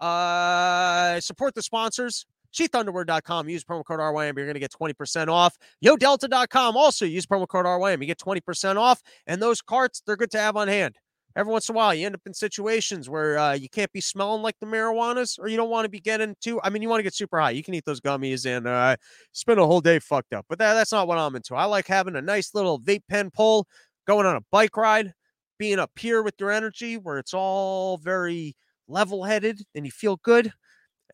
uh, 0.00 1.20
support 1.20 1.54
the 1.54 1.62
sponsors. 1.62 2.26
SheathUnderwear.com. 2.52 3.48
Use 3.48 3.64
promo 3.64 3.84
code 3.84 4.00
RYM. 4.00 4.36
You're 4.36 4.46
going 4.46 4.54
to 4.54 4.60
get 4.60 4.72
20% 4.72 5.28
off. 5.28 5.56
YoDelta.com. 5.84 6.76
Also 6.76 7.04
use 7.06 7.24
promo 7.24 7.48
code 7.48 7.64
RYM. 7.64 8.00
You 8.00 8.06
get 8.06 8.18
20% 8.18 8.76
off. 8.76 9.00
And 9.26 9.40
those 9.40 9.62
carts, 9.62 10.02
they're 10.06 10.16
good 10.16 10.30
to 10.32 10.38
have 10.38 10.56
on 10.56 10.68
hand. 10.68 10.96
Every 11.34 11.50
once 11.50 11.68
in 11.68 11.74
a 11.74 11.76
while, 11.76 11.94
you 11.94 12.04
end 12.04 12.14
up 12.14 12.20
in 12.26 12.34
situations 12.34 13.08
where 13.08 13.38
uh, 13.38 13.54
you 13.54 13.68
can't 13.68 13.92
be 13.92 14.00
smelling 14.00 14.42
like 14.42 14.56
the 14.60 14.66
marijuanas, 14.66 15.38
or 15.38 15.48
you 15.48 15.56
don't 15.56 15.70
want 15.70 15.84
to 15.86 15.88
be 15.88 16.00
getting 16.00 16.36
too. 16.40 16.60
I 16.62 16.70
mean, 16.70 16.82
you 16.82 16.88
want 16.88 16.98
to 16.98 17.04
get 17.04 17.14
super 17.14 17.40
high. 17.40 17.52
You 17.52 17.62
can 17.62 17.74
eat 17.74 17.84
those 17.86 18.00
gummies 18.00 18.44
and 18.44 18.66
uh, 18.66 18.96
spend 19.32 19.58
a 19.58 19.66
whole 19.66 19.80
day 19.80 19.98
fucked 19.98 20.34
up. 20.34 20.44
But 20.48 20.58
that, 20.58 20.74
that's 20.74 20.92
not 20.92 21.08
what 21.08 21.18
I'm 21.18 21.34
into. 21.34 21.54
I 21.54 21.64
like 21.64 21.86
having 21.86 22.16
a 22.16 22.22
nice 22.22 22.54
little 22.54 22.80
vape 22.80 23.04
pen 23.08 23.30
pull, 23.30 23.66
going 24.06 24.26
on 24.26 24.36
a 24.36 24.42
bike 24.50 24.76
ride, 24.76 25.14
being 25.58 25.78
up 25.78 25.92
here 25.98 26.22
with 26.22 26.34
your 26.38 26.50
energy 26.50 26.98
where 26.98 27.18
it's 27.18 27.32
all 27.32 27.96
very 27.96 28.54
level 28.88 29.24
headed 29.24 29.62
and 29.74 29.86
you 29.86 29.92
feel 29.92 30.16
good. 30.22 30.52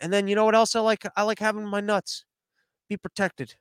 And 0.00 0.12
then 0.12 0.28
you 0.28 0.34
know 0.34 0.44
what 0.44 0.54
else 0.54 0.74
I 0.74 0.80
like? 0.80 1.04
I 1.16 1.22
like 1.22 1.38
having 1.38 1.66
my 1.66 1.80
nuts 1.80 2.24
be 2.88 2.96
protected. 2.96 3.54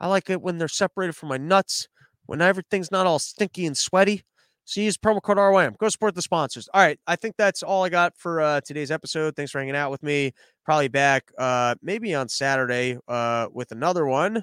I 0.00 0.08
like 0.08 0.28
it 0.28 0.42
when 0.42 0.58
they're 0.58 0.68
separated 0.68 1.14
from 1.16 1.30
my 1.30 1.38
nuts, 1.38 1.88
when 2.26 2.42
everything's 2.42 2.90
not 2.90 3.06
all 3.06 3.18
stinky 3.18 3.66
and 3.66 3.76
sweaty. 3.76 4.22
So 4.64 4.80
use 4.80 4.96
promo 4.96 5.22
code 5.22 5.36
RYM. 5.36 5.76
Go 5.78 5.88
support 5.88 6.14
the 6.14 6.22
sponsors. 6.22 6.68
All 6.72 6.80
right. 6.80 6.98
I 7.06 7.16
think 7.16 7.36
that's 7.36 7.62
all 7.62 7.84
I 7.84 7.90
got 7.90 8.16
for 8.16 8.40
uh, 8.40 8.60
today's 8.62 8.90
episode. 8.90 9.36
Thanks 9.36 9.52
for 9.52 9.58
hanging 9.58 9.76
out 9.76 9.90
with 9.90 10.02
me. 10.02 10.32
Probably 10.64 10.88
back 10.88 11.30
uh, 11.38 11.74
maybe 11.82 12.14
on 12.14 12.28
Saturday 12.28 12.98
uh, 13.06 13.48
with 13.52 13.72
another 13.72 14.06
one. 14.06 14.38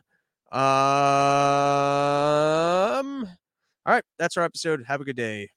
Um, 0.52 0.60
all 3.86 3.94
right. 3.94 4.04
That's 4.20 4.38
our 4.38 4.44
episode. 4.44 4.84
Have 4.88 5.02
a 5.02 5.06
good 5.06 5.16
day. 5.16 5.50